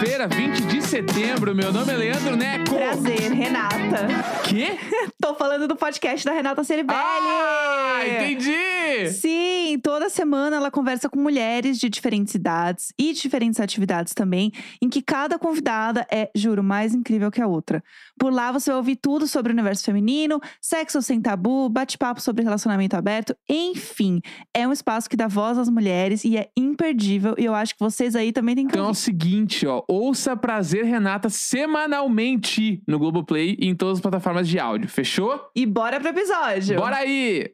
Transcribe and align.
Quinta-feira, 0.00 0.26
20 0.26 0.60
de 0.62 0.80
setembro. 0.82 1.54
Meu 1.54 1.70
nome 1.70 1.92
é 1.92 1.96
Leandro 1.96 2.34
Neco. 2.34 2.74
Prazer, 2.74 3.32
Renata. 3.32 4.06
Quê? 4.48 4.78
Tô 5.20 5.34
falando 5.34 5.68
do 5.68 5.76
podcast 5.76 6.24
da 6.24 6.32
Renata 6.32 6.64
Ceribelli. 6.64 6.98
Ah, 6.98 8.00
entendi! 8.06 9.10
Sim, 9.10 9.59
toda 10.00 10.08
semana 10.08 10.56
ela 10.56 10.70
conversa 10.70 11.10
com 11.10 11.20
mulheres 11.20 11.78
de 11.78 11.90
diferentes 11.90 12.34
idades 12.34 12.90
e 12.98 13.12
de 13.12 13.20
diferentes 13.20 13.60
atividades 13.60 14.14
também, 14.14 14.50
em 14.80 14.88
que 14.88 15.02
cada 15.02 15.38
convidada 15.38 16.06
é, 16.10 16.30
juro, 16.34 16.62
mais 16.62 16.94
incrível 16.94 17.30
que 17.30 17.38
a 17.38 17.46
outra. 17.46 17.84
Por 18.18 18.32
lá 18.32 18.50
você 18.50 18.70
vai 18.70 18.78
ouvir 18.78 18.96
tudo 18.96 19.28
sobre 19.28 19.52
o 19.52 19.54
universo 19.54 19.84
feminino, 19.84 20.40
sexo 20.58 21.02
sem 21.02 21.20
tabu, 21.20 21.68
bate-papo 21.68 22.18
sobre 22.18 22.42
relacionamento 22.42 22.96
aberto, 22.96 23.36
enfim. 23.46 24.22
É 24.56 24.66
um 24.66 24.72
espaço 24.72 25.06
que 25.06 25.18
dá 25.18 25.28
voz 25.28 25.58
às 25.58 25.68
mulheres 25.68 26.24
e 26.24 26.38
é 26.38 26.48
imperdível. 26.56 27.34
E 27.36 27.44
eu 27.44 27.54
acho 27.54 27.74
que 27.74 27.80
vocês 27.80 28.16
aí 28.16 28.32
também 28.32 28.54
têm 28.54 28.66
que 28.66 28.72
Então 28.72 28.86
é 28.86 28.90
o 28.90 28.94
seguinte, 28.94 29.66
ó. 29.66 29.82
Ouça 29.86 30.34
Prazer 30.34 30.86
Renata 30.86 31.28
semanalmente 31.28 32.82
no 32.88 32.98
Globoplay 32.98 33.54
e 33.60 33.68
em 33.68 33.74
todas 33.74 33.98
as 33.98 34.00
plataformas 34.00 34.48
de 34.48 34.58
áudio. 34.58 34.88
Fechou? 34.88 35.50
E 35.54 35.66
bora 35.66 36.00
pro 36.00 36.08
episódio! 36.08 36.78
Bora 36.78 36.96
aí! 36.96 37.50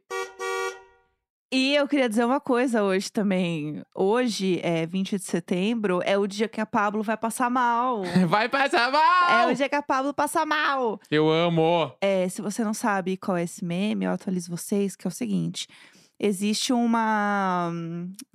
E 1.52 1.76
eu 1.76 1.86
queria 1.86 2.08
dizer 2.08 2.24
uma 2.24 2.40
coisa 2.40 2.82
hoje 2.82 3.10
também. 3.10 3.80
Hoje, 3.94 4.58
é 4.64 4.84
20 4.84 5.16
de 5.16 5.22
setembro, 5.24 6.00
é 6.04 6.18
o 6.18 6.26
dia 6.26 6.48
que 6.48 6.60
a 6.60 6.66
Pablo 6.66 7.04
vai 7.04 7.16
passar 7.16 7.48
mal. 7.48 8.02
Vai 8.28 8.48
passar 8.48 8.88
É 8.88 8.90
mal! 8.90 9.50
o 9.50 9.54
dia 9.54 9.68
que 9.68 9.74
a 9.76 9.82
Pablo 9.82 10.12
passa 10.12 10.44
mal. 10.44 11.00
Eu 11.08 11.30
amo! 11.30 11.92
É, 12.00 12.28
se 12.28 12.42
você 12.42 12.64
não 12.64 12.74
sabe 12.74 13.16
qual 13.16 13.36
é 13.36 13.44
esse 13.44 13.64
meme, 13.64 14.04
eu 14.04 14.10
atualizo 14.10 14.50
vocês, 14.50 14.96
que 14.96 15.06
é 15.06 15.08
o 15.08 15.12
seguinte. 15.12 15.68
Existe 16.18 16.72
uma. 16.72 17.70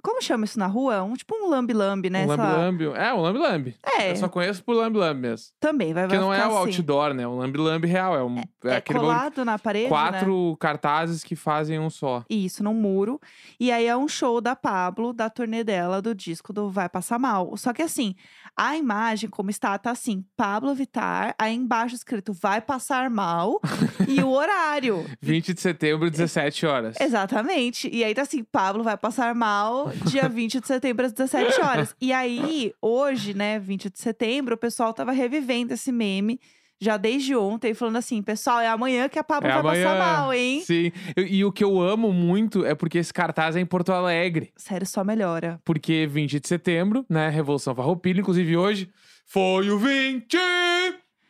Como 0.03 0.21
chama 0.21 0.45
isso 0.45 0.59
na 0.59 0.67
rua? 0.67 1.01
Um 1.01 1.13
tipo 1.15 1.33
um 1.35 1.49
lambe-lambe, 1.49 2.09
né? 2.11 2.25
Um 2.25 2.27
lambe-lambe. 2.27 2.85
É, 2.95 3.11
um 3.13 3.21
lambe-lambe. 3.21 3.75
É, 3.97 4.11
Eu 4.11 4.15
só 4.15 4.29
conheço 4.29 4.63
por 4.63 4.73
lambe-lambe 4.75 5.19
mesmo. 5.21 5.47
também 5.59 5.93
vai, 5.93 6.03
vai 6.03 6.09
Porque 6.09 6.19
não 6.23 6.31
é 6.33 6.45
o 6.47 6.57
assim. 6.59 6.77
outdoor, 6.77 7.13
né? 7.15 7.23
É 7.23 7.27
um 7.27 7.37
lambe-lambe 7.39 7.87
real. 7.87 8.15
É, 8.15 8.23
um, 8.23 8.37
é, 8.37 8.43
É 8.65 8.75
aquele 8.77 8.99
bagulho- 8.99 9.15
colado 9.17 9.43
na 9.45 9.57
parede, 9.57 9.85
né? 9.85 9.89
quatro 9.89 10.55
cartazes 10.59 11.23
que 11.23 11.35
fazem 11.35 11.79
um 11.79 11.89
só. 11.89 12.23
Isso, 12.29 12.63
num 12.63 12.73
muro. 12.75 13.19
E 13.59 13.71
aí 13.71 13.87
é 13.87 13.97
um 13.97 14.07
show 14.07 14.39
da 14.39 14.55
Pablo, 14.55 15.11
da 15.11 15.29
turnê 15.29 15.63
dela, 15.63 16.01
do 16.03 16.13
disco 16.13 16.53
do 16.53 16.69
Vai 16.69 16.87
Passar 16.87 17.17
Mal. 17.17 17.57
Só 17.57 17.73
que 17.73 17.81
assim, 17.81 18.15
a 18.55 18.77
imagem 18.77 19.29
como 19.29 19.49
está, 19.49 19.77
tá 19.77 19.91
assim, 19.91 20.23
Pablo 20.35 20.73
Vittar, 20.75 21.33
aí 21.37 21.55
embaixo 21.55 21.95
escrito 21.95 22.33
Vai 22.33 22.61
Passar 22.61 23.09
Mal 23.09 23.59
e 24.07 24.21
o 24.21 24.29
horário. 24.29 25.05
20 25.21 25.53
de 25.53 25.61
setembro, 25.61 26.09
17 26.09 26.65
horas. 26.65 26.95
Exatamente. 26.99 27.89
E 27.91 28.03
aí 28.03 28.13
tá 28.13 28.23
assim, 28.23 28.43
Pablo 28.43 28.83
vai 28.83 28.97
passar 28.97 29.33
mal 29.33 29.89
dia 30.05 30.27
20 30.29 30.59
de 30.59 30.67
setembro 30.67 31.05
às 31.05 31.13
17 31.13 31.61
horas. 31.61 31.95
E 31.99 32.13
aí, 32.13 32.73
hoje, 32.81 33.33
né, 33.33 33.59
20 33.59 33.89
de 33.89 33.99
setembro, 33.99 34.55
o 34.55 34.57
pessoal 34.57 34.93
tava 34.93 35.11
revivendo 35.11 35.73
esse 35.73 35.91
meme 35.91 36.39
já 36.81 36.97
desde 36.97 37.35
ontem, 37.35 37.75
falando 37.75 37.97
assim, 37.97 38.21
pessoal, 38.23 38.59
é 38.59 38.67
amanhã 38.67 39.07
que 39.07 39.19
a 39.19 39.23
Pablo 39.23 39.47
É 39.47 39.51
vai 39.51 39.59
amanhã. 39.59 39.85
passar 39.85 39.99
mal, 40.17 40.33
hein? 40.33 40.61
Sim. 40.65 40.91
E, 41.15 41.37
e 41.37 41.45
o 41.45 41.51
que 41.51 41.63
eu 41.63 41.79
amo 41.79 42.11
muito 42.11 42.65
é 42.65 42.73
porque 42.73 42.97
esse 42.97 43.13
cartaz 43.13 43.55
é 43.55 43.59
em 43.61 43.65
Porto 43.65 43.91
Alegre. 43.93 44.51
Sério, 44.57 44.87
só 44.87 45.03
melhora. 45.03 45.61
Porque 45.63 46.07
20 46.07 46.39
de 46.39 46.47
setembro, 46.47 47.05
né? 47.07 47.29
Revolução 47.29 47.75
Farroupilha. 47.75 48.19
Inclusive 48.21 48.57
hoje 48.57 48.89
foi 49.27 49.69
o 49.69 49.77
20 49.77 50.35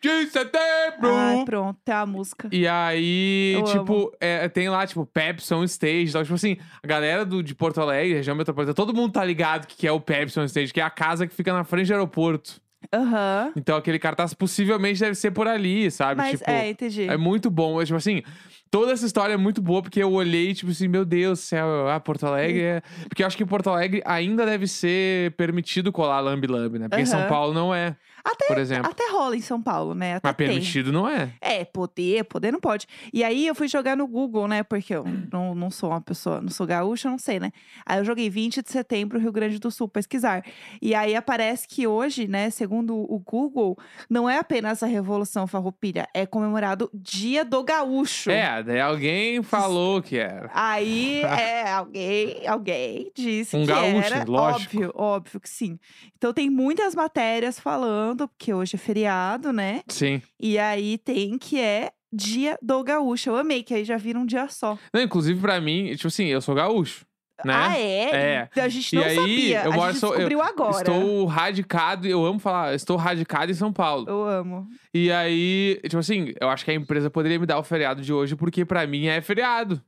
de 0.01 0.25
setembro. 0.27 1.13
Ai, 1.13 1.43
pronto, 1.45 1.77
tem 1.83 1.93
a 1.93 2.05
música. 2.05 2.47
E 2.51 2.65
aí, 2.67 3.53
Eu 3.53 3.63
tipo, 3.65 4.11
é, 4.19 4.47
tem 4.49 4.69
lá, 4.69 4.87
tipo, 4.87 5.05
Pepsi 5.05 5.53
on 5.53 5.63
Stage. 5.65 6.07
Então, 6.09 6.23
tipo 6.23 6.33
assim, 6.35 6.57
a 6.81 6.87
galera 6.87 7.23
do, 7.25 7.43
de 7.43 7.53
Porto 7.53 7.79
Alegre, 7.81 8.15
região 8.15 8.35
metropolitana, 8.35 8.73
todo 8.73 8.93
mundo 8.95 9.11
tá 9.11 9.23
ligado 9.23 9.67
que, 9.67 9.75
que 9.75 9.85
é 9.87 9.91
o 9.91 9.99
Pepsi 9.99 10.39
on 10.39 10.45
Stage, 10.45 10.73
que 10.73 10.79
é 10.79 10.83
a 10.83 10.89
casa 10.89 11.27
que 11.27 11.35
fica 11.35 11.53
na 11.53 11.63
frente 11.63 11.87
do 11.87 11.93
aeroporto. 11.93 12.59
Aham. 12.93 13.53
Então, 13.55 13.77
aquele 13.77 13.99
cartaz 13.99 14.33
possivelmente 14.33 14.99
deve 14.99 15.15
ser 15.15 15.31
por 15.31 15.47
ali, 15.47 15.89
sabe? 15.91 16.17
Mas, 16.17 16.39
tipo, 16.39 16.49
é, 16.49 16.69
entendi. 16.69 17.07
É 17.07 17.17
muito 17.17 17.49
bom. 17.49 17.81
É, 17.81 17.85
tipo 17.85 17.97
assim, 17.97 18.21
toda 18.69 18.91
essa 18.91 19.05
história 19.05 19.33
é 19.33 19.37
muito 19.37 19.61
boa, 19.61 19.81
porque 19.81 20.01
eu 20.01 20.11
olhei, 20.11 20.53
tipo 20.53 20.71
assim, 20.71 20.87
meu 20.87 21.05
Deus 21.05 21.39
do 21.39 21.41
céu, 21.43 21.87
ah, 21.89 21.99
Porto 21.99 22.25
Alegre 22.25 22.61
é. 22.61 22.81
Porque 23.07 23.23
eu 23.23 23.27
acho 23.27 23.37
que 23.37 23.45
Porto 23.45 23.69
Alegre 23.69 24.01
ainda 24.05 24.45
deve 24.45 24.67
ser 24.67 25.31
permitido 25.33 25.91
colar 25.91 26.19
lambe-lambe, 26.21 26.79
né? 26.79 26.89
Porque 26.89 27.01
em 27.01 27.05
São 27.05 27.19
Aham. 27.19 27.29
Paulo 27.29 27.53
não 27.53 27.73
é, 27.73 27.95
Até, 28.23 28.47
por 28.47 28.57
exemplo. 28.57 28.89
até 28.89 29.09
rola 29.11 29.35
em 29.35 29.41
São 29.41 29.61
Paulo, 29.61 29.93
né? 29.95 30.15
Até 30.15 30.27
Mas 30.29 30.35
tem. 30.37 30.47
permitido 30.47 30.91
não 30.91 31.07
é. 31.07 31.33
É, 31.41 31.65
poder, 31.65 32.23
poder 32.25 32.51
não 32.51 32.59
pode. 32.59 32.87
E 33.13 33.23
aí 33.23 33.47
eu 33.47 33.55
fui 33.55 33.67
jogar 33.67 33.95
no 33.95 34.07
Google, 34.07 34.47
né? 34.47 34.63
Porque 34.63 34.93
eu 34.93 35.03
não, 35.31 35.55
não 35.55 35.71
sou 35.71 35.89
uma 35.89 36.01
pessoa, 36.01 36.41
não 36.41 36.49
sou 36.49 36.65
gaúcha, 36.67 37.07
eu 37.07 37.11
não 37.11 37.17
sei, 37.19 37.39
né? 37.39 37.51
Aí 37.85 37.99
eu 37.99 38.05
joguei 38.05 38.29
20 38.29 38.61
de 38.61 38.69
setembro, 38.69 39.19
Rio 39.19 39.31
Grande 39.31 39.59
do 39.59 39.71
Sul, 39.71 39.87
pesquisar. 39.87 40.43
E 40.81 40.93
aí 40.93 41.15
aparece 41.15 41.67
que 41.67 41.87
hoje, 41.87 42.27
né, 42.27 42.49
segundo 42.49 42.95
o 42.95 43.19
Google, 43.19 43.77
não 44.09 44.29
é 44.29 44.37
apenas 44.37 44.83
a 44.83 44.87
Revolução 44.87 45.47
Farroupilha, 45.47 46.07
é 46.13 46.25
comemorado 46.25 46.89
Dia 46.93 47.43
do 47.45 47.63
Gaúcho. 47.63 48.29
É, 48.29 48.61
daí 48.63 48.79
alguém 48.79 49.41
falou 49.43 50.01
que 50.01 50.17
era. 50.17 50.49
Aí, 50.53 51.21
é, 51.23 51.71
alguém, 51.71 52.47
alguém 52.47 53.11
disse 53.15 53.55
Um 53.55 53.61
que 53.61 53.67
gaúcho, 53.67 54.13
era. 54.13 54.25
lógico. 54.27 54.75
Óbvio, 54.77 54.91
óbvio 54.95 55.39
que 55.39 55.49
sim. 55.49 55.79
Então 56.17 56.33
tem 56.33 56.49
muitas 56.49 56.93
matérias 56.93 57.59
falando, 57.59 58.10
porque 58.27 58.53
hoje 58.53 58.75
é 58.75 58.79
feriado, 58.79 59.51
né? 59.53 59.81
Sim. 59.87 60.21
E 60.39 60.57
aí 60.57 60.97
tem 60.97 61.37
que 61.37 61.59
é 61.59 61.91
Dia 62.13 62.57
do 62.61 62.83
Gaúcho. 62.83 63.29
Eu 63.29 63.37
amei, 63.37 63.63
que 63.63 63.73
aí 63.73 63.85
já 63.85 63.95
vira 63.97 64.19
um 64.19 64.25
dia 64.25 64.47
só. 64.49 64.77
Não, 64.93 65.01
inclusive 65.01 65.39
pra 65.39 65.61
mim, 65.61 65.91
tipo 65.95 66.07
assim, 66.07 66.25
eu 66.25 66.41
sou 66.41 66.53
gaúcho. 66.53 67.05
Né? 67.43 67.53
Ah, 67.55 67.75
é? 67.79 68.49
É. 68.53 68.61
A 68.61 68.67
gente 68.67 68.93
E 68.93 68.99
não 68.99 69.03
aí, 69.03 69.15
sabia. 69.15 69.63
eu 69.63 69.71
a 69.71 69.75
moro- 69.75 69.91
gente 69.91 69.99
sou- 69.99 70.09
eu 70.09 70.15
descobriu 70.17 70.41
agora. 70.43 70.77
Estou 70.77 71.25
radicado, 71.25 72.07
eu 72.07 72.23
amo 72.23 72.37
falar, 72.37 72.75
estou 72.75 72.95
radicado 72.97 73.51
em 73.51 73.55
São 73.55 73.73
Paulo. 73.73 74.05
Eu 74.07 74.23
amo. 74.27 74.67
E 74.93 75.11
aí, 75.11 75.79
tipo 75.83 75.97
assim, 75.97 76.33
eu 76.39 76.49
acho 76.49 76.63
que 76.63 76.69
a 76.69 76.73
empresa 76.75 77.09
poderia 77.09 77.39
me 77.39 77.47
dar 77.47 77.57
o 77.57 77.63
feriado 77.63 78.01
de 78.03 78.13
hoje, 78.13 78.35
porque 78.35 78.63
pra 78.63 78.85
mim 78.85 79.07
é 79.07 79.21
feriado. 79.21 79.81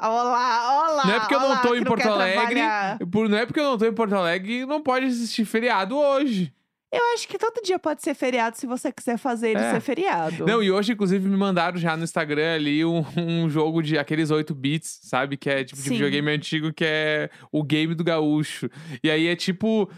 Olá, 0.00 0.90
olá. 0.92 1.06
Não 1.06 1.14
é 1.14 1.20
porque 1.20 1.34
eu 1.34 1.40
não 1.40 1.46
olá, 1.50 1.56
tô 1.62 1.74
em 1.74 1.84
Porto 1.84 2.06
Alegre. 2.08 2.60
Por, 3.10 3.28
não 3.28 3.38
é 3.38 3.46
porque 3.46 3.60
eu 3.60 3.64
não 3.64 3.78
tô 3.78 3.86
em 3.86 3.92
Porto 3.92 4.14
Alegre, 4.14 4.66
não 4.66 4.82
pode 4.82 5.06
existir 5.06 5.44
feriado 5.44 5.96
hoje. 5.96 6.52
Eu 6.90 7.02
acho 7.14 7.28
que 7.28 7.36
todo 7.36 7.60
dia 7.62 7.78
pode 7.78 8.02
ser 8.02 8.14
feriado 8.14 8.56
se 8.56 8.66
você 8.66 8.90
quiser 8.90 9.18
fazer 9.18 9.50
ele 9.50 9.60
É. 9.60 9.72
ser 9.72 9.80
feriado. 9.80 10.46
Não, 10.46 10.62
e 10.62 10.70
hoje, 10.70 10.92
inclusive, 10.92 11.28
me 11.28 11.36
mandaram 11.36 11.76
já 11.76 11.94
no 11.96 12.02
Instagram 12.04 12.54
ali 12.54 12.82
um, 12.84 13.04
um 13.16 13.50
jogo 13.50 13.82
de 13.82 13.98
aqueles 13.98 14.30
8 14.30 14.54
bits, 14.54 15.00
sabe? 15.02 15.36
Que 15.36 15.50
é 15.50 15.64
tipo 15.64 15.76
de 15.82 15.88
Sim. 15.88 15.94
videogame 15.94 16.30
antigo, 16.30 16.72
que 16.72 16.84
é 16.86 17.28
o 17.52 17.62
game 17.62 17.94
do 17.94 18.02
gaúcho. 18.02 18.70
E 19.02 19.10
aí 19.10 19.26
é 19.26 19.36
tipo. 19.36 19.90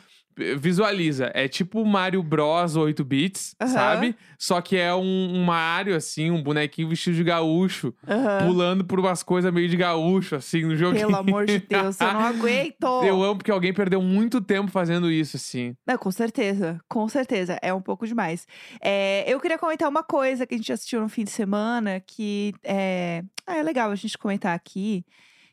Visualiza, 0.59 1.31
é 1.35 1.49
tipo 1.49 1.85
Mario 1.85 2.23
Bros 2.23 2.77
8 2.77 3.05
bits, 3.05 3.55
Aham. 3.61 3.73
sabe? 3.73 4.17
Só 4.39 4.61
que 4.61 4.77
é 4.77 4.95
um, 4.95 5.35
um 5.35 5.45
Mario, 5.45 5.95
assim, 5.95 6.31
um 6.31 6.43
bonequinho 6.43 6.89
vestido 6.89 7.17
de 7.17 7.25
gaúcho, 7.25 7.95
Aham. 8.09 8.47
pulando 8.47 8.85
por 8.85 8.99
umas 8.99 9.23
coisas 9.23 9.53
meio 9.53 9.69
de 9.69 9.77
gaúcho, 9.77 10.37
assim, 10.37 10.63
no 10.65 10.77
jogo. 10.77 10.95
Pelo 10.99 11.17
amor 11.17 11.47
de 11.47 11.59
Deus, 11.69 12.01
eu 12.01 12.13
não 12.13 12.21
aguento. 12.21 12.87
Eu 13.05 13.23
amo 13.23 13.37
porque 13.37 13.51
alguém 13.51 13.73
perdeu 13.75 14.01
muito 14.01 14.41
tempo 14.41 14.71
fazendo 14.71 15.11
isso, 15.11 15.37
assim. 15.37 15.75
Não, 15.87 15.99
com 15.99 16.11
certeza, 16.11 16.81
com 16.89 17.09
certeza. 17.09 17.59
É 17.61 17.73
um 17.75 17.83
pouco 17.83 18.07
demais. 18.07 18.47
É, 18.81 19.25
eu 19.31 19.39
queria 19.41 19.59
comentar 19.59 19.89
uma 19.89 20.03
coisa 20.03 20.47
que 20.47 20.55
a 20.55 20.59
gente 20.59 20.73
assistiu 20.73 21.01
no 21.01 21.09
fim 21.09 21.25
de 21.25 21.31
semana, 21.31 22.01
que 22.01 22.55
é, 22.65 23.23
ah, 23.47 23.57
é 23.57 23.63
legal 23.63 23.91
a 23.91 23.95
gente 23.97 24.17
comentar 24.17 24.55
aqui, 24.55 25.05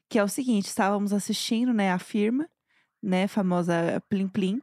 que 0.10 0.18
é 0.18 0.24
o 0.24 0.28
seguinte, 0.28 0.68
estávamos 0.68 1.12
assistindo, 1.12 1.74
né, 1.74 1.92
a 1.92 2.00
firma, 2.00 2.48
né, 3.02 3.28
famosa 3.28 4.02
Plim 4.10 4.28
Plim. 4.28 4.62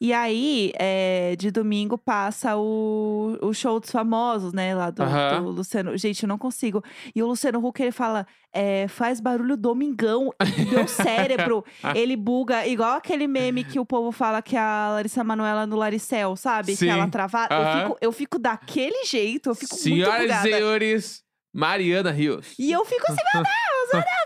E 0.00 0.12
aí, 0.12 0.72
é, 0.78 1.34
de 1.36 1.50
domingo 1.50 1.96
passa 1.96 2.56
o, 2.56 3.38
o 3.40 3.54
show 3.54 3.78
dos 3.80 3.90
famosos, 3.90 4.52
né, 4.52 4.74
lá 4.74 4.90
do, 4.90 5.02
do 5.04 5.48
Luciano. 5.50 5.96
Gente, 5.96 6.24
eu 6.24 6.28
não 6.28 6.36
consigo. 6.36 6.82
E 7.14 7.22
o 7.22 7.26
Luciano 7.26 7.64
Huck, 7.64 7.80
ele 7.80 7.92
fala, 7.92 8.26
é, 8.52 8.86
faz 8.88 9.20
barulho 9.20 9.56
domingão. 9.56 10.30
E 10.58 10.64
Meu 10.74 10.86
cérebro, 10.88 11.64
ele 11.94 12.16
buga, 12.16 12.66
igual 12.66 12.96
aquele 12.96 13.26
meme 13.26 13.64
que 13.64 13.78
o 13.78 13.86
povo 13.86 14.12
fala 14.12 14.42
que 14.42 14.56
a 14.56 14.90
Larissa 14.94 15.24
Manoela 15.24 15.66
no 15.66 15.76
Laricel, 15.76 16.36
sabe? 16.36 16.76
Sim. 16.76 16.86
Que 16.86 16.90
ela 16.90 17.08
travada. 17.08 17.54
Eu 17.54 17.80
fico, 17.82 17.98
eu 18.00 18.12
fico 18.12 18.38
daquele 18.38 19.04
jeito, 19.06 19.50
eu 19.50 19.54
fico 19.54 19.74
muito 19.74 19.82
Senhoras 19.84 20.18
e 20.20 20.26
bugada. 20.26 20.42
senhores, 20.42 21.22
Mariana 21.54 22.10
Rios. 22.10 22.54
E 22.58 22.72
eu 22.72 22.84
fico 22.84 23.04
assim, 23.10 23.22
meu 23.32 23.42
Deus, 23.42 23.94
olha, 23.94 24.23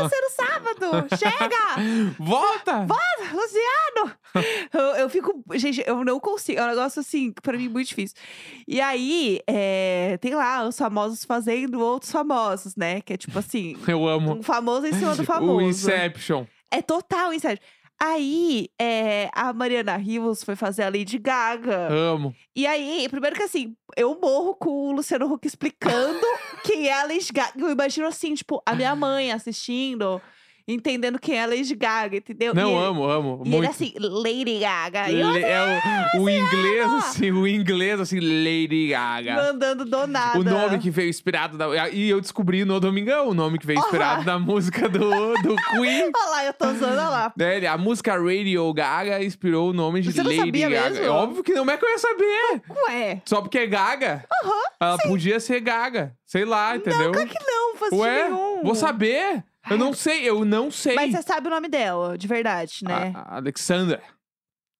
para 0.00 0.08
você 0.08 0.20
no 0.20 0.30
sábado, 0.30 1.08
chega! 1.18 2.14
Volta! 2.18 2.86
Luciano! 3.32 4.12
Eu, 4.72 4.80
eu 5.02 5.10
fico. 5.10 5.42
Gente, 5.54 5.82
eu 5.86 6.04
não 6.04 6.20
consigo. 6.20 6.58
É 6.60 6.64
um 6.64 6.68
negócio 6.68 7.00
assim, 7.00 7.32
pra 7.42 7.56
mim, 7.56 7.68
muito 7.68 7.88
difícil. 7.88 8.16
E 8.66 8.80
aí, 8.80 9.40
é, 9.46 10.18
tem 10.20 10.34
lá 10.34 10.66
os 10.66 10.76
famosos 10.78 11.24
fazendo 11.24 11.80
outros 11.80 12.12
famosos, 12.12 12.76
né? 12.76 13.00
Que 13.00 13.14
é 13.14 13.16
tipo 13.16 13.38
assim, 13.38 13.76
Eu 13.86 14.06
amo. 14.06 14.34
um 14.34 14.42
famoso 14.42 14.86
em 14.86 14.92
cima 14.92 15.14
do 15.16 15.24
famoso. 15.26 15.56
O 15.56 15.62
Inception. 15.62 16.44
É 16.70 16.80
total 16.80 17.32
Inception. 17.32 17.64
Aí, 18.02 18.68
é, 18.80 19.28
a 19.34 19.52
Mariana 19.52 19.94
Rios 19.96 20.42
foi 20.42 20.56
fazer 20.56 20.84
a 20.84 20.88
Lady 20.88 21.18
Gaga. 21.18 21.88
Amo. 21.92 22.34
E 22.56 22.66
aí, 22.66 23.06
primeiro 23.10 23.36
que 23.36 23.42
assim, 23.42 23.76
eu 23.94 24.18
morro 24.18 24.54
com 24.54 24.88
o 24.88 24.92
Luciano 24.92 25.30
Huck 25.30 25.46
explicando 25.46 26.26
quem 26.64 26.88
é 26.88 26.98
a 26.98 27.04
Lady 27.04 27.30
Gaga. 27.30 27.52
Eu 27.60 27.70
imagino 27.70 28.06
assim, 28.06 28.34
tipo, 28.34 28.62
a 28.64 28.74
minha 28.74 28.96
mãe 28.96 29.30
assistindo. 29.30 30.20
Entendendo 30.74 31.18
quem 31.18 31.36
é 31.38 31.42
a 31.44 31.46
Lady 31.46 31.74
Gaga, 31.74 32.16
entendeu? 32.16 32.54
Não, 32.54 32.70
e 32.70 32.74
ele, 32.74 32.84
amo, 32.84 33.04
amo. 33.04 33.42
E 33.44 33.48
ele 33.48 33.56
muito. 33.56 33.70
assim, 33.70 33.92
Lady 33.98 34.58
Gaga. 34.58 35.10
E 35.10 35.20
eu 35.20 35.30
Le- 35.30 35.42
é 35.42 35.80
o, 36.14 36.22
o 36.22 36.30
inglês, 36.30 36.84
amo! 36.84 36.96
assim, 36.98 37.30
o 37.30 37.46
inglês, 37.46 38.00
assim, 38.00 38.20
Lady 38.20 38.88
Gaga. 38.88 39.34
mandando 39.34 39.84
do 39.84 40.06
nada. 40.06 40.38
O 40.38 40.42
nome 40.44 40.78
que 40.78 40.90
veio 40.90 41.08
inspirado 41.10 41.56
da. 41.58 41.88
E 41.90 42.08
eu 42.08 42.20
descobri 42.20 42.64
no 42.64 42.78
Domingão 42.80 43.28
o 43.28 43.34
nome 43.34 43.58
que 43.58 43.66
veio 43.66 43.78
inspirado 43.78 44.16
Aham. 44.16 44.24
da 44.24 44.38
música 44.38 44.88
do, 44.88 44.98
do 45.42 45.56
Queen. 45.70 46.10
Olha 46.14 46.30
lá, 46.30 46.44
eu 46.44 46.52
tô 46.54 46.66
usando 46.66 46.90
olha 46.92 47.08
lá. 47.08 47.32
Né, 47.36 47.66
A 47.66 47.78
música 47.78 48.12
Radio 48.12 48.72
Gaga 48.72 49.22
inspirou 49.22 49.70
o 49.70 49.72
nome 49.72 50.00
de 50.00 50.12
Você 50.12 50.22
não 50.22 50.30
Lady 50.30 50.40
sabia 50.40 50.68
Gaga. 50.68 50.90
mesmo? 50.90 51.04
É 51.04 51.08
óbvio 51.08 51.42
que 51.42 51.52
não 51.52 51.68
é 51.70 51.76
que 51.76 51.84
eu 51.84 51.90
ia 51.90 51.98
saber. 51.98 52.62
Ué. 52.88 53.22
Só 53.24 53.40
porque 53.40 53.58
é 53.58 53.66
Gaga. 53.66 54.24
Ela 54.80 54.98
podia 54.98 55.38
ser 55.40 55.60
Gaga. 55.60 56.14
Sei 56.26 56.44
lá, 56.44 56.76
entendeu? 56.76 57.12
Claro 57.12 57.28
que 57.28 57.38
não, 57.44 57.76
faz 57.76 57.92
Ué, 57.92 58.24
nenhum. 58.24 58.62
vou 58.62 58.74
saber. 58.74 59.42
Eu 59.68 59.76
não 59.76 59.92
sei, 59.92 60.28
eu 60.28 60.44
não 60.44 60.70
sei. 60.70 60.94
Mas 60.94 61.12
você 61.12 61.22
sabe 61.22 61.48
o 61.48 61.50
nome 61.50 61.68
dela, 61.68 62.16
de 62.16 62.26
verdade, 62.26 62.78
né? 62.82 63.12
A- 63.14 63.34
a 63.34 63.36
Alexandra. 63.36 64.02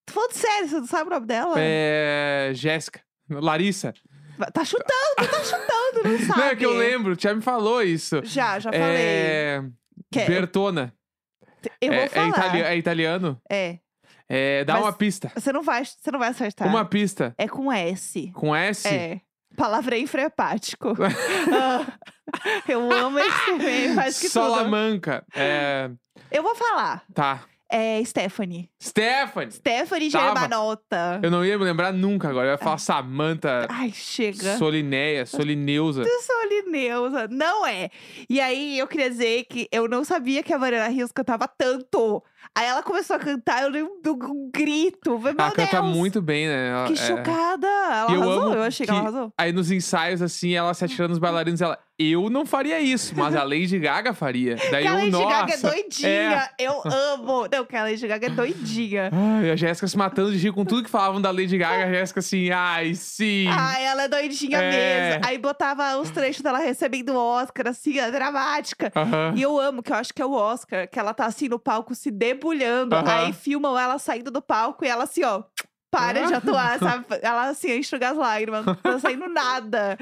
Tô 0.07 0.13
falando 0.13 0.33
sério, 0.33 0.67
você 0.69 0.79
não 0.79 0.87
sabe 0.87 1.09
o 1.09 1.13
nome 1.13 1.27
dela? 1.27 1.55
É. 1.57 2.51
Jéssica. 2.55 3.01
Larissa. 3.29 3.93
Tá 4.53 4.65
chutando, 4.65 5.29
tá 5.29 5.43
chutando, 5.43 6.03
não 6.09 6.19
sabe. 6.27 6.31
Não, 6.41 6.45
é 6.47 6.55
que 6.55 6.65
eu 6.65 6.73
lembro, 6.73 7.15
já 7.19 7.33
me 7.33 7.41
falou 7.41 7.83
isso. 7.83 8.21
Já, 8.23 8.57
já 8.59 8.71
falei. 8.71 8.97
É. 8.97 9.63
Que- 10.11 10.25
Bertona. 10.25 10.93
eu 11.79 11.93
é, 11.93 11.95
vou 11.95 12.05
é 12.05 12.09
falar. 12.09 12.27
itali- 12.29 12.61
é 12.63 12.75
italiano? 12.77 13.39
É. 13.49 13.77
É, 14.27 14.63
dá 14.65 14.73
Mas- 14.75 14.83
uma 14.83 14.93
pista. 14.93 15.31
Você 15.35 15.51
não 15.53 15.61
vai, 15.61 15.85
você 15.85 16.09
não 16.11 16.17
vai 16.17 16.29
acertar. 16.29 16.67
Uma 16.67 16.83
pista. 16.85 17.35
É 17.37 17.47
com 17.47 17.71
S. 17.71 18.31
Com 18.33 18.55
S? 18.55 18.87
É. 18.87 19.21
Palavra 19.55 19.95
frepático. 20.07 20.93
Ah, 21.53 21.85
eu 22.65 22.89
amo 22.89 23.19
esse 23.19 23.51
meme, 23.51 23.93
faz 23.93 24.17
que 24.17 24.29
tudo. 24.29 24.31
Salamanca. 24.31 25.25
É. 25.35 25.91
Eu 26.31 26.41
vou 26.41 26.55
falar. 26.55 27.03
Tá. 27.13 27.41
É 27.69 28.03
Stephanie. 28.03 28.69
Stephanie. 28.81 29.51
Stephanie. 29.51 30.09
Germanota. 30.09 31.19
Eu 31.23 31.31
não 31.31 31.43
ia 31.45 31.57
me 31.57 31.63
lembrar 31.63 31.93
nunca 31.93 32.29
agora. 32.29 32.47
Eu 32.47 32.51
ia 32.51 32.57
falar 32.57 32.77
Samantha, 32.77 33.65
Ai, 33.69 33.91
chega. 33.91 34.57
Solineia, 34.57 35.25
Solineusa. 35.25 36.03
Solineusa. 36.21 37.27
Não 37.29 37.65
é. 37.65 37.89
E 38.29 38.41
aí, 38.41 38.77
eu 38.77 38.87
queria 38.87 39.09
dizer 39.09 39.45
que 39.45 39.69
eu 39.71 39.87
não 39.87 40.03
sabia 40.03 40.43
que 40.43 40.53
a 40.53 40.59
Mariana 40.59 40.89
Rios 40.89 41.11
cantava 41.13 41.47
tanto. 41.47 42.21
Aí 42.55 42.65
ela 42.67 42.83
começou 42.83 43.15
a 43.15 43.19
cantar, 43.19 43.63
eu 43.63 43.71
dei 43.71 43.83
um, 43.83 43.99
um 44.05 44.51
grito. 44.53 45.17
Meu 45.19 45.29
Ela 45.37 45.51
canta 45.51 45.81
Deus, 45.81 45.95
muito 45.95 46.21
bem, 46.21 46.47
né? 46.47 46.69
Ela- 46.69 46.87
Que 46.87 46.93
é. 46.93 46.95
chocada. 46.97 47.67
Ela 47.67 48.11
eu 48.11 48.21
arrasou. 48.23 48.53
Eu 48.53 48.63
achei 48.63 48.85
que, 48.85 48.91
que- 48.91 48.97
ela 48.99 49.07
arrasou. 49.09 49.33
Aí 49.37 49.51
nos 49.53 49.71
ensaios, 49.71 50.21
assim, 50.21 50.53
ela 50.53 50.73
se 50.73 50.83
atirando 50.83 51.09
nos 51.11 51.19
bailarinos, 51.19 51.61
ela... 51.61 51.77
Eu 52.03 52.31
não 52.31 52.47
faria 52.47 52.79
isso, 52.79 53.13
mas 53.15 53.35
a 53.35 53.43
Lady 53.43 53.77
Gaga 53.77 54.11
faria. 54.11 54.55
Daí 54.71 54.81
Que 54.81 54.87
a 54.87 54.91
eu, 54.91 54.95
Lady 54.97 55.11
nossa... 55.11 55.27
Gaga 55.29 55.53
é 55.53 55.57
doidinha. 55.57 56.49
Eu 56.57 56.81
amo. 56.83 57.47
Não, 57.51 57.63
que 57.63 57.75
a 57.75 57.83
Lady 57.83 58.07
Gaga 58.07 58.25
é 58.25 58.29
doidinha. 58.31 59.11
Ai, 59.13 59.51
a 59.51 59.55
Jéssica 59.55 59.87
se 59.87 59.95
matando 59.95 60.31
de 60.31 60.37
rir 60.39 60.51
com 60.51 60.65
tudo 60.65 60.83
que 60.83 60.89
falavam 60.89 61.21
da 61.21 61.29
Lady 61.29 61.55
Gaga. 61.59 61.85
A 61.85 61.93
Jéssica 61.93 62.19
assim, 62.19 62.49
ai, 62.49 62.95
sim. 62.95 63.45
Ai, 63.49 63.85
ela 63.85 64.03
é 64.03 64.07
doidinha 64.07 64.57
É. 64.57 65.09
mesmo. 65.11 65.25
Aí 65.27 65.37
botava 65.37 65.95
os 65.97 66.09
trechos 66.09 66.41
dela 66.41 66.57
recebendo 66.57 67.09
o 67.13 67.17
Oscar, 67.17 67.67
assim, 67.67 67.99
a 67.99 68.09
dramática. 68.09 68.91
Aham. 68.95 69.33
E 69.35 69.41
eu 69.43 69.59
amo, 69.59 69.83
que 69.83 69.91
eu 69.91 69.95
acho 69.97 70.11
que 70.11 70.23
é 70.23 70.25
o 70.25 70.31
Oscar, 70.33 70.89
que 70.89 70.97
ela 70.99 71.13
tá 71.13 71.27
assim 71.27 71.47
no 71.47 71.59
palco 71.59 71.93
se 71.93 72.09
debulhando. 72.33 72.95
Aí 72.95 73.33
filmam 73.33 73.77
ela 73.77 73.97
saindo 73.99 74.31
do 74.31 74.41
palco 74.41 74.83
e 74.85 74.87
ela 74.87 75.03
assim, 75.03 75.23
ó. 75.23 75.43
Para 75.91 76.25
de 76.25 76.33
atuar, 76.33 76.79
sabe? 76.79 77.05
Ela 77.21 77.49
assim, 77.49 77.69
enxuga 77.73 78.11
as 78.11 78.17
lágrimas, 78.17 78.65
não 78.65 78.75
tá 78.75 78.97
saindo 78.97 79.27
nada. 79.27 79.97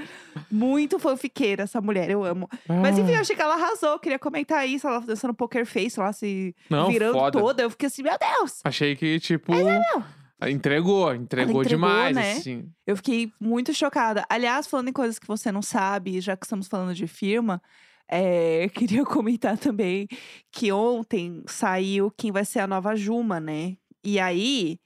Muito 0.52 1.00
fanfiqueira 1.00 1.64
essa 1.64 1.82
mulher, 1.82 2.12
eu 2.12 2.24
amo. 2.24 2.48
Mas 2.68 3.00
enfim, 3.00 3.14
eu 3.14 3.22
achei 3.22 3.36
que 3.36 3.42
ela 3.42 3.56
arrasou. 3.56 3.98
Queria 3.98 4.20
comentar 4.20 4.70
isso, 4.70 4.88
ela 4.88 5.00
dançando 5.00 5.34
poker 5.34 5.66
face 5.66 6.00
lá, 6.00 6.14
se 6.14 6.56
Não, 6.70 6.92
virando 6.92 7.18
foda. 7.18 7.40
toda. 7.40 7.64
Eu 7.64 7.72
fiquei 7.72 7.88
assim, 7.88 8.04
meu 8.04 8.16
Deus! 8.20 8.60
Achei 8.64 8.96
que, 8.96 9.20
tipo... 9.20 9.52
não. 9.52 10.06
Entregou, 10.48 11.14
entregou, 11.16 11.16
entregou, 11.16 11.64
demais, 11.64 12.16
né? 12.16 12.34
assim. 12.34 12.72
Eu 12.86 12.96
fiquei 12.96 13.32
muito 13.42 13.74
chocada. 13.74 14.24
Aliás, 14.30 14.68
falando 14.68 14.90
em 14.90 14.94
coisas 14.94 15.18
que 15.18 15.28
você 15.28 15.52
não 15.52 15.64
sabe, 15.64 16.22
já 16.22 16.38
que 16.38 16.46
estamos 16.46 16.68
falando 16.68 16.94
de 16.94 17.08
firma, 17.08 17.60
é, 18.10 18.70
queria 18.74 19.06
comentar 19.06 19.58
também 19.58 20.08
que 20.52 20.72
ontem 20.72 21.44
saiu 21.48 22.12
quem 22.12 22.32
vai 22.32 22.46
ser 22.46 22.60
a 22.60 22.68
nova 22.68 22.96
Juma, 22.96 23.40
né? 23.40 23.76
E 24.04 24.20
aí, 24.20 24.80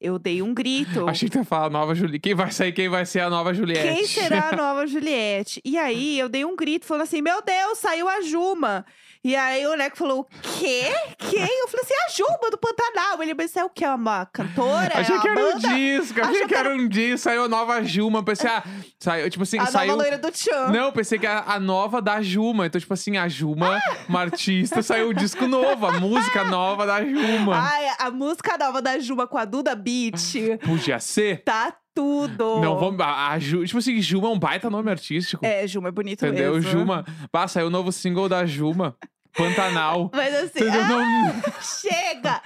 eu 0.00 0.18
dei 0.18 0.40
um 0.40 0.54
grito. 0.54 1.06
Achei 1.08 1.28
que 1.28 1.32
tu 1.32 1.38
ia 1.38 1.44
falar 1.44 1.70
nova 1.70 1.94
Juliette. 1.94 2.20
Quem 2.20 2.34
vai 2.34 2.50
sair, 2.50 2.72
quem 2.72 2.88
vai 2.88 3.04
ser 3.04 3.20
a 3.20 3.30
nova 3.30 3.52
Juliette? 3.52 3.82
Quem 3.82 4.06
será 4.06 4.48
a 4.50 4.56
nova 4.56 4.86
Juliette? 4.86 5.60
E 5.64 5.76
aí, 5.76 6.18
eu 6.18 6.28
dei 6.28 6.44
um 6.44 6.56
grito 6.56 6.86
falando 6.86 7.02
assim: 7.02 7.20
Meu 7.20 7.42
Deus, 7.42 7.78
saiu 7.78 8.08
a 8.08 8.22
Juma. 8.22 8.84
E 9.22 9.36
aí, 9.36 9.66
o 9.66 9.76
Neco 9.76 9.98
falou: 9.98 10.20
O 10.20 10.24
quê? 10.24 10.90
Quem? 11.18 11.60
Eu 11.60 11.68
falei 11.68 11.84
assim: 11.84 11.94
A 12.06 12.10
Juma 12.16 12.50
do 12.50 12.56
Pantanal. 12.56 13.22
Ele 13.22 13.34
pensou: 13.34 13.64
O 13.64 13.70
que? 13.70 13.84
É 13.84 13.94
uma 13.94 14.24
cantora? 14.24 14.98
Achei 14.98 15.14
é 15.14 15.20
que 15.20 15.28
era 15.28 15.40
um 15.44 15.58
disco, 15.58 16.20
achei 16.22 16.46
que 16.46 16.54
era 16.54 16.74
um 16.74 16.88
disco, 16.88 17.18
saiu 17.18 17.44
a 17.44 17.48
nova 17.48 17.82
Juma. 17.84 18.24
Pensei, 18.24 18.48
ah, 18.48 18.64
saiu, 18.98 19.28
tipo 19.28 19.42
assim, 19.42 19.58
A 19.58 19.66
saiu. 19.66 19.88
nova 19.92 20.02
loira 20.02 20.18
do 20.18 20.30
Tchan. 20.30 20.68
Não, 20.68 20.90
pensei 20.90 21.18
que 21.18 21.26
era 21.26 21.44
a 21.46 21.60
nova 21.60 22.00
da 22.00 22.22
Juma. 22.22 22.66
Então, 22.66 22.80
tipo 22.80 22.94
assim, 22.94 23.18
a 23.18 23.28
Juma, 23.28 23.78
uma 24.08 24.20
artista, 24.20 24.82
saiu 24.82 25.10
o 25.10 25.14
disco 25.14 25.46
novo, 25.46 25.84
a 25.86 26.00
música 26.00 26.44
nova 26.44 26.86
da 26.86 27.04
Juma. 27.04 27.58
Ai, 27.58 27.90
a 27.98 28.10
música 28.10 28.56
nova 28.56 28.80
da 28.80 28.98
Juma 28.98 29.26
com 29.26 29.36
a 29.36 29.44
Duda 29.44 29.74
Beat 29.74 30.58
Podia 30.64 30.98
ser? 30.98 31.42
tá 31.44 31.74
tudo. 31.94 32.60
Não, 32.60 32.78
vamos. 32.78 33.00
A, 33.00 33.30
a 33.30 33.38
Ju, 33.38 33.64
tipo 33.64 33.78
assim, 33.78 34.00
Juma 34.00 34.28
é 34.28 34.30
um 34.30 34.38
baita 34.38 34.70
nome 34.70 34.90
artístico. 34.90 35.44
É, 35.44 35.66
Juma 35.66 35.88
é 35.88 35.92
bonito 35.92 36.24
entendeu? 36.24 36.54
mesmo. 36.54 36.70
Juma. 36.70 37.04
Bah, 37.32 37.48
saiu 37.48 37.66
o 37.66 37.70
novo 37.70 37.90
single 37.92 38.28
da 38.28 38.44
Juma. 38.46 38.96
Pantanal. 39.34 40.10
Mas 40.12 40.34
assim, 40.34 40.68
ah, 40.68 40.88
Não- 40.88 41.42
chega! 41.62 42.42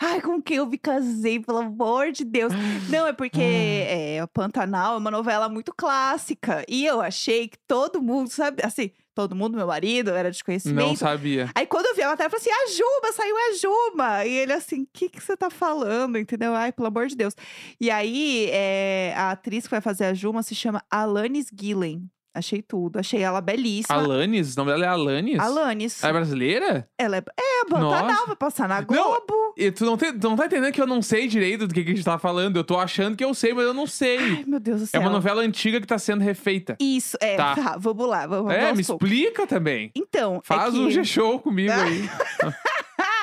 Ai, 0.00 0.20
com 0.20 0.40
quem 0.40 0.58
eu 0.58 0.66
me 0.66 0.78
casei, 0.78 1.40
pelo 1.40 1.58
amor 1.58 2.12
de 2.12 2.24
Deus. 2.24 2.52
Não, 2.88 3.06
é 3.06 3.12
porque 3.12 3.40
é, 3.40 4.20
o 4.22 4.28
Pantanal 4.28 4.94
é 4.94 4.98
uma 4.98 5.10
novela 5.10 5.48
muito 5.48 5.72
clássica. 5.74 6.64
E 6.68 6.84
eu 6.86 7.00
achei 7.00 7.48
que 7.48 7.58
todo 7.66 8.00
mundo, 8.02 8.30
sabe, 8.30 8.62
assim, 8.64 8.90
todo 9.14 9.34
mundo, 9.34 9.56
meu 9.56 9.66
marido, 9.66 10.10
era 10.10 10.24
Não 10.24 10.30
desconhecimento. 10.30 10.96
sabia. 11.00 11.50
Aí 11.54 11.66
quando 11.66 11.86
eu 11.86 11.94
vi 11.96 12.02
a 12.02 12.08
matéria, 12.08 12.28
eu 12.32 12.38
falei 12.38 12.52
assim, 12.54 12.64
a 12.64 12.76
Juba, 12.76 13.12
saiu 13.12 13.36
a 13.36 13.52
Juba. 13.60 14.26
E 14.26 14.32
ele 14.32 14.52
assim, 14.52 14.82
o 14.82 14.88
que, 14.92 15.08
que 15.08 15.20
você 15.20 15.36
tá 15.36 15.50
falando, 15.50 16.16
entendeu? 16.18 16.54
Ai, 16.54 16.70
pelo 16.72 16.86
amor 16.88 17.08
de 17.08 17.16
Deus. 17.16 17.34
E 17.80 17.90
aí, 17.90 18.48
é, 18.52 19.12
a 19.16 19.32
atriz 19.32 19.64
que 19.64 19.70
vai 19.70 19.80
fazer 19.80 20.04
a 20.04 20.14
Juma 20.14 20.42
se 20.42 20.54
chama 20.54 20.82
Alanis 20.90 21.46
Gillen. 21.58 22.08
Achei 22.34 22.62
tudo, 22.62 22.98
achei 22.98 23.20
ela 23.20 23.40
belíssima. 23.40 23.96
Alanis? 23.98 24.54
O 24.54 24.58
nome 24.58 24.70
dela 24.72 24.84
é 24.84 24.88
Alanis? 24.88 25.38
Alanis. 25.40 26.04
É 26.04 26.12
brasileira? 26.12 26.88
Ela 26.96 27.16
é, 27.16 27.24
é 27.40 27.64
Pantanal, 27.68 28.26
vai 28.26 28.36
passar 28.36 28.68
na 28.68 28.80
Globo. 28.80 29.54
E 29.56 29.72
tu 29.72 29.84
não, 29.84 29.96
tu 29.96 30.06
não 30.22 30.36
tá 30.36 30.46
entendendo 30.46 30.72
que 30.72 30.80
eu 30.80 30.86
não 30.86 31.02
sei 31.02 31.26
direito 31.26 31.66
do 31.66 31.74
que, 31.74 31.82
que 31.82 31.90
a 31.90 31.94
gente 31.94 32.04
tá 32.04 32.18
falando. 32.18 32.56
Eu 32.56 32.62
tô 32.64 32.78
achando 32.78 33.16
que 33.16 33.24
eu 33.24 33.34
sei, 33.34 33.52
mas 33.52 33.64
eu 33.64 33.74
não 33.74 33.86
sei. 33.86 34.18
Ai, 34.18 34.44
meu 34.46 34.60
Deus 34.60 34.78
do 34.80 34.84
É 34.84 34.86
céu. 34.86 35.00
uma 35.00 35.10
novela 35.10 35.42
antiga 35.42 35.80
que 35.80 35.86
tá 35.86 35.98
sendo 35.98 36.22
refeita. 36.22 36.76
Isso, 36.78 37.16
é, 37.20 37.36
Tá. 37.36 37.54
tá, 37.56 37.76
vamos 37.78 38.06
lá, 38.08 38.26
vamos, 38.26 38.52
É, 38.52 38.60
vamos 38.60 38.72
me 38.74 38.78
aos 38.82 38.86
poucos. 38.86 39.08
explica 39.10 39.46
também. 39.46 39.90
Então, 39.96 40.40
Faz 40.44 40.68
é 40.74 40.76
que... 40.76 40.84
um 40.84 40.90
G-Show 40.90 41.40
comigo 41.40 41.72
aí. 41.72 42.08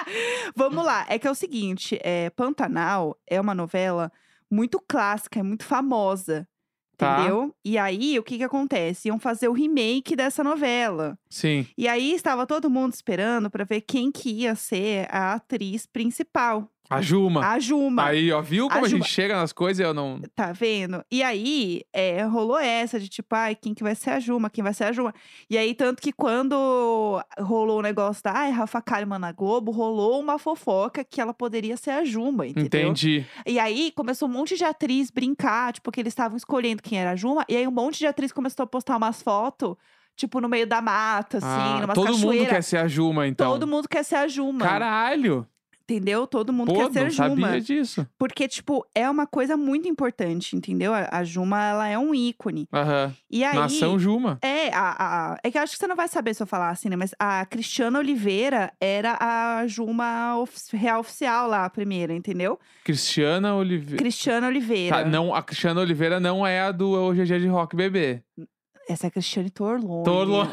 Vamos 0.56 0.86
lá, 0.86 1.06
é 1.10 1.18
que 1.18 1.28
é 1.28 1.32
o 1.32 1.36
seguinte, 1.36 2.00
é, 2.04 2.30
Pantanal 2.30 3.18
é 3.28 3.40
uma 3.42 3.56
novela 3.56 4.12
muito 4.52 4.80
clássica, 4.88 5.40
é 5.40 5.44
muito 5.44 5.66
famosa, 5.66 6.48
Tá. 6.98 7.20
entendeu? 7.20 7.54
E 7.64 7.78
aí, 7.78 8.18
o 8.18 8.24
que 8.24 8.38
que 8.38 8.44
acontece? 8.44 9.08
Iam 9.08 9.20
fazer 9.20 9.48
o 9.48 9.54
remake 9.54 10.16
dessa 10.16 10.44
novela. 10.44 11.18
Sim. 11.30 11.66
E 11.78 11.88
aí, 11.88 12.14
estava 12.14 12.46
todo 12.46 12.70
mundo 12.70 12.94
esperando 12.94 13.50
pra 13.50 13.64
ver 13.64 13.82
quem 13.82 14.12
que 14.12 14.30
ia 14.30 14.56
ser 14.56 15.08
a 15.10 15.34
atriz 15.34 15.86
principal, 15.86 16.70
A 16.90 17.02
Juma. 17.02 17.46
a 17.46 17.60
Juma. 17.60 18.06
Aí, 18.06 18.32
ó, 18.32 18.42
viu 18.42 18.68
como 18.70 18.84
A 18.84 18.86
a, 18.86 18.90
gente 18.90 19.08
chega 19.10 19.36
nas 19.36 19.52
coisas 19.52 19.80
e 19.80 19.84
eu 19.88 19.94
não. 19.94 20.22
Tá 20.36 20.52
vendo? 20.52 21.04
E 21.12 21.24
aí, 21.24 21.82
é, 21.92 22.24
rolou 22.24 22.58
essa 22.60 23.00
de 23.00 23.10
tipo, 23.10 23.34
ai, 23.36 23.56
quem 23.56 23.74
que 23.74 23.84
vai 23.84 23.96
ser 23.96 24.12
a 24.12 24.20
Juma? 24.20 24.50
Quem 24.50 24.64
vai 24.64 24.74
ser 24.74 24.86
a 24.86 24.92
Juma? 24.92 25.14
E 25.50 25.58
aí, 25.58 25.74
tanto 25.74 26.02
que 26.02 26.12
quando 26.12 26.56
rolou 27.40 27.80
o 27.80 27.82
negócio 27.82 28.24
da, 28.24 28.32
ai, 28.34 28.52
Rafa 28.52 28.82
Kalimann 28.82 29.20
na 29.20 29.32
Globo, 29.32 29.72
rolou 29.72 30.20
uma 30.20 30.38
fofoca 30.38 31.04
que 31.04 31.20
ela 31.20 31.34
poderia 31.34 31.76
ser 31.78 31.92
a 31.92 32.04
Juma, 32.04 32.46
entendeu? 32.46 32.66
Entendi. 32.66 33.26
E 33.46 33.58
aí, 33.60 33.92
começou 33.96 34.28
um 34.28 34.32
monte 34.32 34.56
de 34.56 34.64
atriz 34.64 35.10
brincar, 35.10 35.74
tipo, 35.74 35.92
que 35.92 36.00
eles 36.00 36.12
estavam 36.12 36.38
escolhendo 36.38 36.82
quem 36.84 37.00
era 37.00 37.12
a 37.12 37.16
Juma. 37.16 37.46
E 37.50 37.56
aí, 37.56 37.68
um 37.68 37.72
monte 37.72 37.98
de 38.00 38.08
atriz 38.08 38.32
começou 38.32 38.64
a 38.64 38.68
postar 38.68 38.98
umas 38.98 39.22
fotos, 39.22 39.76
tipo, 40.16 40.40
no 40.40 40.48
meio 40.48 40.68
da 40.68 40.82
mata, 40.82 41.38
assim, 41.40 41.48
Ah, 41.48 41.80
numa 41.82 41.94
todo 41.94 42.08
cachoeira. 42.08 42.44
mundo 42.44 42.50
quer 42.50 42.64
ser 42.64 42.78
a 42.78 42.88
Juma, 42.88 43.28
então. 43.28 43.52
Todo 43.52 43.68
mundo 43.68 43.88
quer 43.90 44.04
ser 44.04 44.16
a 44.16 44.28
Juma. 44.28 44.64
Caralho! 44.64 45.48
Entendeu? 45.88 46.26
Todo 46.26 46.52
mundo 46.52 46.74
Pô, 46.74 46.80
quer 46.80 46.92
ser 46.92 47.04
não 47.04 47.10
Juma. 47.12 47.48
sabia 47.48 47.62
disso. 47.62 48.08
Porque, 48.18 48.48
tipo, 48.48 48.84
é 48.96 49.08
uma 49.08 49.28
coisa 49.28 49.56
muito 49.56 49.88
importante, 49.88 50.56
entendeu? 50.56 50.92
A, 50.96 51.08
a 51.12 51.24
Juma, 51.24 51.64
ela 51.64 51.88
é 51.88 51.96
um 51.96 52.14
ícone. 52.16 52.68
Aham. 52.74 53.14
E 53.30 53.44
aí. 53.44 53.56
Nação 53.56 54.00
Juma. 54.00 54.40
É, 54.42 54.70
a, 54.74 54.96
a- 55.34 55.38
é 55.44 55.52
que 55.52 55.60
eu 55.60 55.62
acho 55.62 55.74
que 55.74 55.78
você 55.80 55.86
não 55.86 55.96
vai 55.96 56.08
saber 56.08 56.34
se 56.34 56.42
eu 56.42 56.48
falar 56.48 56.72
assim, 56.72 56.90
né? 56.90 56.96
Mas 56.96 57.14
a 57.20 57.46
Cristiana 57.46 58.00
Oliveira 58.00 58.74
era 58.82 59.16
a 59.22 59.68
Juma 59.68 60.38
ofi- 60.40 60.76
real 60.76 61.02
oficial 61.02 61.48
lá, 61.48 61.66
a 61.66 61.70
primeira, 61.70 62.16
entendeu? 62.16 62.60
Cristiana 62.84 63.54
Oliveira. 63.54 63.98
Cristiana 63.98 64.48
Oliveira. 64.48 64.96
Tá, 65.04 65.06
não, 65.06 65.36
a 65.36 65.44
Cristiana 65.44 65.82
Oliveira 65.82 66.20
não 66.20 66.48
é 66.48 66.62
a 66.62 66.72
do 66.72 66.94
OGG 66.94 67.40
de 67.42 67.48
Rock 67.48 67.76
Bebê. 67.76 68.24
Essa 68.90 69.06
é 69.06 69.10
a 69.10 69.12
Cristiane 69.12 69.52
Torlone. 69.52 70.04
Torlone. 70.04 70.50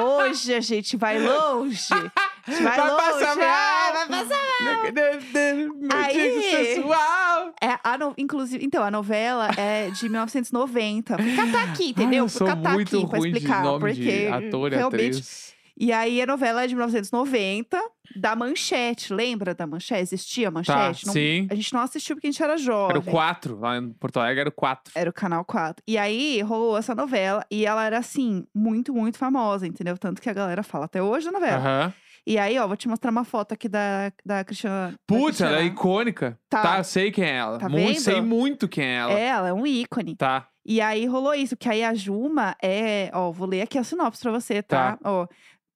Hoje 0.00 0.54
a 0.54 0.60
gente 0.60 0.96
vai 0.96 1.18
longe. 1.18 1.88
Vai, 2.46 2.62
Vai 2.62 2.90
longe. 2.90 2.96
passar 2.96 3.32
ah, 3.32 3.36
mal. 3.36 3.92
vai 4.08 4.24
passar 4.24 4.92
Meu 4.92 5.98
Aí- 5.98 6.12
digo 6.12 6.42
sensual. 6.42 7.54
É, 7.60 7.78
a 7.82 7.98
no- 7.98 8.14
inclusive, 8.18 8.64
então, 8.64 8.82
a 8.82 8.90
novela 8.90 9.48
é 9.56 9.90
de 9.90 10.08
1990. 10.08 11.16
Fui 11.18 11.36
catar 11.36 11.64
aqui, 11.64 11.90
entendeu? 11.90 12.20
Ai, 12.20 12.24
eu 12.24 12.28
sou 12.28 12.46
catar 12.46 12.72
muito 12.72 12.96
aqui 12.96 13.06
pra 13.06 13.18
ruim 13.18 13.30
explicar. 13.30 13.58
de 13.58 13.62
nome 13.64 13.78
porque 13.94 14.20
de 14.20 14.26
ator 14.28 14.72
e 14.72 14.76
realmente. 14.76 15.04
atriz. 15.18 15.50
E 15.82 15.92
aí 15.92 16.20
a 16.20 16.26
novela 16.26 16.62
é 16.64 16.66
de 16.66 16.74
1990, 16.74 17.80
da 18.14 18.36
Manchete. 18.36 19.14
Lembra 19.14 19.54
da 19.54 19.66
Manchete? 19.66 20.02
Existia 20.02 20.48
a 20.48 20.50
Tá, 20.50 20.54
Manchete? 20.58 21.06
Não- 21.06 21.12
sim. 21.14 21.46
A 21.50 21.54
gente 21.54 21.72
não 21.72 21.80
assistiu 21.80 22.16
porque 22.16 22.26
a 22.26 22.30
gente 22.30 22.42
era 22.42 22.58
jovem. 22.58 22.90
Era 22.90 22.98
o 22.98 23.02
4, 23.02 23.58
lá 23.58 23.78
em 23.78 23.90
Porto 23.94 24.18
Alegre 24.20 24.40
era 24.40 24.48
o 24.50 24.52
4. 24.52 24.92
Era 24.94 25.08
o 25.08 25.12
canal 25.12 25.42
4. 25.42 25.82
E 25.86 25.96
aí 25.96 26.42
rolou 26.42 26.76
essa 26.76 26.94
novela 26.94 27.46
e 27.50 27.64
ela 27.64 27.82
era 27.84 27.96
assim, 27.98 28.44
muito, 28.54 28.92
muito 28.92 29.16
famosa, 29.16 29.66
entendeu? 29.66 29.96
Tanto 29.96 30.20
que 30.20 30.28
a 30.28 30.34
galera 30.34 30.62
fala 30.62 30.84
até 30.84 31.02
hoje 31.02 31.26
da 31.26 31.32
novela. 31.32 31.56
Aham. 31.56 31.94
E 32.26 32.38
aí, 32.38 32.58
ó, 32.58 32.66
vou 32.66 32.76
te 32.76 32.88
mostrar 32.88 33.10
uma 33.10 33.24
foto 33.24 33.52
aqui 33.52 33.68
da, 33.68 34.12
da 34.24 34.44
Cristiana. 34.44 34.92
da 34.92 34.96
Putz, 35.06 35.40
ela 35.40 35.58
é 35.58 35.64
icônica. 35.64 36.38
Tá. 36.48 36.62
Tá, 36.62 36.82
sei 36.82 37.10
quem 37.10 37.24
é 37.24 37.36
ela. 37.36 37.58
Tá 37.58 37.68
muito, 37.68 37.86
vendo? 37.86 38.00
sei 38.00 38.20
muito 38.20 38.68
quem 38.68 38.84
é 38.84 38.96
ela. 38.96 39.12
É, 39.12 39.26
ela 39.26 39.48
é 39.48 39.52
um 39.52 39.66
ícone. 39.66 40.16
Tá. 40.16 40.46
E 40.64 40.80
aí 40.80 41.06
rolou 41.06 41.34
isso, 41.34 41.56
que 41.56 41.68
aí 41.68 41.82
a 41.82 41.94
Juma 41.94 42.54
é. 42.62 43.10
Ó, 43.14 43.30
vou 43.32 43.48
ler 43.48 43.62
aqui 43.62 43.78
a 43.78 43.84
sinopse 43.84 44.22
pra 44.22 44.30
você, 44.30 44.62
tá? 44.62 44.98
Ó. 45.02 45.26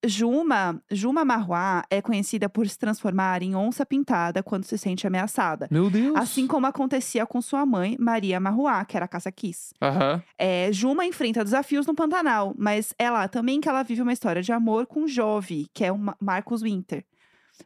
Juma, 0.06 0.80
Juma 0.90 1.24
Marruá 1.24 1.84
é 1.90 2.00
conhecida 2.02 2.48
por 2.48 2.68
se 2.68 2.78
transformar 2.78 3.42
em 3.42 3.54
onça 3.54 3.84
pintada 3.84 4.42
quando 4.42 4.64
se 4.64 4.76
sente 4.78 5.06
ameaçada. 5.06 5.68
Meu 5.70 5.90
Deus. 5.90 6.16
Assim 6.16 6.46
como 6.46 6.66
acontecia 6.66 7.26
com 7.26 7.40
sua 7.40 7.64
mãe, 7.66 7.96
Maria 7.98 8.38
Marruá, 8.40 8.84
que 8.84 8.96
era 8.96 9.06
a 9.06 9.08
caça 9.08 9.30
Kiss. 9.32 9.72
Aham. 9.82 10.22
É, 10.38 10.68
Juma 10.72 11.04
enfrenta 11.04 11.42
desafios 11.44 11.86
no 11.86 11.94
Pantanal, 11.94 12.54
mas 12.58 12.94
é 12.98 13.10
lá 13.10 13.26
também 13.28 13.60
que 13.60 13.68
ela 13.68 13.82
vive 13.82 14.02
uma 14.02 14.12
história 14.12 14.42
de 14.42 14.52
amor 14.52 14.86
com 14.86 15.06
Jove, 15.06 15.66
que 15.72 15.84
é 15.84 15.90
o 15.92 15.98
Ma- 15.98 16.16
Marcos 16.20 16.62
Winter. 16.62 17.04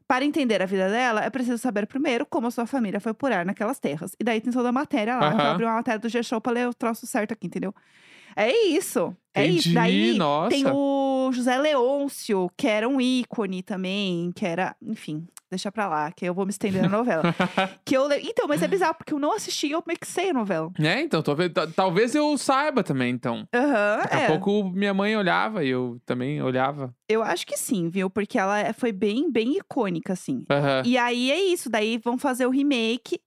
Para 0.07 0.25
entender 0.25 0.62
a 0.62 0.66
vida 0.66 0.88
dela, 0.88 1.25
é 1.25 1.30
preciso 1.30 1.59
saber 1.59 1.87
primeiro 1.87 2.26
como 2.26 2.47
a 2.47 2.50
sua 2.50 2.66
família 2.66 3.00
foi 3.00 3.14
purar 3.14 3.45
naquelas 3.45 3.78
terras. 3.78 4.14
E 4.18 4.25
daí 4.25 4.40
tem 4.40 4.52
toda 4.52 4.68
a 4.68 4.73
matéria 4.73 5.16
lá. 5.16 5.28
Aham. 5.28 5.52
abri 5.52 5.64
uma 5.64 5.75
matéria 5.75 5.99
do 5.99 6.09
G-Show 6.09 6.40
pra 6.40 6.52
ler 6.52 6.68
o 6.68 6.75
troço 6.75 7.07
certo 7.07 7.33
aqui, 7.33 7.47
entendeu? 7.47 7.75
É 8.37 8.52
isso. 8.52 9.16
É 9.35 9.47
isso. 9.47 9.73
Daí 9.73 10.14
nossa. 10.16 10.50
tem 10.50 10.64
o 10.66 11.30
José 11.33 11.57
Leôncio, 11.59 12.50
que 12.57 12.66
era 12.66 12.88
um 12.88 13.00
ícone 13.00 13.62
também, 13.62 14.33
que 14.33 14.47
era, 14.47 14.76
enfim, 14.83 15.26
deixa 15.50 15.71
pra 15.73 15.88
lá, 15.88 16.12
que 16.12 16.25
eu 16.25 16.35
vou 16.35 16.45
me 16.45 16.50
estender 16.50 16.83
na 16.83 16.88
novela. 16.88 17.23
que 17.85 17.97
eu 17.97 18.11
Então, 18.12 18.47
mas 18.47 18.62
é 18.62 18.69
bizarro, 18.69 18.95
porque 18.97 19.12
eu 19.14 19.19
não 19.19 19.33
assisti, 19.33 19.71
eu 19.71 19.83
sei 20.05 20.31
a 20.31 20.33
novela. 20.35 20.71
É, 20.78 21.00
então, 21.00 21.23
talvez, 21.23 21.52
ta- 21.52 21.67
talvez 21.67 22.14
eu 22.14 22.37
saiba 22.37 22.83
também, 22.83 23.11
então. 23.12 23.47
Aham, 23.55 23.99
Daqui 24.02 24.17
é. 24.17 24.25
a 24.25 24.28
pouco 24.28 24.71
minha 24.71 24.93
mãe 24.95 25.17
olhava 25.17 25.64
e 25.64 25.69
eu 25.69 25.99
também 26.05 26.43
olhava. 26.43 26.95
Eu 27.09 27.23
acho 27.23 27.47
que 27.47 27.57
sim, 27.57 27.88
viu? 27.88 28.11
Porque 28.11 28.38
ela 28.38 28.59
é- 28.59 28.73
foi 28.73 28.93
bem, 28.93 29.31
bem 29.31 29.57
icônica, 29.57 30.12
assim. 30.12 30.45
Aham. 30.50 30.83
E 30.85 30.97
aí 30.99 31.31
é 31.31 31.40
isso, 31.40 31.71
daí 31.71 31.99
vão 31.99 32.19
fazer 32.19 32.47
o 32.47 32.50
remake. 32.50 33.21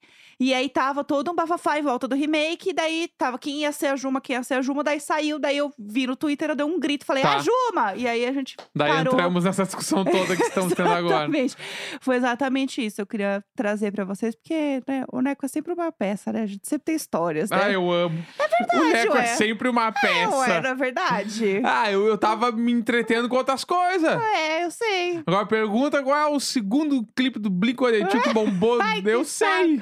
E 0.43 0.55
aí 0.55 0.67
tava 0.67 1.03
todo 1.03 1.29
um 1.29 1.35
bafafá 1.35 1.77
em 1.77 1.83
volta 1.83 2.07
do 2.07 2.15
remake, 2.15 2.71
e 2.71 2.73
daí 2.73 3.07
tava 3.15 3.37
quem 3.37 3.59
ia 3.61 3.71
ser 3.71 3.87
a 3.87 3.95
Juma, 3.95 4.19
quem 4.19 4.35
ia 4.35 4.41
ser 4.41 4.55
a 4.55 4.61
Juma, 4.63 4.83
daí 4.83 4.99
saiu, 4.99 5.37
daí 5.37 5.55
eu 5.57 5.71
vi 5.77 6.07
no 6.07 6.15
Twitter, 6.15 6.49
eu 6.49 6.55
dei 6.55 6.65
um 6.65 6.79
grito, 6.79 7.05
falei, 7.05 7.21
Tá. 7.21 7.35
a 7.35 7.39
Juma! 7.39 7.93
E 7.95 8.07
aí 8.07 8.25
a 8.25 8.31
gente 8.33 8.57
Daí 8.75 8.89
parou. 8.91 9.13
entramos 9.13 9.43
nessa 9.43 9.63
discussão 9.65 10.03
toda 10.03 10.35
que 10.35 10.41
estamos 10.41 10.73
tendo 10.73 10.89
agora. 10.89 11.15
Exatamente. 11.25 11.55
Foi 12.01 12.15
exatamente 12.15 12.83
isso. 12.83 12.99
Eu 12.99 13.05
queria 13.05 13.43
trazer 13.55 13.91
pra 13.91 14.03
vocês, 14.03 14.33
porque 14.33 14.81
né, 14.87 15.05
o 15.11 15.21
Neco 15.21 15.45
é 15.45 15.47
sempre 15.47 15.73
uma 15.73 15.91
peça, 15.91 16.33
né? 16.33 16.41
A 16.41 16.45
gente 16.47 16.67
sempre 16.67 16.85
tem 16.85 16.95
histórias, 16.95 17.51
né? 17.51 17.59
Ah, 17.61 17.69
eu 17.69 17.91
amo. 17.91 18.17
É 18.39 18.47
verdade, 18.47 18.79
o 18.79 18.91
Neco 18.93 19.13
ué. 19.13 19.23
é 19.23 19.27
sempre 19.35 19.69
uma 19.69 19.87
É, 19.89 19.91
peça. 19.91 20.35
ué, 20.37 20.61
não 20.61 20.69
é 20.71 20.75
verdade? 20.75 21.61
Ah, 21.71 21.91
eu, 21.91 22.07
eu 22.07 22.17
tava 22.17 22.51
me 22.51 22.71
entretendo 22.71 23.29
com 23.29 23.35
outras 23.35 23.63
coisas. 23.63 24.11
é, 24.35 24.65
eu 24.65 24.71
sei. 24.71 25.21
Agora 25.25 25.45
pergunta 25.45 26.01
qual 26.01 26.17
é 26.17 26.25
o 26.27 26.39
segundo 26.39 27.05
clipe 27.15 27.37
do 27.37 27.49
Blink-182 27.51 28.23
que 28.23 28.33
bombou. 28.33 28.79
Ai, 28.81 29.03
eu 29.05 29.19
que 29.21 29.25
sei. 29.29 29.81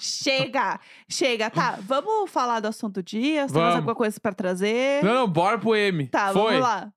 Chega! 0.00 0.80
Chega, 1.08 1.50
tá. 1.50 1.78
Vamos 1.82 2.30
falar 2.30 2.60
do 2.60 2.68
assunto 2.68 2.94
do 2.94 3.02
dia? 3.02 3.46
Você 3.46 3.52
tem 3.54 3.62
mais 3.62 3.74
Vamos. 3.74 3.76
alguma 3.76 3.94
coisa 3.94 4.18
pra 4.20 4.32
trazer? 4.32 5.04
Não, 5.04 5.14
não, 5.14 5.28
bora 5.28 5.58
pro 5.58 5.76
M. 5.76 6.06
Tá, 6.08 6.32
Foi. 6.32 6.42
vamos 6.54 6.60
lá. 6.60 6.92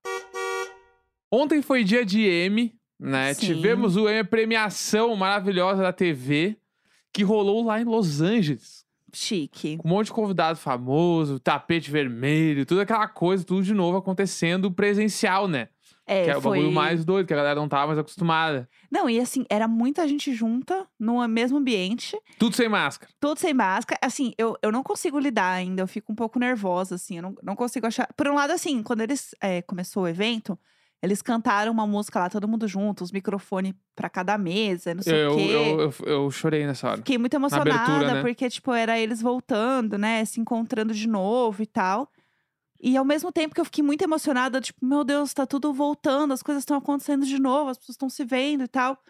Ontem 1.32 1.62
foi 1.62 1.84
dia 1.84 2.06
de 2.06 2.22
M, 2.22 2.74
né? 3.00 3.34
Sim. 3.34 3.48
Tivemos 3.48 3.96
o 3.98 4.08
M, 4.08 4.20
a 4.20 4.26
premiação 4.26 5.16
maravilhosa 5.16 5.82
da 5.82 5.92
TV, 5.92 6.58
que 7.12 7.24
rolou 7.24 7.66
lá 7.66 7.82
em 7.82 7.84
Los 7.86 8.22
Angeles. 8.22 8.84
Chique. 9.12 9.78
Com 9.78 9.88
um 9.88 9.92
monte 9.92 10.08
de 10.08 10.14
convidado 10.14 10.58
famoso, 10.58 11.40
tapete 11.40 11.92
vermelho, 11.92 12.66
toda 12.66 12.82
aquela 12.84 13.08
coisa, 13.08 13.44
tudo 13.44 13.64
de 13.64 13.74
novo 13.74 13.98
acontecendo 13.98 14.72
presencial, 14.72 15.48
né? 15.48 15.70
É, 16.06 16.26
que 16.26 16.30
é 16.32 16.38
o 16.38 16.42
foi... 16.42 16.58
bagulho 16.58 16.74
mais 16.74 17.06
doido, 17.06 17.26
que 17.26 17.34
a 17.34 17.38
galera 17.38 17.60
não 17.60 17.70
tava 17.70 17.88
mais 17.88 18.00
acostumada. 18.00 18.68
Não, 18.92 19.10
e 19.10 19.20
assim, 19.20 19.46
era 19.50 19.68
muita 19.68 20.08
gente 20.08 20.34
junta, 20.34 20.86
no 21.00 21.26
mesmo 21.28 21.58
ambiente, 21.58 22.18
Tudo 22.38 22.56
sem 22.56 22.68
máscara. 22.68 23.12
tudo 23.20 23.40
sem 23.40 23.54
máscara. 23.54 24.00
Assim, 24.04 24.34
eu, 24.38 24.58
eu 24.62 24.72
não 24.72 24.84
consigo 24.84 25.18
lidar 25.18 25.52
ainda, 25.52 25.82
eu 25.82 25.88
fico 25.88 26.12
um 26.12 26.16
pouco 26.16 26.38
nervosa, 26.40 26.96
assim, 26.96 27.18
eu 27.18 27.24
não, 27.24 27.36
não 27.42 27.56
consigo 27.56 27.88
achar. 27.88 28.08
Por 28.18 28.28
um 28.28 28.36
lado, 28.36 28.52
assim, 28.52 28.84
quando 28.84 29.02
eles 29.02 29.34
é, 29.42 29.62
começou 29.62 30.04
o 30.04 30.08
evento, 30.08 30.60
eles 31.02 31.22
cantaram 31.22 31.72
uma 31.72 31.86
música 31.86 32.20
lá, 32.20 32.30
todo 32.30 32.48
mundo 32.48 32.68
junto, 32.68 33.04
os 33.04 33.12
microfones 33.12 33.74
pra 33.96 34.10
cada 34.10 34.38
mesa, 34.38 34.94
não 34.94 35.04
sei 35.04 35.26
Eu, 35.26 35.32
o 35.32 35.36
quê. 35.36 35.42
eu, 35.52 35.80
eu, 35.80 35.94
eu 36.06 36.32
chorei 36.32 36.66
nessa 36.66 36.88
hora. 36.88 36.98
Fiquei 36.98 37.18
muito 37.18 37.34
emocionada, 37.34 37.74
abertura, 37.74 38.14
né? 38.16 38.22
porque, 38.22 38.50
tipo, 38.50 38.74
era 38.74 38.98
eles 38.98 39.22
voltando, 39.22 39.98
né? 39.98 40.24
Se 40.24 40.40
encontrando 40.40 40.94
de 40.94 41.08
novo 41.08 41.62
e 41.62 41.66
tal. 41.66 42.10
E 42.86 42.98
ao 42.98 43.06
mesmo 43.06 43.32
tempo 43.32 43.56
que 43.56 43.62
eu 43.62 43.66
fiquei 43.66 43.82
muito 43.82 44.02
emocionada, 44.04 44.60
tipo, 44.60 44.86
meu 44.86 45.06
Deus, 45.06 45.34
tá 45.34 45.46
tudo 45.48 45.74
voltando, 45.74 46.34
as 46.34 46.44
coisas 46.44 46.64
estão 46.64 46.76
acontecendo 46.76 47.26
de 47.26 47.40
novo, 47.40 47.70
as 47.70 47.78
pessoas 47.78 47.96
estão 47.96 48.10
se 48.10 48.26
vendo 48.26 48.66
e 48.66 48.68
tal. 48.68 49.02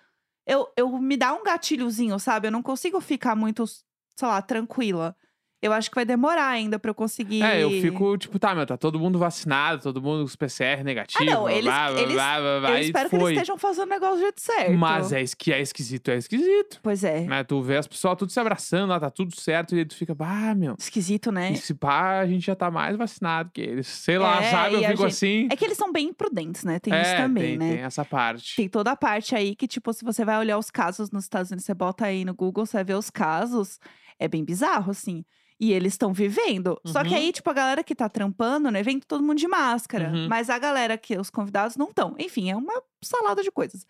Eu, 0.46 0.72
eu 0.78 1.00
me 1.00 1.18
dá 1.18 1.34
um 1.34 1.44
gatilhozinho, 1.44 2.20
sabe? 2.20 2.48
Eu 2.48 2.52
não 2.52 2.62
consigo 2.62 3.02
ficar 3.02 3.36
muito, 3.36 3.66
sei 3.66 4.28
lá, 4.28 4.40
tranquila. 4.44 5.18
Eu 5.64 5.72
acho 5.72 5.90
que 5.90 5.96
vai 5.96 6.04
demorar 6.04 6.48
ainda 6.48 6.78
pra 6.78 6.92
eu 6.92 6.94
conseguir. 6.96 7.42
É, 7.42 7.64
eu 7.64 7.70
fico 7.72 8.18
tipo, 8.18 8.38
tá, 8.38 8.54
meu, 8.54 8.66
tá 8.66 8.76
todo 8.76 9.00
mundo 9.00 9.18
vacinado, 9.18 9.82
todo 9.82 10.02
mundo 10.02 10.20
com 10.20 10.26
os 10.26 10.36
PCR 10.36 10.84
negativo. 10.84 11.24
Ah, 11.24 11.26
não, 11.26 11.50
eles- 11.50 11.64
blá, 11.64 11.90
blá, 11.92 12.02
eles- 12.02 12.14
blá, 12.14 12.40
blá, 12.42 12.60
blá, 12.60 12.72
Eu 12.72 12.78
espero 12.80 13.10
que 13.10 13.16
eles 13.16 13.24
foi. 13.24 13.34
estejam 13.34 13.58
fazendo 13.58 13.86
o 13.86 13.90
negócio 13.90 14.16
do 14.16 14.22
jeito 14.22 14.42
certo. 14.42 14.74
Mas 14.74 15.14
é 15.14 15.22
isso 15.22 15.38
que 15.38 15.54
é 15.54 15.62
esquisito, 15.62 16.12
é 16.12 16.18
esquisito. 16.18 16.80
Pois 16.84 17.04
é. 17.06 17.22
Né? 17.22 17.44
Tu 17.46 17.62
vê 17.62 17.78
as 17.78 17.88
pessoas 17.88 18.18
tudo 18.18 18.30
se 18.32 18.40
abraçando 18.40 18.90
lá, 18.90 19.00
tá 19.00 19.10
tudo 19.10 19.34
certo, 19.40 19.74
e 19.74 19.80
aí 19.80 19.86
tu 19.86 19.96
fica, 19.96 20.14
ah, 20.20 20.54
meu. 20.54 20.76
Esquisito, 20.78 21.32
né? 21.32 21.54
E 21.54 21.56
se 21.56 21.74
pá, 21.74 22.20
a 22.20 22.28
gente 22.28 22.46
já 22.46 22.56
tá 22.56 22.70
mais 22.70 22.98
vacinado 22.98 23.50
que 23.54 23.62
eles. 23.62 23.88
Sei 23.88 24.18
lá, 24.18 24.44
É, 24.44 24.52
sabe? 24.52 24.76
Eu 24.76 24.82
fico 24.82 24.98
gente- 24.98 25.06
assim. 25.06 25.48
É 25.50 25.56
que 25.56 25.64
eles 25.64 25.78
são 25.78 25.94
bem 25.94 26.10
imprudentes, 26.10 26.66
né? 26.66 26.78
Tem 26.80 26.94
isso 26.94 27.10
é, 27.12 27.18
também, 27.22 27.44
tem, 27.44 27.58
né? 27.58 27.76
tem 27.76 27.84
essa 27.86 28.04
parte. 28.04 28.58
Tem 28.58 28.68
toda 28.68 28.92
a 28.92 28.96
parte 28.98 29.34
aí 29.34 29.56
que, 29.56 29.66
tipo, 29.68 29.94
se 29.94 30.04
você 30.04 30.26
vai 30.26 30.38
olhar 30.38 30.58
os 30.58 30.70
casos 30.70 31.10
nos 31.10 31.24
Estados 31.24 31.52
Unidos, 31.52 31.66
você 31.66 31.74
bota 31.74 32.06
aí 32.06 32.26
no 32.26 32.34
Google, 32.34 32.66
você 32.66 32.76
vai 32.78 32.84
ver 32.84 32.96
os 32.96 33.10
casos. 33.10 33.80
É 34.20 34.28
bem 34.28 34.44
bizarro, 34.44 34.92
assim. 34.92 35.24
E 35.64 35.72
eles 35.72 35.94
estão 35.94 36.12
vivendo. 36.12 36.78
Só 36.86 37.04
que 37.04 37.12
Uhum. 37.12 37.16
aí, 37.16 37.32
tipo, 37.32 37.50
a 37.50 37.54
galera 37.54 37.84
que 37.84 37.96
tá 37.96 38.10
trampando, 38.10 38.70
né, 38.70 38.84
vem 38.84 39.00
todo 39.00 39.24
mundo 39.24 39.38
de 39.38 39.48
máscara. 39.48 40.10
Uhum. 40.10 40.28
Mas 40.28 40.50
a 40.50 40.60
galera 40.60 40.98
que, 40.98 41.18
os 41.18 41.30
convidados, 41.30 41.78
não 41.78 41.88
estão. 41.88 42.16
Enfim, 42.20 42.52
é 42.52 42.56
uma 42.56 42.82
salada 43.02 43.42
de 43.42 43.50
coisas. 43.50 43.86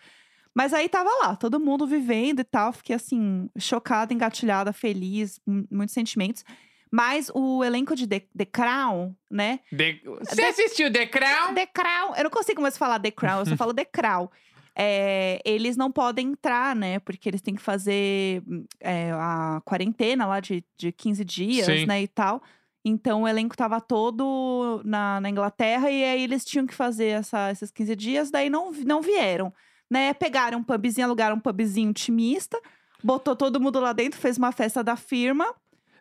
Mas 0.53 0.71
aí 0.71 0.87
tava 0.87 1.09
lá, 1.23 1.35
todo 1.35 1.59
mundo 1.59 1.87
vivendo 1.87 2.41
e 2.41 2.43
tal. 2.43 2.71
Fiquei, 2.73 2.95
assim, 2.95 3.49
chocada, 3.57 4.13
engatilhada, 4.13 4.71
feliz, 4.71 5.39
mu- 5.47 5.65
muitos 5.71 5.93
sentimentos. 5.95 6.43
Mas 6.91 7.31
o 7.33 7.63
elenco 7.63 7.95
de 7.95 8.05
The, 8.05 8.19
The 8.37 8.45
Crown, 8.45 9.15
né? 9.31 9.59
The- 9.75 9.99
Você 10.29 10.43
assistiu 10.43 10.93
The 10.93 11.07
Crown? 11.07 11.55
The 11.55 11.65
Crown. 11.65 12.13
Eu 12.15 12.25
não 12.25 12.29
consigo 12.29 12.61
mais 12.61 12.77
falar 12.77 12.99
The 12.99 13.09
Crown, 13.09 13.39
eu 13.39 13.45
só 13.47 13.57
falo 13.57 13.73
The 13.73 13.85
Crown. 13.85 14.29
É, 14.75 15.39
eles 15.45 15.77
não 15.77 15.91
podem 15.91 16.29
entrar, 16.29 16.75
né? 16.75 16.99
Porque 16.99 17.29
eles 17.29 17.41
têm 17.41 17.55
que 17.55 17.61
fazer 17.61 18.41
é, 18.79 19.11
a 19.11 19.61
quarentena 19.63 20.25
lá 20.25 20.39
de, 20.39 20.63
de 20.75 20.91
15 20.91 21.23
dias, 21.23 21.65
Sim. 21.65 21.85
né? 21.85 22.01
E 22.01 22.07
tal. 22.07 22.41
Então 22.85 23.23
o 23.23 23.27
elenco 23.27 23.55
tava 23.55 23.79
todo 23.79 24.81
na, 24.83 25.21
na 25.21 25.29
Inglaterra 25.29 25.89
e 25.89 26.03
aí 26.03 26.23
eles 26.23 26.43
tinham 26.43 26.67
que 26.67 26.73
fazer 26.73 27.07
essa, 27.07 27.49
esses 27.49 27.71
15 27.71 27.95
dias, 27.95 28.31
daí 28.31 28.49
não, 28.49 28.71
não 28.71 29.01
vieram. 29.01 29.53
Né? 29.89 30.13
Pegaram 30.13 30.59
um 30.59 30.63
pubzinho, 30.63 31.05
alugaram 31.05 31.37
um 31.37 31.39
pubzinho 31.39 31.89
intimista, 31.89 32.59
botou 33.01 33.35
todo 33.35 33.59
mundo 33.59 33.79
lá 33.79 33.93
dentro, 33.93 34.19
fez 34.19 34.37
uma 34.37 34.51
festa 34.51 34.83
da 34.83 34.97
firma. 34.97 35.45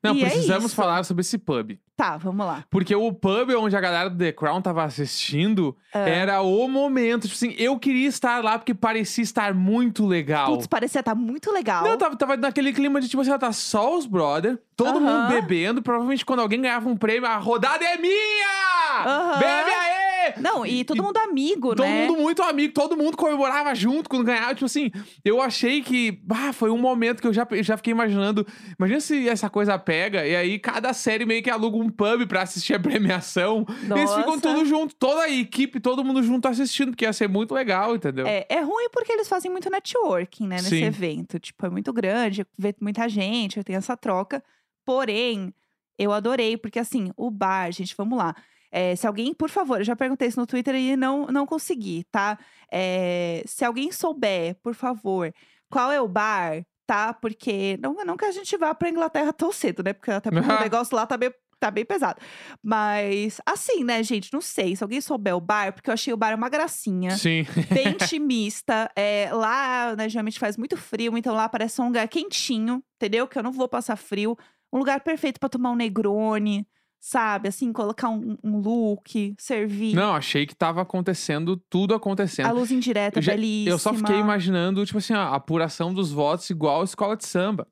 Não, 0.02 0.16
é 0.16 0.20
precisamos 0.20 0.66
isso. 0.66 0.74
falar 0.74 1.04
sobre 1.04 1.20
esse 1.20 1.38
pub. 1.38 1.78
Tá, 1.96 2.16
vamos 2.16 2.44
lá. 2.46 2.64
Porque 2.70 2.94
o 2.96 3.12
pub 3.12 3.50
onde 3.58 3.76
a 3.76 3.80
galera 3.80 4.08
do 4.08 4.16
The 4.16 4.32
Crown 4.32 4.62
tava 4.62 4.82
assistindo 4.82 5.76
É. 5.94 6.20
era 6.20 6.40
o 6.40 6.66
momento. 6.66 7.22
Tipo 7.28 7.34
assim, 7.34 7.54
eu 7.58 7.78
queria 7.78 8.08
estar 8.08 8.42
lá 8.42 8.58
porque 8.58 8.72
parecia 8.74 9.22
estar 9.22 9.52
muito 9.54 10.06
legal. 10.06 10.46
Putz, 10.52 10.66
parecia 10.66 11.02
tá 11.02 11.14
muito 11.14 11.52
legal. 11.52 11.84
Não, 11.84 11.98
tava, 11.98 12.16
tava 12.16 12.36
naquele 12.36 12.72
clima 12.72 13.00
de 13.00 13.08
tipo 13.08 13.20
assim, 13.20 13.30
ó, 13.30 13.38
tá 13.38 13.52
só 13.52 13.96
os 13.96 14.06
brother, 14.06 14.58
todo 14.74 15.00
mundo 15.00 15.10
Aham. 15.10 15.28
bebendo. 15.28 15.82
Provavelmente 15.82 16.24
quando 16.24 16.40
alguém 16.40 16.62
ganhava 16.62 16.88
um 16.88 16.96
prêmio, 16.96 17.28
a 17.28 17.36
rodada 17.36 17.84
é 17.84 17.96
minha! 17.98 19.04
Aham. 19.04 19.38
Bebe 19.38 19.70
aí! 19.70 19.92
Não, 20.40 20.64
e 20.64 20.84
todo 20.84 21.02
mundo 21.02 21.16
amigo, 21.18 21.74
Todo 21.74 21.82
né? 21.84 22.06
mundo 22.06 22.20
muito 22.20 22.42
amigo, 22.44 22.72
todo 22.72 22.96
mundo 22.96 23.16
comemorava 23.16 23.74
junto 23.74 24.08
quando 24.08 24.24
ganhava. 24.24 24.54
Tipo 24.54 24.66
assim, 24.66 24.90
eu 25.24 25.42
achei 25.42 25.82
que 25.82 26.12
bah, 26.12 26.52
foi 26.52 26.70
um 26.70 26.78
momento 26.78 27.20
que 27.20 27.26
eu 27.26 27.32
já, 27.32 27.46
já 27.60 27.76
fiquei 27.76 27.90
imaginando. 27.90 28.46
Imagina 28.78 29.00
se 29.00 29.28
essa 29.28 29.50
coisa 29.50 29.76
pega 29.80 30.24
e 30.24 30.34
aí 30.36 30.58
cada 30.60 30.92
série 30.92 31.26
meio 31.26 31.42
que 31.42 31.50
aluga 31.50 31.76
um 31.82 31.90
pub 31.90 32.26
pra 32.26 32.42
assistir 32.42 32.74
a 32.74 32.80
premiação. 32.80 33.66
E 33.68 33.98
eles 33.98 34.10
ficam 34.14 34.36
Nossa. 34.36 34.40
tudo 34.40 34.64
junto, 34.64 34.94
toda 34.94 35.22
a 35.22 35.30
equipe, 35.30 35.80
todo 35.80 36.04
mundo 36.04 36.22
junto 36.22 36.48
assistindo, 36.48 36.90
porque 36.90 37.04
ia 37.04 37.12
ser 37.12 37.28
muito 37.28 37.52
legal, 37.52 37.94
entendeu? 37.94 38.26
É, 38.26 38.46
é 38.48 38.60
ruim 38.60 38.88
porque 38.90 39.12
eles 39.12 39.28
fazem 39.28 39.50
muito 39.50 39.70
networking, 39.70 40.46
né, 40.46 40.56
nesse 40.56 40.70
Sim. 40.70 40.84
evento. 40.84 41.38
Tipo, 41.38 41.66
é 41.66 41.70
muito 41.70 41.92
grande, 41.92 42.46
vê 42.56 42.74
muita 42.80 43.08
gente, 43.08 43.62
tem 43.62 43.76
essa 43.76 43.96
troca. 43.96 44.42
Porém, 44.84 45.52
eu 45.98 46.12
adorei, 46.12 46.56
porque 46.56 46.78
assim, 46.78 47.10
o 47.16 47.30
bar, 47.30 47.70
gente, 47.72 47.94
vamos 47.96 48.18
lá. 48.18 48.34
É, 48.70 48.96
se 48.96 49.06
alguém, 49.06 49.34
por 49.34 49.50
favor, 49.50 49.80
eu 49.80 49.84
já 49.84 49.94
perguntei 49.94 50.28
isso 50.28 50.40
no 50.40 50.46
Twitter 50.46 50.74
e 50.74 50.96
não, 50.96 51.26
não 51.26 51.44
consegui, 51.44 52.04
tá? 52.10 52.38
É, 52.70 53.42
se 53.46 53.64
alguém 53.66 53.92
souber, 53.92 54.56
por 54.62 54.74
favor, 54.74 55.32
qual 55.68 55.92
é 55.92 56.00
o 56.00 56.08
bar, 56.08 56.64
tá? 56.86 57.12
Porque 57.12 57.78
não, 57.82 57.94
não 58.04 58.16
que 58.16 58.24
a 58.24 58.30
gente 58.30 58.56
vá 58.56 58.74
pra 58.74 58.88
Inglaterra 58.88 59.32
tão 59.32 59.52
cedo, 59.52 59.82
né? 59.82 59.92
Porque 59.92 60.10
até 60.10 60.30
porque 60.30 60.50
o 60.50 60.60
negócio 60.60 60.96
lá 60.96 61.06
tá 61.06 61.18
bem, 61.18 61.30
tá 61.62 61.70
bem 61.70 61.84
pesado. 61.84 62.20
Mas, 62.62 63.40
assim, 63.46 63.84
né, 63.84 64.02
gente, 64.02 64.32
não 64.32 64.40
sei. 64.40 64.76
Se 64.76 64.82
alguém 64.84 65.00
souber 65.00 65.34
o 65.36 65.40
bar, 65.40 65.72
porque 65.72 65.90
eu 65.90 65.94
achei 65.94 66.12
o 66.12 66.16
bar 66.16 66.34
uma 66.36 66.48
gracinha 66.48 67.16
Sim. 67.16 67.46
bem 67.72 67.88
intimista. 67.94 68.90
É, 68.96 69.30
lá, 69.32 69.94
né, 69.96 70.08
geralmente 70.08 70.38
faz 70.38 70.56
muito 70.56 70.76
frio, 70.76 71.16
então 71.16 71.34
lá 71.34 71.48
parece 71.48 71.80
um 71.80 71.86
lugar 71.86 72.06
quentinho, 72.08 72.82
entendeu? 72.96 73.26
Que 73.26 73.38
eu 73.38 73.42
não 73.42 73.52
vou 73.52 73.68
passar 73.68 73.96
frio. 73.96 74.36
Um 74.72 74.78
lugar 74.78 75.00
perfeito 75.00 75.38
pra 75.38 75.48
tomar 75.48 75.70
um 75.70 75.76
Negroni, 75.76 76.66
sabe? 76.98 77.48
Assim, 77.48 77.72
colocar 77.72 78.08
um, 78.08 78.36
um 78.42 78.58
look, 78.58 79.34
servir. 79.38 79.94
Não, 79.94 80.14
achei 80.14 80.46
que 80.46 80.54
tava 80.54 80.80
acontecendo, 80.80 81.56
tudo 81.68 81.94
acontecendo. 81.94 82.46
A 82.46 82.52
luz 82.52 82.70
indireta, 82.70 83.18
Eu 83.18 83.22
já- 83.22 83.32
belíssima. 83.32 83.70
Eu 83.74 83.78
só 83.78 83.92
fiquei 83.92 84.16
imaginando, 84.16 84.84
tipo 84.86 84.98
assim, 84.98 85.12
a 85.14 85.28
apuração 85.34 85.92
dos 85.92 86.10
votos 86.12 86.48
igual 86.48 86.80
a 86.80 86.84
escola 86.84 87.16
de 87.16 87.26
samba. 87.26 87.66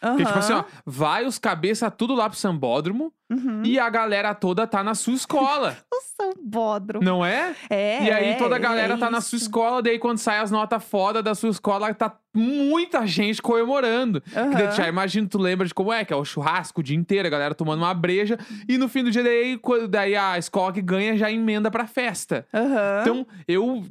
Porque, 0.00 0.24
tipo 0.26 0.38
assim, 0.38 0.52
ó, 0.52 0.64
vai 0.84 1.24
os 1.24 1.38
cabeça 1.38 1.90
tudo 1.90 2.14
lá 2.14 2.28
pro 2.28 2.38
sambódromo 2.38 3.12
uhum. 3.30 3.62
e 3.64 3.78
a 3.78 3.88
galera 3.88 4.34
toda 4.34 4.66
tá 4.66 4.84
na 4.84 4.94
sua 4.94 5.14
escola, 5.14 5.76
O 5.90 6.22
sambódromo. 6.22 7.02
não 7.04 7.24
é? 7.24 7.54
É, 7.70 8.04
e 8.04 8.10
aí 8.10 8.34
toda 8.36 8.56
a 8.56 8.58
é 8.58 8.60
galera 8.60 8.98
tá 8.98 9.10
na 9.10 9.20
sua 9.22 9.36
escola, 9.38 9.82
daí 9.82 9.98
quando 9.98 10.18
sai 10.18 10.38
as 10.38 10.50
notas 10.50 10.84
foda 10.84 11.22
da 11.22 11.34
sua 11.34 11.48
escola, 11.48 11.92
tá 11.94 12.14
muita 12.34 13.06
gente 13.06 13.40
comemorando. 13.40 14.20
Que 14.20 14.30
daí 14.34 14.50
tu 14.50 14.62
Aham. 14.64 14.72
já 14.72 14.88
imagina, 14.88 15.26
tu 15.26 15.38
lembra 15.38 15.66
de 15.66 15.72
como 15.72 15.90
é, 15.92 16.04
que 16.04 16.12
é 16.12 16.16
o 16.16 16.24
churrasco 16.24 16.80
o 16.80 16.84
dia 16.84 16.96
inteiro, 16.96 17.26
a 17.26 17.30
galera 17.30 17.54
tomando 17.54 17.78
uma 17.80 17.94
breja, 17.94 18.38
e 18.68 18.76
no 18.76 18.88
fim 18.90 19.02
do 19.02 19.10
dia 19.10 19.22
daí, 19.22 19.56
quando- 19.56 19.88
daí 19.88 20.14
a 20.14 20.36
escola 20.36 20.72
que 20.72 20.82
ganha 20.82 21.16
já 21.16 21.30
emenda 21.32 21.70
pra 21.70 21.86
festa. 21.86 22.46
Aham. 22.52 22.98
Então, 23.00 23.26
eu 23.48 23.82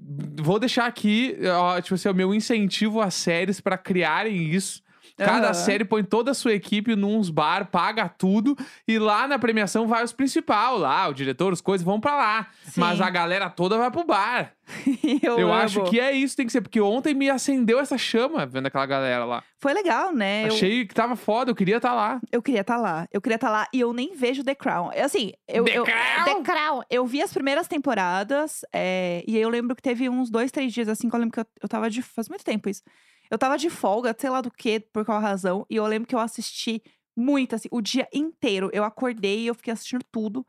vou 0.42 0.60
deixar 0.60 0.86
aqui, 0.86 1.36
ó, 1.58 1.82
tipo 1.82 1.96
assim, 1.96 2.10
o 2.10 2.14
meu 2.14 2.34
incentivo 2.34 3.02
às 3.02 3.16
séries 3.16 3.60
pra 3.60 3.76
criarem 3.78 4.36
isso. 4.52 4.85
Cada 5.18 5.48
Aham. 5.48 5.54
série 5.54 5.86
põe 5.86 6.04
toda 6.04 6.32
a 6.32 6.34
sua 6.34 6.54
equipe 6.54 6.96
nos 6.96 7.30
bar, 7.30 7.68
paga 7.72 8.08
tudo, 8.10 8.58
e 8.88 8.98
lá 9.00 9.28
na 9.28 9.40
premiação 9.40 9.88
vai 9.88 10.04
os 10.04 10.12
principal, 10.14 10.78
lá, 10.78 11.08
o 11.08 11.14
diretor, 11.14 11.54
as 11.54 11.62
coisas 11.62 11.86
vão 11.86 12.00
pra 12.00 12.16
lá. 12.16 12.48
Mas 12.76 12.98
Sim. 12.98 13.04
a 13.04 13.10
galera 13.10 13.50
toda 13.50 13.78
vai 13.78 13.90
pro 13.92 14.04
bar. 14.06 14.54
eu 15.22 15.40
Eu 15.40 15.54
acho 15.54 15.84
que 15.84 16.00
é 16.00 16.12
isso, 16.12 16.36
tem 16.36 16.46
que 16.46 16.52
ser, 16.52 16.62
porque 16.62 16.82
ontem 16.82 17.14
me 17.14 17.30
acendeu 17.30 17.80
essa 17.80 17.98
chama 18.00 18.46
vendo 18.48 18.66
aquela 18.66 18.86
galera 18.86 19.24
lá. 19.24 19.44
Foi 19.60 19.74
legal, 19.74 20.12
né? 20.12 20.44
Eu- 20.44 20.48
Achei 20.48 20.86
que 20.86 20.94
tava 20.94 21.16
foda, 21.16 21.52
eu 21.52 21.56
queria 21.56 21.78
estar 21.78 21.94
lá. 21.94 22.20
Eu 22.32 22.42
queria 22.42 22.62
estar 22.62 22.78
lá. 22.78 23.08
Eu 23.12 23.22
queria 23.22 23.36
estar 23.36 23.50
lá 23.50 23.68
e 23.72 23.80
eu 23.80 23.94
nem 23.94 24.16
vejo 24.16 24.44
The 24.44 24.56
Crown. 24.56 24.92
É 24.92 25.04
Assim, 25.04 25.34
eu. 25.48 25.64
The 25.66 25.78
eu, 25.78 25.84
Crown? 25.84 26.26
The 26.26 26.42
Crown. 26.52 26.82
Eu 26.90 27.06
vi 27.06 27.22
as 27.22 27.32
primeiras 27.32 27.68
temporadas 27.68 28.62
é, 28.74 29.24
e 29.28 29.36
aí 29.36 29.42
eu 29.42 29.50
lembro 29.50 29.76
que 29.76 29.82
teve 29.84 30.10
uns 30.10 30.30
dois, 30.32 30.52
três 30.52 30.74
dias 30.74 30.90
assim 30.90 31.10
que 31.10 31.16
eu 31.16 31.20
lembro 31.20 31.34
que 31.34 31.40
eu, 31.40 31.46
eu 31.62 31.70
tava 31.70 31.90
de. 31.90 32.02
Faz 32.02 32.28
muito 32.28 32.44
tempo 32.44 32.68
isso. 32.68 32.82
Eu 33.30 33.38
tava 33.38 33.58
de 33.58 33.70
folga, 33.70 34.16
sei 34.18 34.30
lá 34.30 34.42
do 34.42 34.52
que, 34.52 34.80
por 34.80 35.06
qual 35.06 35.20
razão. 35.20 35.66
E 35.70 35.76
eu 35.76 35.86
lembro 35.86 36.08
que 36.08 36.16
eu 36.16 36.20
assisti 36.20 36.82
muito, 37.16 37.56
assim, 37.56 37.68
o 37.72 37.82
dia 37.82 38.08
inteiro. 38.14 38.70
Eu 38.74 38.84
acordei 38.84 39.42
e 39.42 39.48
eu 39.48 39.56
fiquei 39.56 39.74
assistindo 39.74 40.04
tudo. 40.12 40.46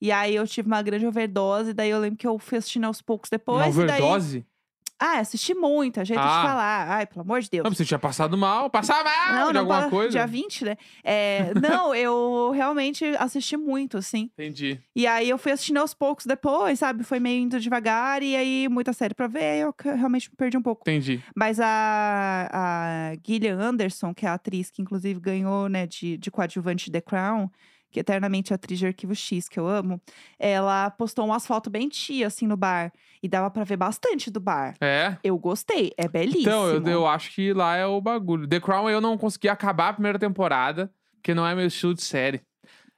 E 0.00 0.12
aí 0.12 0.34
eu 0.34 0.46
tive 0.46 0.66
uma 0.68 0.82
grande 0.82 1.06
overdose. 1.06 1.72
Daí 1.72 1.90
eu 1.90 1.98
lembro 1.98 2.18
que 2.18 2.26
eu 2.26 2.38
fui 2.38 2.58
assistindo 2.58 2.84
aos 2.84 3.00
poucos 3.02 3.30
depois. 3.30 3.74
Uma 3.74 3.84
e 3.84 3.86
daí- 3.86 4.02
overdose? 4.02 4.46
Ah, 4.98 5.18
assisti 5.18 5.54
muito, 5.54 6.00
é 6.00 6.04
jeito 6.04 6.20
Ah. 6.20 6.24
de 6.42 6.46
falar. 6.48 6.88
Ai, 6.90 7.06
pelo 7.06 7.22
amor 7.22 7.40
de 7.40 7.50
Deus. 7.50 7.64
Não, 7.64 7.74
você 7.74 7.84
tinha 7.84 7.98
passado 7.98 8.38
mal, 8.38 8.70
passar 8.70 9.02
mal 9.04 9.50
de 9.52 9.58
alguma 9.58 9.82
pa- 9.82 9.90
coisa. 9.90 10.10
Dia 10.10 10.26
20, 10.26 10.64
né? 10.64 10.76
É, 11.02 11.52
não, 11.60 11.92
eu 11.94 12.52
realmente 12.54 13.04
assisti 13.18 13.56
muito, 13.56 13.98
assim. 13.98 14.30
Entendi. 14.34 14.80
E 14.94 15.06
aí 15.06 15.28
eu 15.28 15.36
fui 15.36 15.52
assistindo 15.52 15.78
aos 15.78 15.92
poucos 15.92 16.26
depois, 16.26 16.78
sabe? 16.78 17.02
Foi 17.04 17.18
meio 17.20 17.40
indo 17.42 17.58
devagar. 17.60 18.22
E 18.22 18.36
aí, 18.36 18.68
muita 18.68 18.92
série 18.92 19.14
pra 19.14 19.26
ver, 19.26 19.58
eu 19.62 19.74
realmente 19.82 20.30
me 20.30 20.36
perdi 20.36 20.56
um 20.56 20.62
pouco. 20.62 20.82
Entendi. 20.82 21.20
Mas 21.34 21.58
a, 21.60 22.48
a 22.52 23.16
Gillian 23.26 23.58
Anderson, 23.60 24.14
que 24.14 24.24
é 24.24 24.28
a 24.28 24.34
atriz 24.34 24.70
que 24.70 24.80
inclusive 24.80 25.18
ganhou, 25.20 25.68
né, 25.68 25.86
de, 25.86 26.16
de 26.16 26.30
coadjuvante 26.30 26.90
The 26.90 27.00
Crown, 27.00 27.48
que 27.94 28.00
é 28.00 28.02
eternamente 28.02 28.52
a 28.52 28.56
atriz 28.56 28.76
de 28.76 28.86
Arquivo 28.88 29.14
X, 29.14 29.48
que 29.48 29.58
eu 29.58 29.68
amo, 29.68 30.02
ela 30.36 30.90
postou 30.90 31.24
umas 31.24 31.46
fotos 31.46 31.70
bem 31.70 31.88
tia, 31.88 32.26
assim, 32.26 32.44
no 32.44 32.56
bar. 32.56 32.92
E 33.22 33.28
dava 33.28 33.48
pra 33.52 33.62
ver 33.62 33.76
bastante 33.76 34.32
do 34.32 34.40
bar. 34.40 34.74
É. 34.80 35.16
Eu 35.22 35.38
gostei, 35.38 35.92
é 35.96 36.08
belíssimo. 36.08 36.40
Então, 36.40 36.66
eu, 36.66 36.86
eu 36.86 37.06
acho 37.06 37.32
que 37.32 37.52
lá 37.52 37.76
é 37.76 37.86
o 37.86 38.00
bagulho. 38.00 38.48
The 38.48 38.58
Crown 38.58 38.90
eu 38.90 39.00
não 39.00 39.16
consegui 39.16 39.48
acabar 39.48 39.90
a 39.90 39.92
primeira 39.92 40.18
temporada, 40.18 40.92
porque 41.14 41.32
não 41.32 41.46
é 41.46 41.54
meu 41.54 41.66
estilo 41.66 41.94
de 41.94 42.02
série. 42.02 42.42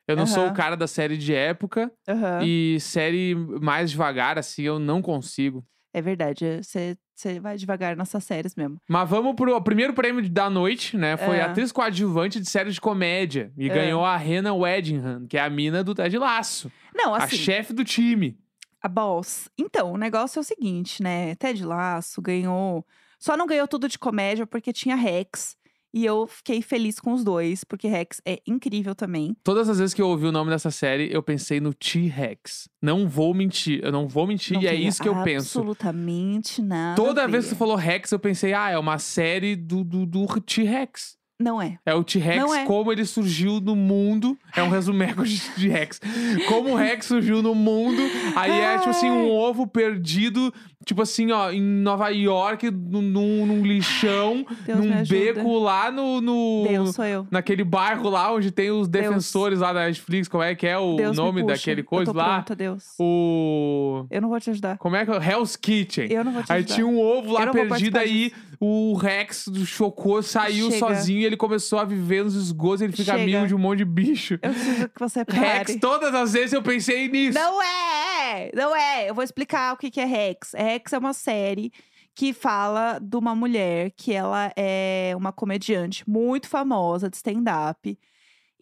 Eu 0.09 0.16
não 0.16 0.26
sou 0.26 0.46
o 0.46 0.54
cara 0.54 0.76
da 0.76 0.87
série 0.87 1.18
de 1.18 1.35
época 1.35 1.92
Aham. 2.09 2.40
e 2.42 2.78
série 2.80 3.35
mais 3.35 3.90
devagar, 3.90 4.38
assim, 4.38 4.62
eu 4.62 4.78
não 4.78 5.02
consigo. 5.02 5.62
É 5.92 6.00
verdade, 6.00 6.62
você 6.62 6.96
vai 7.40 7.57
devagar 7.57 7.96
nessas 7.96 8.22
séries 8.24 8.55
mesmo. 8.55 8.79
Mas 8.88 9.09
vamos 9.09 9.35
pro 9.35 9.61
primeiro 9.62 9.92
prêmio 9.94 10.29
da 10.31 10.50
noite, 10.50 10.96
né? 10.96 11.16
Foi 11.16 11.37
É. 11.38 11.42
atriz 11.42 11.72
coadjuvante 11.72 12.38
de 12.40 12.48
série 12.48 12.70
de 12.70 12.81
comédia. 12.81 13.52
E 13.57 13.66
É. 13.70 13.74
ganhou 13.74 14.05
a 14.05 14.16
Hannah 14.16 14.52
Weddingham, 14.55 15.26
que 15.26 15.37
é 15.38 15.40
a 15.40 15.48
mina 15.50 15.83
do 15.83 15.94
Ted 15.94 16.16
Laço. 16.18 16.70
Não, 16.94 17.14
a 17.14 17.18
assim, 17.24 17.37
chefe 17.37 17.72
do 17.72 17.85
time. 17.85 18.38
a 18.83 18.88
Boss. 18.88 19.48
Então, 19.59 19.92
o 19.92 19.96
negócio 19.96 20.38
é 20.38 20.42
o 20.42 20.44
seguinte, 20.44 21.02
né? 21.02 21.35
Ted 21.35 21.64
Laço 21.64 22.22
ganhou. 22.22 22.87
Só 23.18 23.37
não 23.37 23.46
ganhou 23.46 23.66
tudo 23.66 23.88
de 23.88 23.98
comédia 23.98 24.46
porque 24.46 24.72
tinha 24.72 24.94
Rex. 24.94 25.57
E 25.96 26.04
eu 26.04 26.26
fiquei 26.26 26.61
feliz 26.61 27.00
com 27.00 27.14
os 27.14 27.24
dois, 27.24 27.64
porque 27.64 27.88
Rex 27.88 28.20
é 28.22 28.38
incrível 28.46 28.94
também. 28.94 29.35
Todas 29.42 29.66
as 29.66 29.78
vezes 29.78 29.94
que 29.94 30.02
eu 30.02 30.09
ouvi 30.09 30.26
o 30.26 30.30
nome 30.30 30.50
dessa 30.50 30.70
série, 30.70 31.09
eu 31.11 31.22
pensei 31.22 31.59
no 31.59 31.72
T-Rex. 31.72 32.68
Não 32.82 33.09
vou 33.09 33.32
mentir, 33.32 33.80
eu 33.82 33.90
não 33.90 34.06
vou 34.06 34.26
mentir, 34.26 34.56
Não 34.56 34.62
e 34.62 34.66
é 34.66 34.74
isso 34.74 35.02
que 35.02 35.09
eu 35.09 35.22
penso. 35.22 35.59
Absolutamente 35.59 36.61
nada. 36.61 36.96
Toda 36.96 37.26
vez 37.26 37.46
que 37.46 37.54
tu 37.54 37.56
falou 37.56 37.76
Rex, 37.76 38.12
eu 38.12 38.18
pensei, 38.18 38.52
ah, 38.52 38.68
é 38.68 38.78
uma 38.78 38.98
série 38.98 39.56
do, 39.56 39.82
do, 39.82 40.04
do 40.04 40.26
T-Rex. 40.38 41.16
Não 41.38 41.61
é. 41.61 41.79
É 41.85 41.94
o 41.94 42.03
T-Rex, 42.03 42.53
é. 42.55 42.64
como 42.64 42.90
ele 42.90 43.05
surgiu 43.05 43.61
no 43.61 43.77
mundo. 43.77 44.38
É 44.57 44.62
um 44.62 44.70
resumeco 44.70 45.22
de 45.22 45.38
T-Rex. 45.38 46.01
Como 46.49 46.70
o 46.70 46.77
Rex 46.77 47.07
surgiu 47.07 47.42
no 47.42 47.55
mundo. 47.55 48.01
Aí 48.35 48.51
é, 48.51 48.79
tipo 48.79 48.90
assim, 48.90 49.11
um 49.11 49.29
ovo 49.31 49.66
perdido, 49.66 50.53
tipo 50.87 51.03
assim, 51.03 51.33
ó, 51.33 51.51
em 51.51 51.61
Nova 51.61 52.09
York, 52.09 52.70
num, 52.70 53.03
num- 53.46 53.62
lixão, 53.66 54.46
Deus 54.64 54.79
num 54.79 55.03
beco 55.05 55.59
lá 55.59 55.90
no. 55.90 56.20
no 56.22 56.64
Deus, 56.66 56.94
sou 56.94 57.05
eu. 57.05 57.27
Naquele 57.31 57.64
barco 57.64 58.09
lá 58.09 58.33
onde 58.33 58.51
tem 58.51 58.70
os 58.70 58.88
Deus. 58.88 59.05
defensores 59.05 59.61
lá 59.61 59.72
da 59.75 59.85
Netflix. 59.87 60.29
Como 60.29 60.42
é 60.42 60.55
que 60.55 60.66
é 60.66 60.79
o 60.79 60.96
Deus 60.96 61.11
me 61.11 61.16
nome 61.22 61.44
daquele 61.44 61.83
coisa 61.83 62.12
lá? 62.12 62.37
Pronta, 62.37 62.57
Deus. 62.57 62.94
O. 62.99 64.07
Eu 64.11 64.22
não 64.22 64.29
vou 64.31 64.40
te 64.40 64.49
ajudar. 64.51 64.79
Como 64.79 64.96
é 64.96 65.05
que 65.05 65.11
é? 65.11 65.16
Hell's 65.16 65.55
Kitchen. 65.57 66.11
Eu 66.11 66.25
não 66.25 66.33
vou 66.33 66.42
te 66.42 66.51
Aí 66.51 66.59
ajudar. 66.61 66.75
tinha 66.75 66.87
um 66.87 66.99
ovo 66.99 67.33
lá 67.33 67.46
perdido, 67.51 67.99
aí 67.99 68.33
o 68.60 68.94
Rex 68.94 69.50
chocou, 69.66 70.22
saiu 70.22 70.70
Chega. 70.70 70.78
sozinho, 70.78 71.26
ele 71.26 71.36
começou 71.36 71.78
a 71.78 71.84
viver 71.84 72.24
nos 72.24 72.34
esgotos, 72.34 72.80
ele 72.82 72.92
fica 72.92 73.12
Chega. 73.12 73.22
amigo 73.22 73.46
de 73.46 73.54
um 73.54 73.58
monte 73.58 73.78
de 73.78 73.84
bicho. 73.84 74.34
Eu 74.42 74.50
preciso 74.50 74.88
que 74.88 75.00
você 75.00 75.24
Rex, 75.28 75.66
pare. 75.70 75.78
todas 75.80 76.14
as 76.14 76.32
vezes 76.32 76.52
eu 76.52 76.62
pensei 76.62 77.08
nisso. 77.08 77.38
Não 77.38 77.62
é! 77.62 78.50
Não 78.54 78.74
é! 78.74 79.08
Eu 79.10 79.14
vou 79.14 79.24
explicar 79.24 79.74
o 79.74 79.76
que 79.76 79.90
que 79.90 80.00
é 80.00 80.04
Rex. 80.04 80.52
Rex 80.54 80.92
é 80.92 80.98
uma 80.98 81.12
série 81.12 81.72
que 82.14 82.32
fala 82.32 82.98
de 82.98 83.16
uma 83.16 83.34
mulher 83.34 83.90
que 83.94 84.12
ela 84.12 84.50
é 84.56 85.12
uma 85.16 85.32
comediante 85.32 86.02
muito 86.08 86.48
famosa 86.48 87.10
de 87.10 87.16
stand-up. 87.16 87.98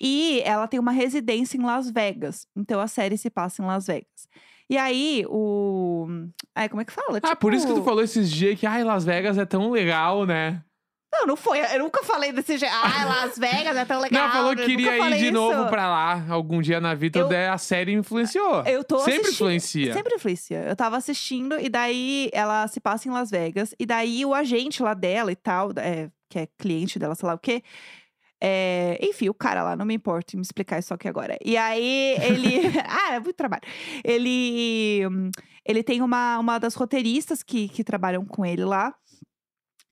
E 0.00 0.42
ela 0.44 0.66
tem 0.66 0.80
uma 0.80 0.90
residência 0.90 1.57
em 1.57 1.62
Las 1.62 1.88
Vegas. 1.88 2.48
Então 2.57 2.80
a 2.80 2.88
série 2.88 3.16
se 3.16 3.30
passa 3.30 3.62
em 3.62 3.66
Las 3.66 3.87
Vegas. 3.87 4.26
E 4.70 4.79
aí, 4.79 5.24
o. 5.29 6.07
Ai, 6.55 6.68
como 6.68 6.81
é 6.81 6.85
que 6.85 6.92
fala? 6.92 7.20
Ah, 7.22 7.37
por 7.37 7.53
isso 7.53 7.66
que 7.66 7.72
tu 7.72 7.77
Tipo- 7.77 7.85
falou 7.85 8.03
esses 8.03 8.31
dias 8.31 8.59
que, 8.59 8.66
ai, 8.66 8.83
Las 8.83 9.05
Vegas 9.05 9.37
é 9.37 9.44
tão 9.44 9.70
legal, 9.70 10.24
né? 10.24 10.62
Não, 11.12 11.27
não 11.29 11.37
foi. 11.37 11.61
Eu 11.61 11.79
nunca 11.81 12.03
falei 12.03 12.33
desse 12.33 12.57
jeito. 12.59 12.72
Ah, 12.83 13.05
Las 13.05 13.38
Vegas 13.38 13.77
é 13.77 13.85
tão 13.85 14.00
legal. 14.00 14.24
não, 14.27 14.33
falou 14.33 14.57
que 14.57 14.64
queria 14.64 14.96
ir 15.11 15.18
de 15.18 15.24
isso. 15.27 15.33
novo 15.33 15.68
pra 15.68 15.87
lá 15.88 16.24
algum 16.29 16.61
dia 16.61 16.81
na 16.81 16.92
vida, 16.94 17.20
Eu- 17.20 17.53
a 17.53 17.59
série 17.59 17.92
influenciou. 17.92 18.62
Eu 18.64 18.83
tô 18.83 18.98
Sempre 18.98 19.12
assistindo- 19.20 19.35
influencia. 19.35 19.92
Sempre 19.92 20.14
influencia. 20.16 20.59
Eu 20.62 20.74
tava 20.74 20.96
assistindo 20.96 21.61
e 21.61 21.68
daí 21.68 22.31
ela 22.33 22.66
se 22.66 22.81
passa 22.81 23.07
em 23.07 23.12
Las 23.12 23.31
Vegas. 23.31 23.74
E 23.79 23.87
daí 23.87 24.24
o 24.24 24.35
agente 24.35 24.83
lá 24.83 24.92
dela 24.94 25.31
e 25.31 25.37
tal, 25.37 25.70
é, 25.77 26.09
que 26.29 26.38
é 26.40 26.48
cliente 26.59 26.98
dela, 26.98 27.14
sei 27.14 27.29
lá 27.29 27.35
o 27.35 27.38
quê. 27.38 27.62
É, 28.46 28.98
enfim, 29.00 29.30
o 29.30 29.35
cara 29.35 29.62
lá, 29.62 29.74
não 29.74 29.87
me 29.87 29.94
importa 29.94 30.35
em 30.35 30.37
me 30.37 30.42
explicar 30.42 30.78
isso 30.78 30.92
aqui 30.92 31.09
agora. 31.09 31.38
E 31.42 31.57
aí, 31.57 32.14
ele. 32.20 32.61
ah, 32.87 33.14
é 33.14 33.20
muito 33.20 33.35
trabalho. 33.35 33.62
Ele. 34.04 35.00
Ele 35.64 35.83
tem 35.83 36.02
uma, 36.02 36.38
uma 36.38 36.59
das 36.59 36.74
roteiristas 36.74 37.42
que, 37.42 37.68
que 37.70 37.83
trabalham 37.83 38.22
com 38.26 38.44
ele 38.44 38.62
lá. 38.62 38.94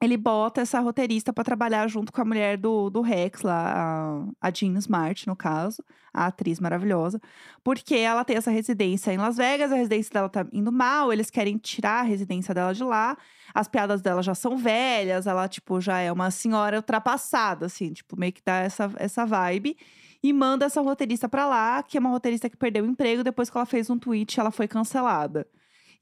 Ele 0.02 0.16
bota 0.16 0.60
essa 0.60 0.80
roteirista 0.80 1.32
pra 1.32 1.44
trabalhar 1.44 1.86
junto 1.86 2.12
com 2.12 2.20
a 2.20 2.24
mulher 2.24 2.56
do, 2.58 2.90
do 2.90 3.02
Rex 3.02 3.42
lá, 3.42 4.24
a, 4.40 4.48
a 4.48 4.50
Jean 4.52 4.76
Smart, 4.76 5.28
no 5.28 5.36
caso, 5.36 5.80
a 6.12 6.26
atriz 6.26 6.58
maravilhosa. 6.58 7.20
Porque 7.62 7.94
ela 7.94 8.24
tem 8.24 8.36
essa 8.36 8.50
residência 8.50 9.12
em 9.12 9.16
Las 9.16 9.36
Vegas, 9.36 9.70
a 9.70 9.76
residência 9.76 10.12
dela 10.12 10.28
tá 10.28 10.44
indo 10.52 10.72
mal, 10.72 11.12
eles 11.12 11.30
querem 11.30 11.56
tirar 11.56 12.00
a 12.00 12.02
residência 12.02 12.52
dela 12.52 12.74
de 12.74 12.82
lá. 12.82 13.16
As 13.54 13.68
piadas 13.68 14.02
dela 14.02 14.24
já 14.24 14.34
são 14.34 14.56
velhas, 14.56 15.28
ela, 15.28 15.46
tipo, 15.46 15.80
já 15.80 16.00
é 16.00 16.10
uma 16.10 16.32
senhora 16.32 16.78
ultrapassada, 16.78 17.66
assim, 17.66 17.92
tipo, 17.92 18.18
meio 18.18 18.32
que 18.32 18.42
dá 18.44 18.56
essa, 18.56 18.90
essa 18.96 19.24
vibe. 19.24 19.76
E 20.20 20.32
manda 20.32 20.66
essa 20.66 20.80
roteirista 20.80 21.28
pra 21.28 21.46
lá, 21.46 21.80
que 21.80 21.96
é 21.96 22.00
uma 22.00 22.10
roteirista 22.10 22.50
que 22.50 22.56
perdeu 22.56 22.82
o 22.84 22.88
emprego 22.88 23.22
depois 23.22 23.48
que 23.48 23.56
ela 23.56 23.66
fez 23.66 23.88
um 23.88 23.98
tweet, 23.98 24.40
ela 24.40 24.50
foi 24.50 24.66
cancelada. 24.66 25.46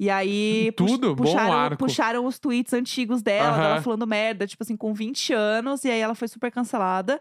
E 0.00 0.08
aí 0.08 0.72
Tudo? 0.76 1.14
Bom 1.14 1.24
puxaram, 1.24 1.52
arco. 1.52 1.76
puxaram 1.76 2.24
os 2.26 2.38
tweets 2.38 2.72
antigos 2.72 3.20
dela, 3.22 3.58
dela 3.58 3.82
falando 3.82 4.06
merda, 4.06 4.46
tipo 4.46 4.62
assim, 4.62 4.74
com 4.74 4.94
20 4.94 5.34
anos, 5.34 5.84
e 5.84 5.90
aí 5.90 6.00
ela 6.00 6.14
foi 6.14 6.26
super 6.26 6.50
cancelada. 6.50 7.20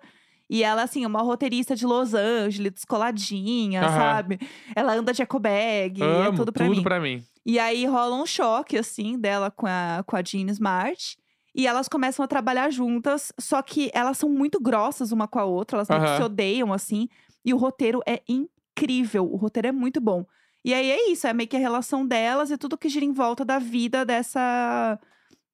E 0.49 0.63
ela, 0.63 0.81
assim, 0.81 1.03
é 1.03 1.07
uma 1.07 1.21
roteirista 1.21 1.75
de 1.75 1.85
Los 1.85 2.13
Angeles, 2.15 2.71
descoladinha, 2.73 3.81
Aham. 3.83 3.91
sabe? 3.97 4.39
Ela 4.73 4.93
anda 4.93 5.11
de 5.13 5.21
eco 5.21 5.37
bag, 5.39 6.01
Amo, 6.01 6.29
é 6.29 6.31
tudo 6.31 6.51
pra 6.53 6.67
mim. 6.69 6.81
pra 6.81 6.99
mim. 7.01 7.21
E 7.45 7.59
aí 7.59 7.85
rola 7.85 8.15
um 8.15 8.25
choque, 8.25 8.77
assim, 8.77 9.19
dela 9.19 9.51
com 9.51 9.67
a, 9.67 10.01
com 10.07 10.15
a 10.15 10.23
Jean 10.23 10.49
Smart. 10.49 11.17
E 11.53 11.67
elas 11.67 11.87
começam 11.89 12.23
a 12.23 12.27
trabalhar 12.27 12.71
juntas, 12.71 13.31
só 13.39 13.61
que 13.61 13.91
elas 13.93 14.17
são 14.17 14.29
muito 14.29 14.59
grossas 14.61 15.11
uma 15.11 15.27
com 15.27 15.37
a 15.39 15.43
outra, 15.45 15.77
elas 15.77 15.89
Aham. 15.89 16.15
se 16.17 16.23
odeiam, 16.23 16.71
assim. 16.73 17.07
E 17.43 17.53
o 17.53 17.57
roteiro 17.57 18.01
é 18.07 18.21
incrível, 18.27 19.25
o 19.31 19.35
roteiro 19.35 19.67
é 19.67 19.71
muito 19.71 19.99
bom. 19.99 20.25
E 20.63 20.73
aí 20.73 20.91
é 20.91 21.11
isso, 21.11 21.25
é 21.27 21.33
meio 21.33 21.47
que 21.49 21.55
a 21.55 21.59
relação 21.59 22.05
delas 22.05 22.51
e 22.51 22.57
tudo 22.57 22.77
que 22.77 22.89
gira 22.89 23.05
em 23.05 23.13
volta 23.13 23.45
da 23.45 23.59
vida 23.59 24.05
dessa 24.05 24.99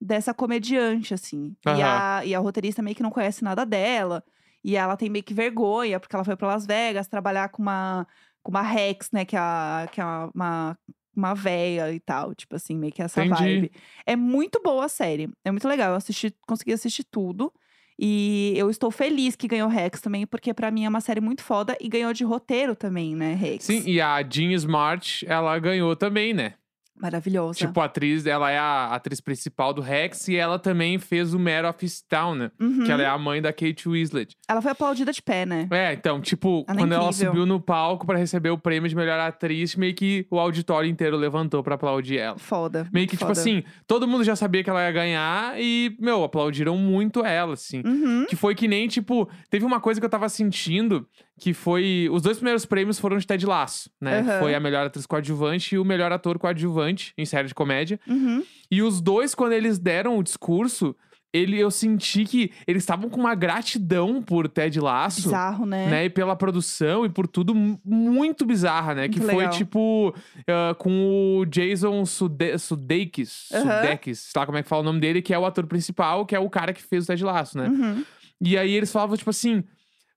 dessa 0.02 0.34
comediante, 0.34 1.14
assim. 1.14 1.56
E 1.66 1.82
a, 1.82 2.26
e 2.26 2.36
a 2.36 2.40
roteirista 2.40 2.82
meio 2.82 2.96
que 2.96 3.02
não 3.04 3.10
conhece 3.12 3.44
nada 3.44 3.66
dela. 3.66 4.24
E 4.64 4.76
ela 4.76 4.98
tem 4.98 5.10
meio 5.10 5.24
que 5.24 5.34
vergonha, 5.34 6.00
porque 6.00 6.16
ela 6.16 6.26
foi 6.26 6.36
pra 6.36 6.48
Las 6.48 6.66
Vegas 6.66 7.08
trabalhar 7.08 7.50
com 7.50 7.62
uma, 7.62 8.06
com 8.44 8.52
uma 8.52 8.62
Rex, 8.62 9.10
né? 9.12 9.24
Que 9.26 9.36
é, 9.36 9.40
a- 9.40 9.88
que 9.92 10.02
é 10.02 10.04
uma, 10.34 10.78
uma 11.16 11.34
véia 11.34 11.92
e 11.94 12.00
tal. 12.00 12.36
Tipo 12.36 12.56
assim, 12.56 12.76
meio 12.76 12.92
que 12.92 13.02
essa 13.02 13.24
Entendi. 13.24 13.42
vibe. 13.44 13.72
É 14.06 14.16
muito 14.16 14.60
boa 14.62 14.86
a 14.86 14.90
série. 14.90 15.30
É 15.44 15.52
muito 15.52 15.68
legal. 15.68 15.92
Eu 15.92 15.96
assisti, 15.96 16.36
consegui 16.48 16.74
assistir 16.74 17.04
tudo. 17.06 17.52
E 17.98 18.54
eu 18.58 18.70
estou 18.70 18.92
feliz 18.92 19.36
que 19.36 19.48
ganhou 19.48 19.70
Rex 19.70 20.02
também, 20.02 20.28
porque 20.28 20.54
pra 20.54 20.70
mim 20.70 20.86
é 20.86 20.90
uma 20.90 21.02
série 21.02 21.22
muito 21.22 21.44
foda. 21.44 21.78
E 21.80 21.88
ganhou 21.88 22.12
de 22.14 22.24
roteiro 22.24 22.76
também, 22.76 23.16
né, 23.16 23.34
Rex? 23.34 23.66
Sim, 23.66 23.84
e 23.86 24.02
a 24.02 24.22
Jean 24.22 24.52
Smart, 24.54 25.26
ela 25.28 25.58
ganhou 25.60 25.96
também, 25.96 26.34
né? 26.34 26.54
Maravilhosa. 27.00 27.60
Tipo, 27.60 27.82
a 27.82 27.86
atriz, 27.86 28.26
ela 28.26 28.50
é 28.50 28.58
a 28.58 28.88
atriz 28.88 29.20
principal 29.20 29.74
do 29.74 29.82
Rex 29.82 30.28
e 30.28 30.36
ela 30.36 30.58
também 30.58 30.98
fez 30.98 31.34
o 31.34 31.40
Mare 31.40 31.68
of 31.68 31.84
Easttown, 31.84 32.36
né? 32.36 32.52
Uhum. 32.60 32.84
Que 32.86 32.92
ela 32.92 33.04
é 33.04 33.06
a 33.06 33.18
mãe 33.18 33.42
da 33.42 33.52
Kate 33.52 33.88
Winslet. 33.90 34.36
Ela 34.48 34.62
foi 34.62 34.72
aplaudida 34.72 35.12
de 35.12 35.22
pé, 35.22 35.46
né? 35.46 35.68
É, 35.72 35.94
então, 35.94 36.22
tipo, 36.22 36.64
Ela 36.68 36.78
é 36.78 36.82
quando 36.82 36.92
ela 36.94 37.04
incrível. 37.10 37.28
subiu 37.32 37.46
no 37.46 37.60
palco 37.60 38.06
pra 38.06 38.18
receber 38.18 38.50
o 38.50 38.58
prêmio 38.58 38.88
de 38.88 38.96
melhor 38.96 39.20
atriz, 39.20 39.76
meio 39.76 39.94
que 39.94 40.26
o 40.32 40.40
auditório 40.40 40.90
inteiro 40.90 41.18
levantou 41.18 41.62
pra 41.62 41.76
aplaudir 41.76 42.18
ela. 42.18 42.38
Foda. 42.38 42.88
Meio 42.94 43.08
que, 43.08 43.18
tipo 43.18 43.28
foda. 43.28 43.40
assim, 43.40 43.64
todo 43.86 44.08
mundo 44.08 44.24
já 44.24 44.36
sabia 44.36 44.64
que 44.64 44.70
ela 44.70 44.82
ia 44.86 44.92
ganhar 44.92 45.60
e, 45.60 45.96
meu, 46.00 46.24
aplaudiram 46.24 46.78
muito 46.78 47.26
ela, 47.26 47.54
assim. 47.54 47.82
Uhum. 47.86 48.26
Que 48.30 48.36
foi 48.38 48.56
que 48.56 48.68
nem, 48.68 48.88
tipo, 48.88 49.30
teve 49.50 49.66
uma 49.66 49.82
coisa 49.82 50.00
que 50.00 50.06
eu 50.06 50.10
tava 50.10 50.30
sentindo, 50.30 51.06
que 51.40 51.54
foi. 51.54 52.08
Os 52.12 52.22
dois 52.22 52.38
primeiros 52.38 52.66
prêmios 52.66 52.98
foram 52.98 53.18
de 53.18 53.28
Ted 53.28 53.46
Lasso, 53.46 53.90
né? 54.00 54.20
Aham. 54.20 54.40
Foi 54.40 54.56
a 54.56 54.60
melhor 54.60 54.86
atriz 54.86 55.06
coadjuvante 55.06 55.76
e 55.76 55.78
o 55.78 55.84
melhor 55.84 56.12
ator 56.12 56.40
coadjuvante 56.40 56.85
em 57.18 57.26
série 57.26 57.48
de 57.48 57.54
comédia. 57.56 58.00
Uhum. 58.08 58.44
E 58.72 58.82
os 58.82 59.02
dois, 59.02 59.34
quando 59.36 59.54
eles 59.54 59.78
deram 59.80 60.18
o 60.18 60.24
discurso, 60.24 60.96
ele, 61.34 61.60
eu 61.60 61.70
senti 61.70 62.24
que 62.24 62.52
eles 62.66 62.82
estavam 62.84 63.10
com 63.10 63.20
uma 63.20 63.36
gratidão 63.36 64.22
por 64.22 64.48
Ted 64.48 64.80
Lasso. 64.80 65.24
Bizarro, 65.24 65.66
né? 65.66 65.90
Né, 65.90 66.06
e 66.06 66.10
pela 66.10 66.34
produção 66.36 67.06
e 67.06 67.10
por 67.10 67.28
tudo 67.28 67.54
mu- 67.54 67.78
muito 67.84 68.46
bizarra, 68.46 68.96
né? 68.96 69.10
que 69.10 69.20
Muito 69.20 69.32
foi 69.34 69.40
legal. 69.44 69.54
tipo 69.58 70.16
ah, 70.48 70.74
com 70.80 71.40
o 71.40 71.46
Jason 71.46 72.06
Sude 72.06 72.58
Sudeikis, 72.58 73.50
Aham. 73.52 73.64
Sudeikis, 73.82 74.20
sei 74.20 74.40
lá 74.40 74.46
como 74.46 74.58
é 74.58 74.64
que 74.64 74.70
fala 74.70 74.82
o 74.82 74.86
nome 74.86 75.02
dele, 75.02 75.22
que 75.22 75.34
é 75.34 75.38
o 75.38 75.46
ator 75.46 75.68
principal, 75.68 76.26
que 76.26 76.36
é 76.36 76.40
o 76.40 76.50
cara 76.50 76.72
que 76.72 76.82
fez 76.82 77.04
o 77.04 77.08
Ted 77.08 77.24
Lasso, 77.26 77.58
né? 77.58 77.68
Uhum. 77.68 78.06
E 78.42 78.58
aí 78.58 78.72
eles 78.74 78.92
falavam, 78.92 79.16
tipo 79.18 79.30
assim. 79.30 79.64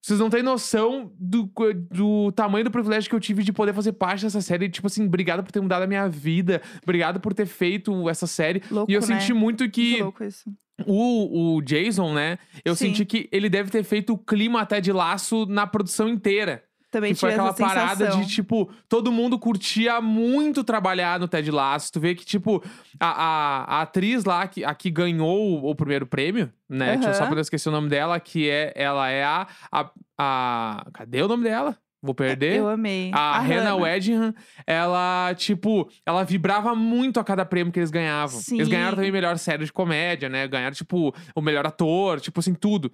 Vocês 0.01 0.21
não 0.21 0.31
têm 0.31 0.43
noção 0.43 1.13
do, 1.19 1.51
do 1.91 2.33
tamanho 2.33 2.65
do 2.65 2.71
privilégio 2.71 3.11
que 3.11 3.17
eu 3.17 3.21
tive 3.21 3.43
de 3.43 3.53
poder 3.53 3.75
fazer 3.75 3.93
parte 3.93 4.23
dessa 4.23 4.41
série. 4.41 4.69
Tipo 4.69 4.87
assim, 4.87 5.05
obrigado 5.07 5.43
por 5.43 5.51
ter 5.51 5.61
mudado 5.61 5.83
a 5.83 5.87
minha 5.87 6.09
vida. 6.09 6.63
Obrigado 6.83 7.21
por 7.21 7.35
ter 7.35 7.47
feito 7.47 8.09
essa 8.09 8.27
série. 8.27 8.63
Louco, 8.71 8.91
e 8.91 8.95
eu 8.95 9.01
né? 9.01 9.07
senti 9.07 9.35
muito 9.35 9.69
que 9.69 9.91
Muito 9.91 10.03
louco 10.05 10.25
isso. 10.25 10.51
o, 10.87 11.57
o 11.57 11.63
Jason, 11.63 12.15
né? 12.15 12.39
Eu 12.65 12.75
Sim. 12.77 12.87
senti 12.87 13.05
que 13.05 13.29
ele 13.33 13.49
deve 13.49 13.71
ter 13.71 13.83
feito 13.83 14.13
o 14.13 14.19
clima 14.19 14.61
até 14.61 14.81
de 14.81 14.93
laço 14.93 15.45
na 15.47 15.67
produção 15.67 16.09
inteira. 16.09 16.63
Também 16.91 17.13
Que 17.13 17.21
foi 17.21 17.33
aquela 17.33 17.53
parada 17.53 17.97
sensação. 18.07 18.21
de, 18.23 18.29
tipo, 18.35 18.71
todo 18.89 19.13
mundo 19.13 19.39
curtia 19.39 20.01
muito 20.01 20.65
trabalhar 20.65 21.21
no 21.21 21.29
Ted 21.29 21.51
Lasso. 21.51 21.93
Tu 21.93 22.01
vê 22.01 22.15
que, 22.15 22.25
tipo, 22.25 22.63
a, 22.99 23.09
a, 23.11 23.65
a 23.79 23.83
atriz 23.83 24.25
lá, 24.25 24.47
que, 24.49 24.65
a 24.65 24.75
que 24.75 24.91
ganhou 24.91 25.63
o, 25.63 25.71
o 25.71 25.75
primeiro 25.75 26.07
prêmio, 26.07 26.51
né? 26.69 26.95
Deixa 26.97 27.11
eu 27.11 27.15
só 27.15 27.27
poder 27.27 27.43
esquecer 27.43 27.69
o 27.69 27.73
nome 27.73 27.91
dela, 27.91 28.19
que 28.19 28.49
é, 28.49 28.73
ela 28.75 29.09
é 29.11 29.23
a, 29.23 29.47
a, 29.71 29.91
a- 30.17 30.87
Cadê 30.95 31.23
o 31.23 31.29
nome 31.29 31.45
dela? 31.45 31.77
Vou 32.01 32.15
perder. 32.15 32.59
Eu 32.59 32.69
amei. 32.69 33.11
A, 33.13 33.41
Hannah 33.41 33.55
Hannah. 33.71 33.75
Wedingham, 33.75 34.35
ela, 34.67 35.35
tipo, 35.37 35.91
ela 36.07 36.23
vibrava 36.25 36.73
muito 36.75 37.19
a 37.19 37.25
cada 37.25 37.45
prêmio 37.45 37.73
que 37.73 37.81
eles 37.81 37.91
ganhavam. 37.91 38.37
Eles 38.37 38.45
Sim. 38.47 38.71
ganharam 38.71 38.95
também 38.97 39.11
melhor 39.11 39.37
série 39.37 39.65
de 39.65 39.73
comédia, 39.73 40.29
né? 40.29 40.47
Ganharam, 40.47 40.75
tipo, 40.75 41.13
o 41.35 41.41
melhor 41.43 41.67
ator, 41.67 42.21
tipo 42.21 42.39
assim, 42.39 42.55
tudo. 42.55 42.93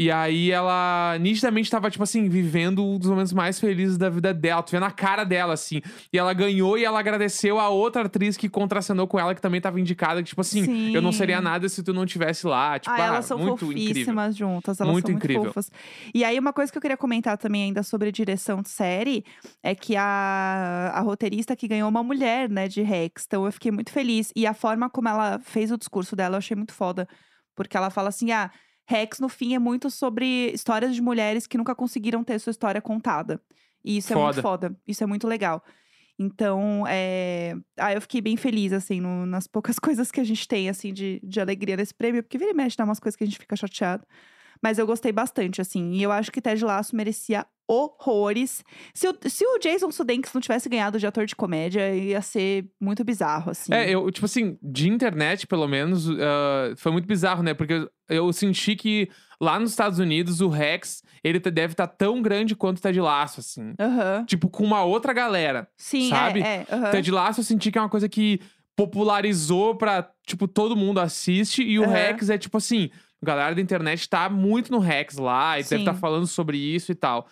E 0.00 0.12
aí 0.12 0.52
ela 0.52 1.16
nitidamente 1.18 1.68
tava, 1.68 1.90
tipo 1.90 2.04
assim, 2.04 2.28
vivendo 2.28 2.86
um 2.86 3.00
dos 3.00 3.10
momentos 3.10 3.32
mais 3.32 3.58
felizes 3.58 3.98
da 3.98 4.08
vida 4.08 4.32
dela. 4.32 4.62
Tu 4.62 4.70
vê 4.70 4.78
na 4.78 4.92
cara 4.92 5.24
dela, 5.24 5.54
assim. 5.54 5.82
E 6.12 6.16
ela 6.16 6.32
ganhou 6.32 6.78
e 6.78 6.84
ela 6.84 7.00
agradeceu 7.00 7.58
a 7.58 7.68
outra 7.68 8.02
atriz 8.02 8.36
que 8.36 8.48
contracenou 8.48 9.08
com 9.08 9.18
ela, 9.18 9.34
que 9.34 9.40
também 9.40 9.60
tava 9.60 9.80
indicada, 9.80 10.22
que, 10.22 10.28
tipo 10.28 10.40
assim, 10.40 10.94
eu 10.94 11.02
não 11.02 11.10
seria 11.10 11.38
Sim. 11.38 11.42
nada 11.42 11.68
se 11.68 11.82
tu 11.82 11.92
não 11.92 12.06
tivesse 12.06 12.46
lá. 12.46 12.78
Tipo, 12.78 12.94
ah, 12.94 13.02
ah, 13.02 13.06
elas 13.06 13.24
são 13.24 13.38
muito 13.40 13.64
incrível. 13.64 13.88
fofíssimas 13.88 14.36
juntas, 14.36 14.80
elas 14.80 14.92
Muito 14.92 15.06
são 15.06 15.12
muito 15.14 15.24
incrível. 15.24 15.46
fofas. 15.46 15.68
E 16.14 16.22
aí, 16.22 16.38
uma 16.38 16.52
coisa 16.52 16.70
que 16.70 16.78
eu 16.78 16.82
queria 16.82 16.96
comentar 16.96 17.36
também 17.36 17.64
ainda 17.64 17.82
sobre 17.82 18.12
direção 18.12 18.62
de 18.62 18.68
série 18.68 19.24
é 19.64 19.74
que 19.74 19.96
a, 19.96 20.92
a 20.94 21.00
roteirista 21.00 21.56
que 21.56 21.66
ganhou 21.66 21.88
uma 21.88 22.04
mulher, 22.04 22.48
né, 22.48 22.68
de 22.68 22.82
Rex. 22.82 23.24
Então 23.26 23.44
eu 23.44 23.50
fiquei 23.50 23.72
muito 23.72 23.90
feliz. 23.90 24.30
E 24.36 24.46
a 24.46 24.54
forma 24.54 24.88
como 24.88 25.08
ela 25.08 25.40
fez 25.40 25.72
o 25.72 25.76
discurso 25.76 26.14
dela, 26.14 26.36
eu 26.36 26.38
achei 26.38 26.56
muito 26.56 26.72
foda. 26.72 27.08
Porque 27.56 27.76
ela 27.76 27.90
fala 27.90 28.10
assim: 28.10 28.30
ah, 28.30 28.48
Rex, 28.88 29.20
no 29.20 29.28
fim, 29.28 29.54
é 29.54 29.58
muito 29.58 29.90
sobre 29.90 30.50
histórias 30.50 30.94
de 30.94 31.02
mulheres 31.02 31.46
que 31.46 31.58
nunca 31.58 31.74
conseguiram 31.74 32.24
ter 32.24 32.38
sua 32.38 32.50
história 32.52 32.80
contada. 32.80 33.38
E 33.84 33.98
isso 33.98 34.12
é 34.14 34.16
muito 34.16 34.40
Foda. 34.40 34.42
foda. 34.68 34.80
Isso 34.86 35.04
é 35.04 35.06
muito 35.06 35.26
legal. 35.28 35.62
Então, 36.18 36.84
é... 36.88 37.54
ah, 37.78 37.92
eu 37.92 38.00
fiquei 38.00 38.20
bem 38.22 38.36
feliz, 38.36 38.72
assim, 38.72 38.98
no- 39.00 39.26
nas 39.26 39.46
poucas 39.46 39.78
coisas 39.78 40.10
que 40.10 40.20
a 40.20 40.24
gente 40.24 40.48
tem, 40.48 40.68
assim, 40.70 40.92
de, 40.92 41.20
de 41.22 41.38
alegria 41.38 41.76
nesse 41.76 41.94
prêmio. 41.94 42.22
Porque 42.22 42.38
vira 42.38 42.50
e 42.50 42.54
mexe, 42.54 42.76
dá 42.78 42.84
umas 42.84 42.98
coisas 42.98 43.14
que 43.14 43.24
a 43.24 43.26
gente 43.26 43.38
fica 43.38 43.54
chateado. 43.54 44.04
Mas 44.62 44.78
eu 44.78 44.86
gostei 44.86 45.12
bastante, 45.12 45.60
assim. 45.60 45.92
E 45.92 46.02
eu 46.02 46.12
acho 46.12 46.30
que 46.32 46.40
Ted 46.40 46.64
Lasso 46.64 46.94
merecia 46.94 47.46
horrores. 47.68 48.64
Se 48.94 49.06
o, 49.06 49.14
se 49.28 49.44
o 49.44 49.58
Jason 49.58 49.90
Sudeikis 49.92 50.32
não 50.32 50.40
tivesse 50.40 50.68
ganhado 50.70 50.98
de 50.98 51.06
ator 51.06 51.26
de 51.26 51.36
comédia, 51.36 51.94
ia 51.94 52.22
ser 52.22 52.66
muito 52.80 53.04
bizarro, 53.04 53.50
assim. 53.50 53.72
É, 53.72 53.90
eu, 53.90 54.10
tipo 54.10 54.24
assim, 54.24 54.58
de 54.62 54.88
internet, 54.88 55.46
pelo 55.46 55.68
menos, 55.68 56.08
ah, 56.08 56.72
foi 56.78 56.90
muito 56.90 57.06
bizarro, 57.06 57.42
né? 57.42 57.52
Porque 57.52 57.74
eu, 57.74 57.90
eu 58.08 58.32
senti 58.32 58.74
que 58.74 59.10
lá 59.38 59.60
nos 59.60 59.70
Estados 59.70 59.98
Unidos, 59.98 60.40
o 60.40 60.48
Rex, 60.48 61.02
ele 61.22 61.38
deve 61.38 61.74
estar 61.74 61.86
tão 61.86 62.22
grande 62.22 62.56
quanto 62.56 62.78
o 62.78 62.80
Ted 62.80 62.98
Lasso, 62.98 63.40
assim. 63.40 63.74
Aham. 63.78 64.24
Tipo, 64.24 64.48
com 64.48 64.64
uma 64.64 64.82
outra 64.82 65.12
galera. 65.12 65.68
Sim, 65.76 66.08
Sabe? 66.08 66.40
é, 66.40 66.64
é. 66.68 66.74
aham. 66.74 66.90
Ted 66.90 67.10
Lasso 67.10 67.40
eu 67.40 67.44
senti 67.44 67.70
que 67.70 67.76
é 67.76 67.82
uma 67.82 67.90
coisa 67.90 68.08
que 68.08 68.40
popularizou 68.74 69.74
pra, 69.74 70.08
tipo, 70.26 70.48
todo 70.48 70.76
mundo 70.76 71.00
assiste. 71.00 71.62
E 71.62 71.78
o 71.78 71.82
Aham. 71.84 71.92
Rex 71.92 72.30
é, 72.30 72.38
tipo 72.38 72.56
assim, 72.56 72.90
galera 73.22 73.54
da 73.54 73.60
internet 73.60 74.08
tá 74.08 74.28
muito 74.28 74.70
no 74.70 74.78
Rex 74.78 75.16
lá. 75.16 75.58
E 75.58 75.62
deve 75.62 75.82
estar 75.82 75.94
falando 75.94 76.26
sobre 76.26 76.56
isso 76.56 76.92
e 76.92 76.94
tal. 76.94 77.28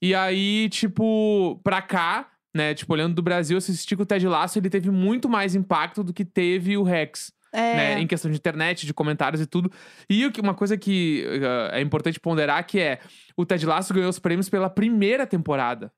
E 0.00 0.14
aí, 0.14 0.68
tipo, 0.68 1.60
pra 1.62 1.80
cá... 1.82 2.28
Né, 2.52 2.74
tipo, 2.74 2.92
olhando 2.92 3.14
do 3.14 3.22
Brasil, 3.22 3.54
eu 3.54 3.58
assisti 3.58 3.94
que 3.94 4.02
o 4.02 4.04
Ted 4.04 4.26
Lasso 4.26 4.58
ele 4.58 4.68
teve 4.68 4.90
muito 4.90 5.28
mais 5.28 5.54
impacto 5.54 6.02
do 6.02 6.12
que 6.12 6.24
teve 6.24 6.76
o 6.76 6.82
Rex 6.82 7.32
É. 7.52 7.76
né, 7.76 8.00
em 8.00 8.08
questão 8.08 8.28
de 8.28 8.36
internet, 8.36 8.84
de 8.84 8.92
comentários 8.92 9.40
e 9.40 9.46
tudo. 9.46 9.70
E 10.10 10.28
uma 10.42 10.52
coisa 10.52 10.76
que 10.76 11.24
uh, 11.28 11.72
é 11.72 11.80
importante 11.80 12.18
ponderar 12.18 12.66
que 12.66 12.80
é 12.80 12.98
o 13.36 13.46
Ted 13.46 13.64
Lasso 13.64 13.94
ganhou 13.94 14.10
os 14.10 14.18
prêmios 14.18 14.48
pela 14.48 14.68
primeira 14.68 15.28
temporada. 15.28 15.92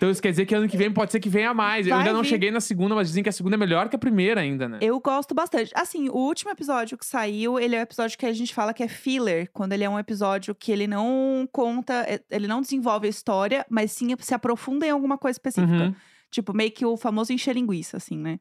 Então 0.00 0.10
isso 0.10 0.22
quer 0.22 0.30
dizer 0.30 0.46
que 0.46 0.54
ano 0.54 0.66
que 0.66 0.78
vem 0.78 0.90
pode 0.90 1.12
ser 1.12 1.20
que 1.20 1.28
venha 1.28 1.52
mais. 1.52 1.86
eu 1.86 1.90
Vai 1.90 1.98
ainda 1.98 2.14
não 2.14 2.22
vir. 2.22 2.28
cheguei 2.30 2.50
na 2.50 2.58
segunda, 2.58 2.94
mas 2.94 3.08
dizem 3.08 3.22
que 3.22 3.28
a 3.28 3.32
segunda 3.32 3.56
é 3.56 3.58
melhor 3.58 3.86
que 3.90 3.96
a 3.96 3.98
primeira 3.98 4.40
ainda, 4.40 4.66
né? 4.66 4.78
Eu 4.80 4.98
gosto 4.98 5.34
bastante. 5.34 5.70
Assim, 5.74 6.08
o 6.08 6.14
último 6.16 6.50
episódio 6.50 6.96
que 6.96 7.04
saiu, 7.04 7.58
ele 7.60 7.76
é 7.76 7.80
o 7.80 7.82
episódio 7.82 8.16
que 8.16 8.24
a 8.24 8.32
gente 8.32 8.54
fala 8.54 8.72
que 8.72 8.82
é 8.82 8.88
filler, 8.88 9.50
quando 9.52 9.74
ele 9.74 9.84
é 9.84 9.90
um 9.90 9.98
episódio 9.98 10.54
que 10.54 10.72
ele 10.72 10.86
não 10.86 11.46
conta, 11.52 11.92
é- 12.08 12.22
ele 12.30 12.48
não 12.48 12.62
desenvolve 12.62 13.08
a 13.08 13.10
história, 13.10 13.66
mas 13.68 13.92
sim 13.92 14.08
se 14.20 14.32
aprofunda 14.32 14.86
em 14.86 14.90
alguma 14.90 15.18
coisa 15.18 15.34
específica. 15.34 15.70
Uhum. 15.84 15.94
Tipo, 16.30 16.54
meio 16.56 16.70
que 16.70 16.86
o 16.86 16.96
famoso 16.96 17.30
encher 17.34 17.54
linguiça, 17.54 17.98
assim, 17.98 18.16
né? 18.16 18.40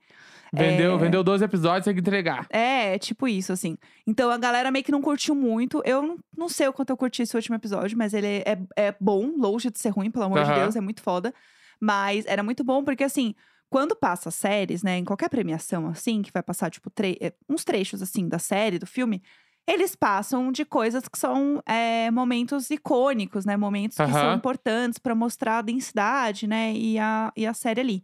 Vendeu, 0.54 0.94
É. 0.96 0.98
vendeu 0.98 1.24
12 1.24 1.44
episódios, 1.44 1.86
tem 1.86 1.94
que 1.94 2.00
entregar. 2.00 2.48
É, 2.50 2.96
é 2.96 3.00
tipo 3.00 3.28
isso, 3.28 3.52
assim. 3.54 3.78
Então 4.08 4.30
a 4.32 4.38
galera 4.38 4.72
meio 4.72 4.84
que 4.84 4.92
não 4.92 5.02
curtiu 5.02 5.36
muito. 5.36 5.82
Eu 5.86 6.02
não, 6.02 6.18
não 6.38 6.50
sei 6.50 6.68
o 6.68 6.74
quanto 6.74 6.90
eu 6.90 6.98
curti 6.98 7.22
esse 7.22 7.36
último 7.36 7.56
episódio, 7.56 7.98
mas 7.98 8.14
ele 8.14 8.28
é, 8.46 8.58
é 8.76 8.96
bom, 9.00 9.32
longe 9.38 9.70
de 9.70 9.80
ser 9.80 9.90
ruim, 9.90 10.10
pelo 10.10 10.26
amor 10.26 10.44
de 10.44 10.50
Aham. 10.52 10.62
Deus, 10.62 10.76
é 10.76 10.82
muito 10.82 11.02
foda. 11.02 11.34
Mas 11.80 12.26
era 12.26 12.42
muito 12.44 12.64
bom 12.64 12.84
porque, 12.84 13.04
assim, 13.04 13.34
quando 13.70 13.96
passa 13.96 14.32
séries, 14.32 14.82
né, 14.84 14.98
em 14.98 15.06
qualquer 15.06 15.30
premiação, 15.30 15.88
assim, 15.88 16.22
que 16.22 16.32
vai 16.34 16.42
passar, 16.44 16.70
tipo, 16.72 16.90
tre- 16.90 17.18
é, 17.22 17.34
uns 17.48 17.64
trechos, 17.64 18.02
assim, 18.02 18.28
da 18.28 18.40
série, 18.40 18.80
do 18.80 18.88
filme, 18.88 19.22
eles 19.68 19.96
passam 19.96 20.52
de 20.52 20.66
coisas 20.66 21.08
que 21.08 21.18
são 21.20 21.62
é, 21.68 22.10
momentos 22.10 22.72
icônicos, 22.72 23.46
né? 23.46 23.56
Momentos 23.56 23.96
que 23.98 24.12
são 24.12 24.34
importantes 24.34 24.98
pra 24.98 25.14
mostrar 25.14 25.60
a 25.60 25.62
densidade, 25.62 26.48
né? 26.48 26.74
E 26.74 26.98
a, 26.98 27.32
e 27.38 27.46
a 27.46 27.54
série 27.54 27.80
ali. 27.80 28.04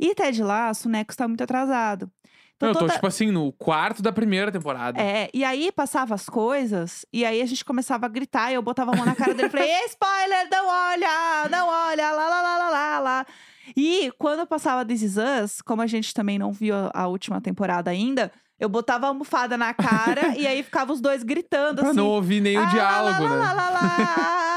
E 0.00 0.14
Ted 0.14 0.42
Lasso, 0.42 0.88
o 0.88 0.90
Neco 0.90 1.10
está 1.12 1.28
muito 1.28 1.44
atrasado. 1.44 2.10
Então, 2.56 2.68
eu 2.70 2.74
tô, 2.74 2.88
tipo 2.88 3.06
assim, 3.06 3.30
no 3.30 3.52
quarto 3.52 4.02
da 4.02 4.12
primeira 4.12 4.52
temporada. 4.52 5.00
é, 5.00 5.30
e 5.32 5.42
aí 5.44 5.72
passava 5.72 6.14
as 6.14 6.26
coisas, 6.28 7.06
e 7.10 7.24
aí 7.24 7.40
a 7.40 7.46
gente 7.46 7.64
começava 7.64 8.04
a 8.04 8.08
gritar, 8.08 8.50
e 8.50 8.54
eu 8.54 8.60
botava 8.62 8.92
a 8.92 8.96
mão 8.96 9.06
na 9.06 9.14
cara 9.14 9.32
dele 9.32 9.48
e 9.48 9.50
falei, 9.50 9.70
"Ei, 9.70 9.84
spoiler, 9.88 10.46
não 10.50 10.66
olha, 10.68 11.48
não 11.50 11.68
olha, 11.68 12.10
lá, 12.12 12.28
lá, 12.28 12.42
lá, 12.42 12.58
lá, 12.58 12.68
lá, 12.70 12.98
lá. 13.00 13.26
E 13.74 14.12
quando 14.18 14.46
passava 14.46 14.84
This 14.84 15.00
Is 15.02 15.16
Us, 15.16 15.62
como 15.62 15.80
a 15.80 15.86
gente 15.86 16.12
também 16.12 16.38
não 16.38 16.52
viu 16.52 16.74
a, 16.92 17.06
última 17.06 17.40
temporada 17.40 17.90
ainda, 17.90 18.30
eu 18.58 18.68
botava 18.68 19.06
a 19.06 19.08
almofada 19.08 19.56
na 19.56 19.72
cara, 19.72 20.34
e 20.36 20.46
aí 20.46 20.62
ficava 20.62 20.92
os 20.92 21.00
dois 21.00 21.22
gritando, 21.22 21.76
Pra 21.80 21.88
assim. 21.90 21.96
não 21.96 22.08
ouvir 22.08 22.42
nem 22.42 22.58
o 22.58 22.60
"Ah, 22.60 22.64
lá, 22.64 22.70
diálogo, 22.70 23.22
lá, 23.22 23.28
né? 23.30 23.36
lá, 23.36 23.52
lá, 23.54 23.70
lá. 23.70 24.49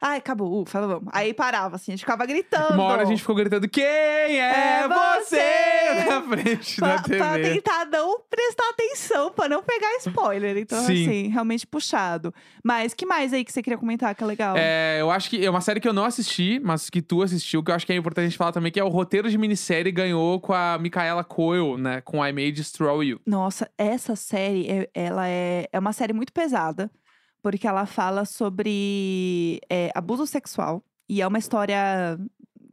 Ai, 0.00 0.18
acabou, 0.18 0.62
ufa, 0.62 0.80
vamos. 0.86 1.08
Aí 1.12 1.32
parava, 1.34 1.76
assim, 1.76 1.92
a 1.92 1.94
gente 1.94 2.00
ficava 2.04 2.24
gritando. 2.26 2.74
Uma 2.74 2.84
hora 2.84 3.02
a 3.02 3.06
gente 3.06 3.20
ficou 3.20 3.34
gritando: 3.34 3.68
Quem 3.68 3.84
é, 3.84 4.82
É 4.84 4.88
você? 4.88 6.04
Na 6.08 6.22
frente 6.22 6.76
Pra, 6.76 6.96
da 6.96 7.02
pra 7.02 7.32
TV. 7.34 7.54
tentar 7.54 7.84
não 7.86 8.20
prestar 8.28 8.68
atenção, 8.70 9.30
pra 9.32 9.48
não 9.48 9.62
pegar 9.62 9.96
spoiler. 9.98 10.56
Então, 10.56 10.82
Sim. 10.84 11.02
assim, 11.08 11.28
realmente 11.28 11.66
puxado. 11.66 12.34
Mas 12.62 12.94
que 12.94 13.06
mais 13.06 13.32
aí 13.32 13.44
que 13.44 13.52
você 13.52 13.62
queria 13.62 13.78
comentar 13.78 14.14
que 14.14 14.22
é 14.22 14.26
legal? 14.26 14.54
É, 14.56 14.98
eu 15.00 15.10
acho 15.10 15.30
que 15.30 15.44
é 15.44 15.48
uma 15.50 15.60
série 15.60 15.80
que 15.80 15.88
eu 15.88 15.92
não 15.92 16.04
assisti, 16.04 16.60
mas 16.62 16.90
que 16.90 17.00
tu 17.02 17.22
assistiu, 17.22 17.62
que 17.62 17.70
eu 17.70 17.74
acho 17.74 17.86
que 17.86 17.92
é 17.92 17.96
importante 17.96 18.26
a 18.26 18.28
gente 18.28 18.38
falar 18.38 18.52
também, 18.52 18.70
que 18.72 18.80
é 18.80 18.84
o 18.84 18.88
roteiro 18.88 19.28
de 19.30 19.38
minissérie 19.38 19.92
ganhou 19.92 20.40
com 20.40 20.52
a 20.52 20.78
Micaela 20.78 21.24
Coel, 21.24 21.76
né? 21.78 22.00
Com 22.00 22.24
I 22.24 22.32
May 22.32 22.50
Destroy 22.52 23.08
You. 23.08 23.20
Nossa, 23.26 23.70
essa 23.78 24.16
série, 24.16 24.68
é- 24.68 24.88
ela 24.94 25.28
é, 25.28 25.68
é 25.72 25.78
uma 25.78 25.92
série 25.92 26.12
muito 26.12 26.32
pesada, 26.32 26.90
porque 27.44 27.68
ela 27.68 27.84
fala 27.84 28.24
sobre 28.24 29.60
é, 29.68 29.90
abuso 29.94 30.26
sexual. 30.26 30.82
E 31.06 31.20
é 31.20 31.26
uma 31.26 31.38
história 31.38 32.18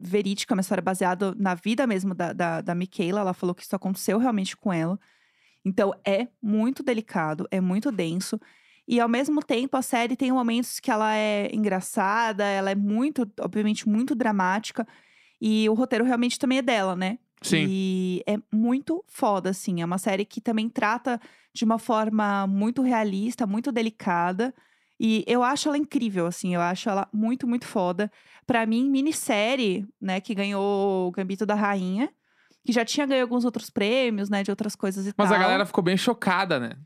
verídica, 0.00 0.54
uma 0.54 0.62
história 0.62 0.80
baseada 0.80 1.34
na 1.34 1.54
vida 1.54 1.86
mesmo 1.86 2.14
da, 2.14 2.32
da, 2.32 2.62
da 2.62 2.74
Michaela. 2.74 3.20
Ela 3.20 3.34
falou 3.34 3.54
que 3.54 3.62
isso 3.62 3.76
aconteceu 3.76 4.16
realmente 4.16 4.56
com 4.56 4.72
ela. 4.72 4.98
Então 5.62 5.92
é 6.06 6.26
muito 6.42 6.82
delicado, 6.82 7.46
é 7.50 7.60
muito 7.60 7.92
denso. 7.92 8.40
E 8.88 8.98
ao 8.98 9.10
mesmo 9.10 9.42
tempo, 9.42 9.76
a 9.76 9.82
série 9.82 10.16
tem 10.16 10.32
momentos 10.32 10.80
que 10.80 10.90
ela 10.90 11.14
é 11.14 11.54
engraçada, 11.54 12.42
ela 12.42 12.70
é 12.70 12.74
muito, 12.74 13.30
obviamente, 13.42 13.86
muito 13.86 14.14
dramática. 14.14 14.88
E 15.38 15.68
o 15.68 15.74
roteiro 15.74 16.06
realmente 16.06 16.38
também 16.38 16.56
é 16.56 16.62
dela, 16.62 16.96
né? 16.96 17.18
Sim. 17.42 17.66
E 17.68 18.22
é 18.26 18.38
muito 18.50 19.04
foda, 19.06 19.50
assim. 19.50 19.82
É 19.82 19.84
uma 19.84 19.98
série 19.98 20.24
que 20.24 20.40
também 20.40 20.70
trata 20.70 21.20
de 21.54 21.64
uma 21.64 21.78
forma 21.78 22.46
muito 22.46 22.82
realista, 22.82 23.46
muito 23.46 23.70
delicada. 23.72 24.54
E 25.00 25.24
eu 25.26 25.42
acho 25.42 25.68
ela 25.68 25.76
incrível, 25.78 26.26
assim. 26.26 26.54
Eu 26.54 26.60
acho 26.60 26.88
ela 26.88 27.08
muito, 27.12 27.46
muito 27.46 27.66
foda. 27.66 28.10
Pra 28.46 28.64
mim, 28.66 28.88
minissérie, 28.88 29.86
né, 30.00 30.20
que 30.20 30.34
ganhou 30.34 31.08
o 31.08 31.10
Gambito 31.10 31.44
da 31.44 31.54
Rainha. 31.54 32.08
Que 32.64 32.72
já 32.72 32.84
tinha 32.84 33.04
ganho 33.04 33.22
alguns 33.22 33.44
outros 33.44 33.70
prêmios, 33.70 34.30
né, 34.30 34.44
de 34.44 34.50
outras 34.52 34.76
coisas 34.76 35.04
e 35.04 35.12
Mas 35.18 35.30
tal. 35.30 35.36
a 35.36 35.40
galera 35.40 35.66
ficou 35.66 35.82
bem 35.82 35.96
chocada, 35.96 36.60
né? 36.60 36.76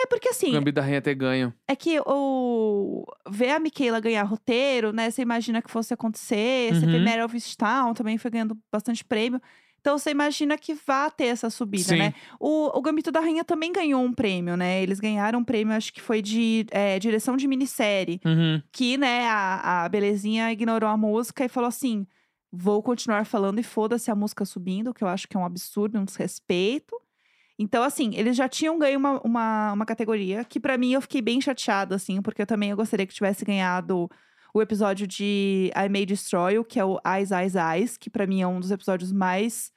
É 0.00 0.06
porque, 0.06 0.28
O 0.28 0.30
assim, 0.30 0.50
Gambito 0.50 0.76
da 0.76 0.80
Rainha 0.80 1.02
ter 1.02 1.14
ganho. 1.14 1.52
é 1.68 1.76
que 1.76 2.00
o 2.06 3.04
ver 3.28 3.50
a 3.50 3.58
Michaela 3.58 4.00
ganhar 4.00 4.22
roteiro, 4.22 4.94
né? 4.94 5.10
Você 5.10 5.20
imagina 5.20 5.60
que 5.60 5.70
fosse 5.70 5.92
acontecer. 5.92 6.72
Você 6.74 6.86
vê 6.86 6.96
Uhum. 6.96 7.24
Of 7.26 7.56
Town 7.58 7.92
também 7.92 8.16
foi 8.16 8.30
ganhando 8.30 8.56
bastante 8.72 9.04
prêmio. 9.04 9.38
Então 9.86 9.96
você 9.96 10.10
imagina 10.10 10.58
que 10.58 10.74
vá 10.74 11.08
ter 11.08 11.26
essa 11.26 11.48
subida, 11.48 11.90
Sim. 11.90 11.98
né? 11.98 12.14
O, 12.40 12.76
o 12.76 12.82
Gambito 12.82 13.12
da 13.12 13.20
Rainha 13.20 13.44
também 13.44 13.72
ganhou 13.72 14.02
um 14.02 14.12
prêmio, 14.12 14.56
né? 14.56 14.82
Eles 14.82 14.98
ganharam 14.98 15.38
um 15.38 15.44
prêmio, 15.44 15.72
acho 15.72 15.92
que 15.92 16.00
foi 16.00 16.20
de 16.20 16.66
é, 16.72 16.98
direção 16.98 17.36
de 17.36 17.46
minissérie. 17.46 18.20
Uhum. 18.24 18.60
Que, 18.72 18.98
né, 18.98 19.28
a, 19.28 19.84
a 19.84 19.88
Belezinha 19.88 20.50
ignorou 20.50 20.90
a 20.90 20.96
música 20.96 21.44
e 21.44 21.48
falou 21.48 21.68
assim: 21.68 22.04
vou 22.50 22.82
continuar 22.82 23.26
falando 23.26 23.60
e 23.60 23.62
foda-se 23.62 24.10
a 24.10 24.14
música 24.16 24.44
subindo, 24.44 24.92
que 24.92 25.04
eu 25.04 25.08
acho 25.08 25.28
que 25.28 25.36
é 25.36 25.40
um 25.40 25.46
absurdo, 25.46 26.00
um 26.00 26.04
desrespeito. 26.04 27.00
Então, 27.56 27.84
assim, 27.84 28.10
eles 28.16 28.36
já 28.36 28.48
tinham 28.48 28.76
ganho 28.80 28.98
uma, 28.98 29.20
uma, 29.20 29.72
uma 29.72 29.86
categoria 29.86 30.42
que, 30.42 30.58
pra 30.58 30.76
mim, 30.76 30.94
eu 30.94 31.00
fiquei 31.00 31.22
bem 31.22 31.40
chateada, 31.40 31.94
assim, 31.94 32.20
porque 32.20 32.42
eu 32.42 32.46
também 32.46 32.70
eu 32.70 32.76
gostaria 32.76 33.06
que 33.06 33.14
tivesse 33.14 33.44
ganhado 33.44 34.10
o 34.52 34.60
episódio 34.60 35.06
de 35.06 35.70
I 35.76 35.88
May 35.88 36.04
Destroy 36.04 36.54
You, 36.54 36.64
que 36.64 36.80
é 36.80 36.84
o 36.84 36.98
Eyes, 37.06 37.30
Eyes, 37.30 37.54
Eyes, 37.54 37.96
que 37.96 38.10
pra 38.10 38.26
mim 38.26 38.42
é 38.42 38.48
um 38.48 38.58
dos 38.58 38.72
episódios 38.72 39.12
mais 39.12 39.75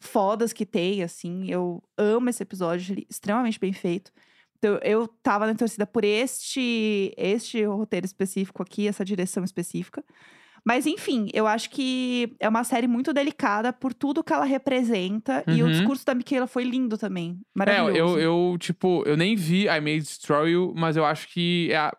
fodas 0.00 0.52
que 0.52 0.64
tem, 0.66 1.02
assim. 1.02 1.50
Eu 1.50 1.82
amo 1.96 2.28
esse 2.30 2.42
episódio, 2.42 2.92
ele 2.92 3.02
é 3.02 3.06
extremamente 3.10 3.58
bem 3.58 3.72
feito. 3.72 4.10
Então, 4.58 4.78
eu 4.82 5.06
tava 5.22 5.46
na 5.46 5.54
torcida 5.54 5.86
por 5.86 6.04
este, 6.04 7.12
este 7.16 7.64
roteiro 7.64 8.06
específico 8.06 8.62
aqui, 8.62 8.88
essa 8.88 9.04
direção 9.04 9.44
específica. 9.44 10.02
Mas, 10.64 10.86
enfim, 10.86 11.28
eu 11.32 11.46
acho 11.46 11.70
que 11.70 12.34
é 12.40 12.48
uma 12.48 12.64
série 12.64 12.88
muito 12.88 13.12
delicada 13.12 13.72
por 13.72 13.94
tudo 13.94 14.24
que 14.24 14.32
ela 14.32 14.44
representa. 14.44 15.44
E 15.46 15.62
o 15.62 15.66
Uhum. 15.66 15.72
discurso 15.72 16.04
da 16.04 16.14
Michaela 16.14 16.46
foi 16.48 16.64
lindo 16.64 16.98
também. 16.98 17.38
É, 17.40 17.58
Maravilhoso. 17.58 18.18
eu, 18.18 18.50
eu, 18.52 18.58
tipo, 18.58 19.02
eu 19.06 19.16
nem 19.16 19.36
vi 19.36 19.66
I 19.68 19.80
May 19.80 19.98
Destroy 20.00 20.50
You, 20.50 20.74
mas 20.76 20.96
eu 20.96 21.04
acho 21.04 21.28
que 21.28 21.68
é 21.70 21.76
a- 21.76 21.96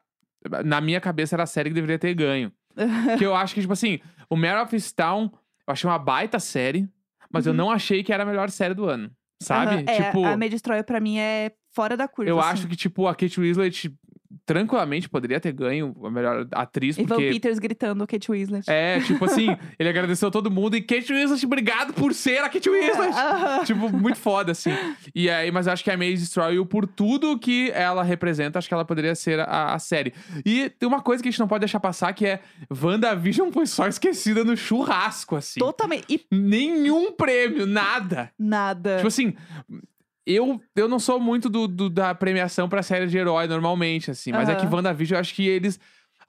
na 0.65 0.81
minha 0.81 0.99
cabeça 1.01 1.35
era 1.35 1.43
a 1.43 1.47
série 1.47 1.69
que 1.69 1.75
deveria 1.75 1.97
ter 1.97 2.13
ganho. 2.13 2.51
que 3.17 3.25
eu 3.25 3.33
acho 3.33 3.53
que, 3.55 3.61
tipo 3.61 3.73
assim, 3.73 3.99
o 4.29 4.35
Mare 4.35 4.61
of 4.61 4.93
Town, 4.93 5.31
eu 5.65 5.71
achei 5.73 5.89
uma 5.89 5.97
baita 5.97 6.39
série, 6.39 6.87
mas 7.31 7.45
eu 7.45 7.51
Uhum. 7.51 7.57
não 7.57 7.71
achei 7.71 8.03
que 8.03 8.11
era 8.13 8.23
a 8.23 8.25
melhor 8.25 8.49
série 8.49 8.73
do 8.73 8.85
ano. 8.85 9.11
Sabe? 9.41 9.71
Aham, 9.75 9.83
é, 9.87 10.03
tipo, 10.03 10.25
a 10.25 10.35
May 10.35 10.49
Destroyer 10.49 10.83
pra 10.83 10.99
mim 10.99 11.17
é 11.17 11.51
fora 11.73 11.95
da 11.95 12.07
curva. 12.07 12.29
eu 12.29 12.39
assim. 12.39 12.49
acho 12.49 12.67
que, 12.67 12.75
tipo, 12.75 13.07
a 13.07 13.15
Kate 13.15 13.39
Winslet 13.39 13.93
tranquilamente 14.45 15.09
poderia 15.09 15.39
ter 15.39 15.51
ganho 15.51 15.95
a 16.03 16.11
melhor 16.11 16.47
atriz, 16.51 16.97
Evan 16.97 17.07
porque. 17.07 17.29
Peters 17.31 17.59
gritando 17.59 18.05
Kate 18.05 18.31
Winslet. 18.31 18.69
É, 18.69 18.99
tipo 19.01 19.25
assim, 19.25 19.55
ele 19.79 19.89
agradeceu 19.89 20.29
todo 20.29 20.51
mundo 20.51 20.75
e 20.75 20.81
Kate 20.81 21.11
Winslet, 21.11 21.45
obrigado 21.45 21.93
por 21.93 22.13
ser 22.13 22.39
a 22.39 22.49
Kate 22.49 22.69
Winslet! 22.69 23.13
Aham. 23.13 23.63
tipo, 23.65 23.89
muito 23.89 24.17
foda, 24.17 24.51
assim. 24.51 24.71
E 25.15 25.29
aí, 25.29 25.51
mas 25.51 25.67
eu 25.67 25.73
acho 25.73 25.83
que 25.83 25.91
a 25.91 25.97
May 25.97 26.13
Destroy 26.13 26.63
por 26.65 26.87
tudo 26.87 27.37
que 27.37 27.71
ela 27.71 28.03
representa, 28.03 28.59
acho 28.59 28.67
que 28.67 28.73
ela 28.73 28.85
poderia 28.85 29.15
ser 29.15 29.39
a, 29.39 29.73
a 29.73 29.79
série. 29.79 30.13
E 30.45 30.69
tem 30.69 30.87
uma 30.87 31.01
coisa 31.01 31.23
que 31.23 31.29
a 31.29 31.31
gente 31.31 31.39
não 31.39 31.47
pode 31.47 31.61
deixar 31.61 31.79
passar, 31.79 32.13
que 32.13 32.25
é 32.25 32.39
WandaVision 32.71 33.51
foi 33.51 33.65
só 33.65 33.87
esquecida 33.87 34.43
no 34.43 34.55
churrasco, 34.55 35.35
assim. 35.35 35.59
Totalmente. 35.59 36.05
E 36.09 36.25
Nenhum 36.31 37.11
prêmio, 37.11 37.65
nada. 37.65 38.31
nada. 38.37 38.97
Tipo 38.97 39.07
assim, 39.07 39.33
eu, 40.33 40.61
eu 40.75 40.87
não 40.87 40.99
sou 40.99 41.19
muito 41.19 41.49
do, 41.49 41.67
do- 41.67 41.89
da 41.89 42.13
premiação 42.15 42.69
pra 42.69 42.83
série 42.83 43.07
de 43.07 43.17
herói 43.17 43.47
normalmente, 43.47 44.11
assim. 44.11 44.31
Mas 44.31 44.47
é 44.49 44.55
que. 44.55 44.65
WandaVision, 44.65 45.17
eu 45.17 45.21
acho 45.21 45.33
que 45.33 45.47
eles. 45.47 45.79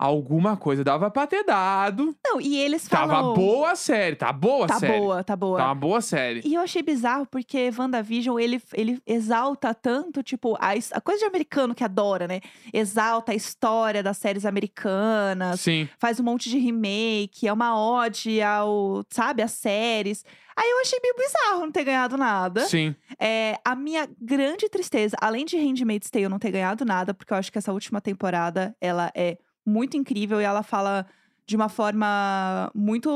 Alguma 0.02 0.56
coisa 0.56 0.82
dava 0.82 1.10
pra 1.10 1.26
ter 1.26 1.44
dado. 1.44 2.16
Não, 2.24 2.40
e 2.40 2.56
eles 2.56 2.88
Tava 2.88 3.12
falam... 3.12 3.34
boa 3.34 3.72
a 3.72 3.76
série, 3.76 4.16
tá 4.16 4.32
boa 4.32 4.64
a 4.64 4.68
Tá 4.68 4.78
série. 4.78 4.98
boa, 4.98 5.22
tá 5.22 5.36
boa. 5.36 5.58
Tá 5.58 5.66
uma 5.66 5.74
boa 5.74 6.00
série. 6.00 6.40
E 6.42 6.54
eu 6.54 6.62
achei 6.62 6.82
bizarro 6.82 7.26
porque 7.26 7.70
WandaVision, 7.78 8.38
ele, 8.38 8.62
ele 8.72 8.98
exalta 9.06 9.74
tanto, 9.74 10.22
tipo, 10.22 10.56
a, 10.58 10.70
a 10.92 11.00
coisa 11.02 11.20
de 11.20 11.26
americano 11.26 11.74
que 11.74 11.84
adora, 11.84 12.26
né? 12.26 12.40
Exalta 12.72 13.32
a 13.32 13.34
história 13.34 14.02
das 14.02 14.16
séries 14.16 14.46
americanas, 14.46 15.60
Sim. 15.60 15.86
faz 15.98 16.18
um 16.18 16.24
monte 16.24 16.48
de 16.48 16.56
remake, 16.58 17.46
é 17.46 17.52
uma 17.52 17.78
ode 17.78 18.40
ao, 18.40 19.04
sabe, 19.10 19.42
às 19.42 19.52
séries. 19.52 20.24
Aí 20.56 20.68
eu 20.70 20.80
achei 20.80 20.98
meio 21.02 21.14
bizarro 21.14 21.60
não 21.60 21.70
ter 21.72 21.84
ganhado 21.84 22.16
nada. 22.16 22.60
Sim. 22.66 22.94
É, 23.18 23.58
a 23.64 23.74
minha 23.76 24.08
grande 24.20 24.66
tristeza, 24.70 25.14
além 25.20 25.44
de 25.44 25.58
Handmaid's 25.58 26.10
Tale 26.10 26.28
não 26.28 26.38
ter 26.38 26.50
ganhado 26.50 26.84
nada, 26.86 27.12
porque 27.12 27.32
eu 27.32 27.36
acho 27.36 27.52
que 27.52 27.58
essa 27.58 27.72
última 27.72 28.00
temporada, 28.00 28.74
ela 28.80 29.10
é 29.14 29.36
muito 29.66 29.96
incrível 29.96 30.40
e 30.40 30.44
ela 30.44 30.62
fala 30.62 31.06
de 31.46 31.56
uma 31.56 31.68
forma 31.68 32.70
muito 32.74 33.10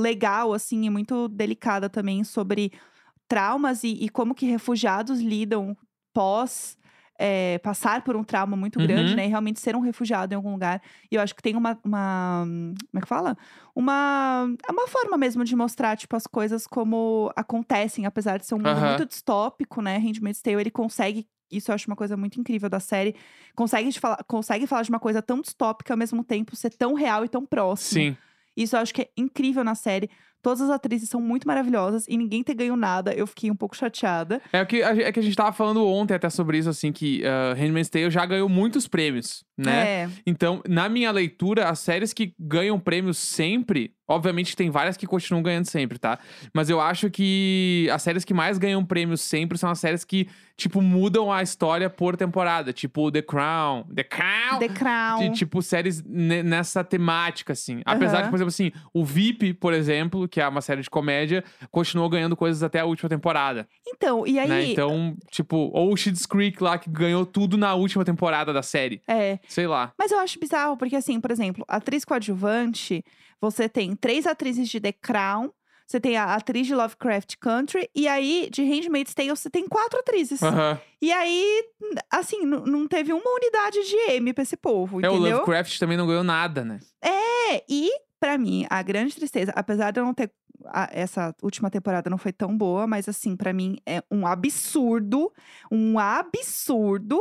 legal, 0.00 0.52
assim, 0.54 0.84
e 0.86 0.90
muito 0.90 1.28
delicada 1.28 1.88
também 1.88 2.24
sobre 2.24 2.72
traumas 3.28 3.84
e, 3.84 3.88
e 4.04 4.08
como 4.08 4.34
que 4.34 4.46
refugiados 4.46 5.20
lidam 5.20 5.76
pós 6.12 6.76
é, 7.18 7.58
passar 7.58 8.02
por 8.02 8.16
um 8.16 8.24
trauma 8.24 8.56
muito 8.56 8.80
grande, 8.80 9.14
Uhum. 9.14 9.16
né? 9.16 9.26
E 9.26 9.28
realmente 9.28 9.60
ser 9.60 9.76
um 9.76 9.80
refugiado 9.80 10.34
em 10.34 10.36
algum 10.36 10.52
lugar. 10.52 10.82
E 11.10 11.14
eu 11.14 11.20
acho 11.22 11.34
que 11.34 11.42
tem 11.42 11.54
uma. 11.56 11.78
uma 11.84 12.44
como 12.46 12.98
é 12.98 13.00
que 13.00 13.06
fala? 13.08 13.36
Uma, 13.74 14.46
é 14.68 14.72
uma 14.72 14.88
forma 14.88 15.16
mesmo 15.16 15.44
de 15.44 15.54
mostrar, 15.54 15.96
tipo, 15.96 16.16
as 16.16 16.26
coisas 16.26 16.66
como 16.66 17.30
acontecem, 17.36 18.06
apesar 18.06 18.38
de 18.38 18.46
ser 18.46 18.54
um 18.54 18.58
mundo 18.60 18.82
Aham. 18.82 18.82
muito 18.82 19.06
distópico, 19.06 19.80
né? 19.82 19.98
Handmaid's 19.98 20.42
Tale, 20.42 20.60
ele 20.60 20.70
consegue. 20.70 21.28
Isso 21.52 21.70
eu 21.70 21.74
acho 21.74 21.86
uma 21.86 21.96
coisa 21.96 22.16
muito 22.16 22.40
incrível 22.40 22.68
da 22.68 22.80
série. 22.80 23.14
Consegue, 23.54 23.92
falar, 23.92 24.24
consegue 24.24 24.66
falar 24.66 24.82
de 24.82 24.90
uma 24.90 24.98
coisa 24.98 25.20
tão 25.20 25.40
distópica 25.40 25.92
ao 25.92 25.98
mesmo 25.98 26.24
tempo 26.24 26.56
ser 26.56 26.70
tão 26.70 26.94
real 26.94 27.24
e 27.24 27.28
tão 27.28 27.44
próximo. 27.44 28.00
Sim. 28.00 28.16
Isso 28.56 28.76
eu 28.76 28.80
acho 28.80 28.92
que 28.92 29.02
é 29.02 29.10
incrível 29.16 29.62
na 29.62 29.74
série. 29.74 30.10
Todas 30.42 30.60
as 30.60 30.70
atrizes 30.70 31.08
são 31.08 31.20
muito 31.20 31.46
maravilhosas 31.46 32.04
e 32.08 32.16
ninguém 32.16 32.42
ter 32.42 32.54
ganho 32.54 32.76
nada. 32.76 33.14
Eu 33.14 33.26
fiquei 33.26 33.50
um 33.50 33.54
pouco 33.54 33.76
chateada. 33.76 34.40
É, 34.52 34.60
o 34.60 34.66
que, 34.66 34.82
é 34.82 35.12
que 35.12 35.20
a 35.20 35.22
gente 35.22 35.36
tava 35.36 35.52
falando 35.52 35.86
ontem 35.86 36.14
até 36.14 36.28
sobre 36.28 36.58
isso, 36.58 36.68
assim, 36.68 36.90
que 36.90 37.22
uh, 37.22 37.54
Handmaid's 37.56 37.88
Tale 37.88 38.10
já 38.10 38.26
ganhou 38.26 38.48
muitos 38.48 38.88
prêmios, 38.88 39.44
né? 39.56 40.02
É. 40.02 40.08
Então, 40.26 40.60
na 40.68 40.88
minha 40.88 41.10
leitura, 41.10 41.68
as 41.68 41.78
séries 41.78 42.12
que 42.12 42.34
ganham 42.38 42.78
prêmios 42.80 43.18
sempre, 43.18 43.94
obviamente 44.08 44.56
tem 44.56 44.68
várias 44.68 44.96
que 44.96 45.06
continuam 45.06 45.42
ganhando 45.42 45.66
sempre, 45.66 45.98
tá? 45.98 46.18
Mas 46.52 46.68
eu 46.68 46.80
acho 46.80 47.08
que 47.08 47.88
as 47.92 48.02
séries 48.02 48.24
que 48.24 48.34
mais 48.34 48.58
ganham 48.58 48.84
prêmios 48.84 49.20
sempre 49.20 49.56
são 49.56 49.70
as 49.70 49.78
séries 49.78 50.04
que, 50.04 50.28
tipo, 50.56 50.82
mudam 50.82 51.32
a 51.32 51.42
história 51.42 51.88
por 51.88 52.16
temporada. 52.16 52.72
Tipo, 52.72 53.10
The 53.12 53.22
Crown. 53.22 53.84
The 53.94 54.04
Crown! 54.04 54.58
The 54.58 54.68
Crown. 54.68 55.18
De, 55.30 55.38
tipo, 55.38 55.62
séries 55.62 56.02
ne- 56.04 56.42
nessa 56.42 56.82
temática, 56.82 57.52
assim. 57.52 57.80
Apesar 57.84 58.16
de, 58.16 58.22
Aham. 58.22 58.30
por 58.30 58.36
exemplo, 58.36 58.48
assim, 58.48 58.72
o 58.92 59.04
VIP, 59.04 59.54
por 59.54 59.72
exemplo, 59.72 60.28
que 60.32 60.40
é 60.40 60.48
uma 60.48 60.62
série 60.62 60.80
de 60.80 60.88
comédia, 60.88 61.44
continuou 61.70 62.08
ganhando 62.08 62.34
coisas 62.34 62.62
até 62.62 62.80
a 62.80 62.86
última 62.86 63.08
temporada. 63.08 63.68
Então, 63.86 64.26
e 64.26 64.38
aí. 64.38 64.48
né? 64.48 64.64
Então, 64.64 65.14
tipo, 65.30 65.70
ou 65.74 65.94
Schitt's 65.94 66.24
Creek 66.24 66.60
lá, 66.62 66.78
que 66.78 66.88
ganhou 66.88 67.26
tudo 67.26 67.58
na 67.58 67.74
última 67.74 68.02
temporada 68.02 68.50
da 68.50 68.62
série. 68.62 69.02
É. 69.06 69.38
Sei 69.46 69.66
lá. 69.66 69.92
Mas 69.98 70.10
eu 70.10 70.18
acho 70.18 70.40
bizarro, 70.40 70.76
porque 70.78 70.96
assim, 70.96 71.20
por 71.20 71.30
exemplo, 71.30 71.64
atriz 71.68 72.02
coadjuvante, 72.04 73.04
você 73.40 73.68
tem 73.68 73.94
três 73.94 74.26
atrizes 74.26 74.70
de 74.70 74.80
The 74.80 74.92
Crown, 74.92 75.50
você 75.86 76.00
tem 76.00 76.16
a 76.16 76.34
atriz 76.34 76.66
de 76.66 76.74
Lovecraft 76.74 77.34
Country, 77.38 77.90
e 77.94 78.08
aí, 78.08 78.48
de 78.50 78.62
Handmaid's 78.62 79.12
Tale, 79.12 79.28
você 79.28 79.50
tem 79.50 79.68
quatro 79.68 79.98
atrizes. 80.00 80.42
Aham. 80.42 80.80
E 81.02 81.12
aí, 81.12 81.64
assim, 82.10 82.46
não 82.46 82.88
teve 82.88 83.12
uma 83.12 83.30
unidade 83.34 83.78
de 83.84 83.96
M 84.12 84.32
pra 84.32 84.42
esse 84.42 84.56
povo, 84.56 85.04
É, 85.04 85.10
o 85.10 85.16
entendeu? 85.16 85.32
Lovecraft 85.40 85.78
também 85.78 85.98
não 85.98 86.06
ganhou 86.06 86.24
nada, 86.24 86.64
né? 86.64 86.78
É, 87.04 87.62
e 87.68 87.90
pra 88.22 88.38
mim, 88.38 88.64
a 88.70 88.80
grande 88.84 89.16
tristeza, 89.16 89.52
apesar 89.56 89.90
de 89.90 89.98
eu 89.98 90.04
não 90.04 90.14
ter. 90.14 90.30
a- 90.66 90.88
essa 90.92 91.34
última 91.42 91.68
temporada 91.68 92.08
não 92.08 92.16
foi 92.16 92.32
tão 92.32 92.56
boa, 92.56 92.86
mas 92.86 93.08
assim, 93.08 93.36
pra 93.36 93.52
mim 93.52 93.78
é 93.84 94.00
um 94.08 94.24
absurdo, 94.24 95.32
um 95.72 95.98
absurdo 95.98 97.20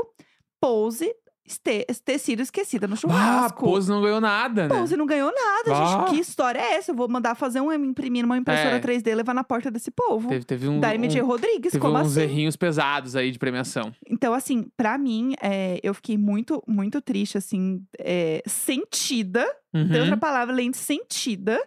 pose 0.59 1.11
este- 1.45 1.85
ter 2.05 2.17
sido 2.19 2.41
esquecida 2.41 2.87
no 2.87 2.93
Ah, 2.93 2.97
churrasco. 2.97 3.65
Pose 3.65 3.89
não 3.89 4.01
ganhou 4.01 4.21
nada, 4.21 4.67
né? 4.67 4.75
Pose 4.79 4.95
não 4.95 5.05
ganhou 5.05 5.31
nada, 5.33 5.71
Ah. 5.77 5.85
gente. 6.07 6.09
Que 6.15 6.19
história 6.21 6.59
é 6.59 6.75
essa? 6.75 6.91
Eu 6.91 6.95
vou 6.95 7.07
mandar 7.09 7.35
fazer 7.35 7.59
um 7.61 7.71
imprimir 7.73 8.23
numa 8.23 8.37
impressora 8.37 8.75
É. 8.77 8.79
3D 8.79 9.11
e 9.11 9.15
levar 9.15 9.33
na 9.33 9.43
porta 9.43 9.69
desse 9.71 9.91
povo. 9.91 10.29
Teve, 10.29 10.45
teve 10.45 10.67
um, 10.67 10.79
da 10.79 10.93
MJ 10.95 11.21
um- 11.21 11.25
Rodrigues, 11.25 11.71
teve 11.71 11.79
como 11.81 11.97
uns 11.97 12.11
assim? 12.17 12.21
errinhos 12.21 12.55
pesados 12.55 13.15
aí 13.15 13.31
de 13.31 13.39
premiação. 13.39 13.93
Então, 14.07 14.33
assim, 14.33 14.67
pra 14.77 14.97
mim, 14.97 15.33
é, 15.41 15.79
eu 15.83 15.93
fiquei 15.93 16.17
muito, 16.17 16.63
muito 16.67 17.01
triste, 17.01 17.37
assim, 17.37 17.83
é, 17.99 18.41
sentida. 18.47 19.45
Tem 19.71 19.81
Uhum. 19.83 19.99
outra 20.01 20.17
palavra 20.17 20.53
além 20.53 20.71
de 20.71 20.77
sentida. 20.77 21.59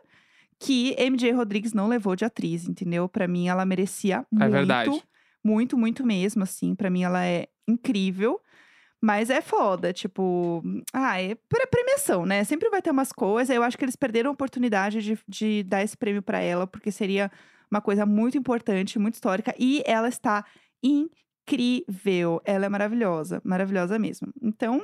Que 0.61 0.95
MJ 0.99 1.33
Rodrigues 1.33 1.73
não 1.75 1.89
levou 1.89 2.17
de 2.17 2.25
atriz, 2.25 2.67
entendeu? 2.69 3.09
Pra 3.09 3.27
mim, 3.29 3.49
ela 3.49 3.67
merecia 3.67 4.25
muito. 4.31 4.45
É 4.45 4.49
verdade. 4.49 5.03
Muito, 5.45 5.77
muito 5.77 6.07
mesmo, 6.07 6.43
assim. 6.43 6.75
Pra 6.75 6.89
mim, 6.89 7.03
ela 7.03 7.23
é 7.27 7.49
incrível. 7.69 8.41
Mas 9.05 9.29
é 9.29 9.43
foda, 9.43 9.93
tipo... 9.93 10.63
Ah, 10.91 11.21
é 11.21 11.35
pre- 11.35 11.67
premiação, 11.67 12.25
né? 12.25 12.43
Sempre 12.43 12.71
vai 12.71 12.81
ter 12.81 12.91
umas 12.91 13.13
coisas. 13.13 13.55
Eu 13.55 13.63
acho 13.63 13.77
que 13.77 13.85
eles 13.85 13.97
perderam 13.97 14.31
a 14.31 14.33
oportunidade 14.33 15.03
de, 15.03 15.19
de 15.29 15.63
dar 15.63 15.83
esse 15.83 15.95
prêmio 15.95 16.23
pra 16.23 16.41
ela. 16.41 16.67
Porque 16.67 16.91
seria 16.91 17.31
uma 17.71 17.83
coisa 17.83 18.07
muito 18.07 18.39
importante, 18.39 18.99
muito 18.99 19.17
histórica. 19.17 19.55
E 19.59 19.83
ela 19.85 20.09
está 20.09 20.43
incrível. 20.83 22.41
Ela 22.47 22.65
é 22.65 22.69
maravilhosa. 22.71 23.43
Maravilhosa 23.45 23.99
mesmo. 23.99 24.33
Então... 24.41 24.81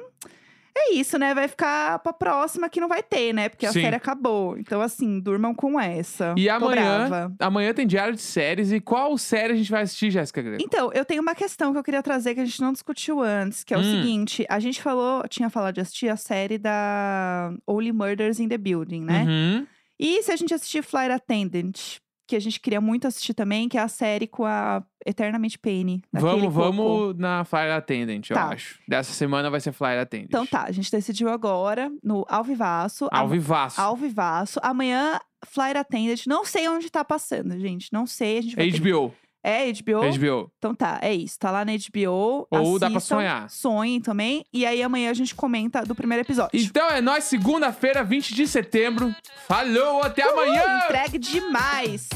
É 0.77 0.95
isso, 0.95 1.19
né? 1.19 1.35
Vai 1.35 1.49
ficar 1.49 1.99
pra 1.99 2.13
próxima 2.13 2.69
que 2.69 2.81
não 2.81 2.89
vai 2.89 3.03
ter, 3.03 3.33
né? 3.33 3.49
Porque 3.49 3.67
a 3.67 3.73
Sim. 3.73 3.83
série 3.83 3.97
acabou. 3.97 4.57
Então, 4.57 4.81
assim, 4.81 5.19
durmam 5.21 5.55
com 5.55 5.79
essa. 5.79 6.35
E 6.39 6.47
Tô 6.47 6.53
amanhã, 6.55 7.09
brava. 7.09 7.35
amanhã 7.41 7.75
tem 7.75 7.87
diário 7.87 8.15
de 8.15 8.21
séries. 8.23 8.71
E 8.73 8.81
qual 8.81 9.17
série 9.19 9.53
a 9.53 9.57
gente 9.57 9.71
vai 9.71 9.83
assistir, 9.83 10.11
Jéssica 10.11 10.41
Greco? 10.43 10.63
Então, 10.63 10.91
eu 10.93 11.05
tenho 11.05 11.21
uma 11.23 11.35
questão 11.35 11.73
que 11.73 11.79
eu 11.79 11.83
queria 11.83 12.03
trazer 12.03 12.35
que 12.35 12.41
a 12.41 12.45
gente 12.45 12.61
não 12.61 12.73
discutiu 12.73 13.21
antes, 13.21 13.65
que 13.65 13.75
é 13.75 13.77
o 13.77 13.81
Hum. 13.81 13.85
seguinte: 14.01 14.47
a 14.49 14.59
gente 14.61 14.81
falou, 14.81 15.27
tinha 15.29 15.51
falado 15.51 15.75
de 15.75 15.81
assistir 15.81 16.09
a 16.09 16.17
série 16.17 16.57
da 16.59 17.53
Only 17.67 17.93
Murders 17.93 18.39
in 18.41 18.49
the 18.49 18.59
Building, 18.59 19.03
né? 19.03 19.25
Uhum. 19.29 19.67
E 19.99 20.23
se 20.23 20.33
a 20.33 20.37
gente 20.37 20.55
assistir 20.55 20.83
Flight 20.83 21.13
Attendant, 21.13 21.99
que 22.31 22.37
a 22.37 22.41
gente 22.41 22.59
queria 22.61 22.81
muito 22.81 23.07
assistir 23.07 23.35
também, 23.35 23.69
que 23.69 23.77
é 23.77 23.81
a 23.81 23.89
série 23.89 24.27
com 24.27 24.45
a 24.45 24.83
Eternamente 25.05 25.59
Penny. 25.59 26.01
Vamos, 26.13 26.53
vamos 26.53 27.17
na 27.19 27.45
Flyer 27.45 27.75
Attendant, 27.75 28.23
eu 28.31 28.35
Tá. 28.35 28.49
acho. 28.51 28.79
Dessa 28.87 29.13
semana 29.13 29.51
vai 29.51 29.61
ser 29.61 29.73
Flyer 29.73 30.01
Attendant. 30.01 30.27
Então 30.29 30.47
tá, 30.47 30.65
a 30.65 30.73
gente 30.73 30.91
decidiu 30.91 31.29
agora 31.29 31.91
no 32.03 32.25
Ao 32.29 32.45
Vivaço. 32.45 33.09
Ao 33.11 33.29
vivaço. 33.29 33.81
Ao 33.81 33.97
Vivaço. 33.97 34.61
Amanhã, 34.63 35.19
Flight 35.47 35.77
Attendant. 35.77 36.27
Não 36.27 36.45
sei 36.45 36.69
onde 36.69 36.89
tá 36.91 37.05
passando, 37.05 37.59
gente. 37.59 37.89
Não 37.93 38.07
sei. 38.07 38.39
A 38.39 38.43
gente 38.43 38.57
vai 38.57 38.71
ter- 38.71 38.79
HBO. 38.81 39.15
É 39.43 39.73
HBO? 39.73 40.01
HBO. 40.01 40.51
Então 40.59 40.75
tá, 40.75 40.99
é 41.03 41.15
isso. 41.15 41.39
Tá 41.39 41.51
lá 41.51 41.65
na 41.65 41.73
HBO. 41.73 42.47
Ou 42.51 42.79
dá 42.79 42.89
pra 42.89 42.99
assistam, 42.99 43.17
sonhar. 43.17 43.51
Sonhem 43.51 44.01
também. 44.01 44.45
E 44.53 44.67
aí 44.67 44.83
amanhã 44.83 45.11
a 45.11 45.15
gente 45.15 45.35
comenta 45.35 45.83
do 45.83 45.95
primeiro 45.95 46.23
episódio. 46.23 46.61
Então 46.61 46.89
é 46.91 47.01
nóis, 47.01 47.25
segunda-feira, 47.25 48.05
20 48.05 48.35
de 48.35 48.47
setembro. 48.47 49.15
Falou, 49.49 50.03
até 50.03 50.23
amanhã! 50.23 50.63
Entregue 50.85 51.19
demais! 51.19 52.09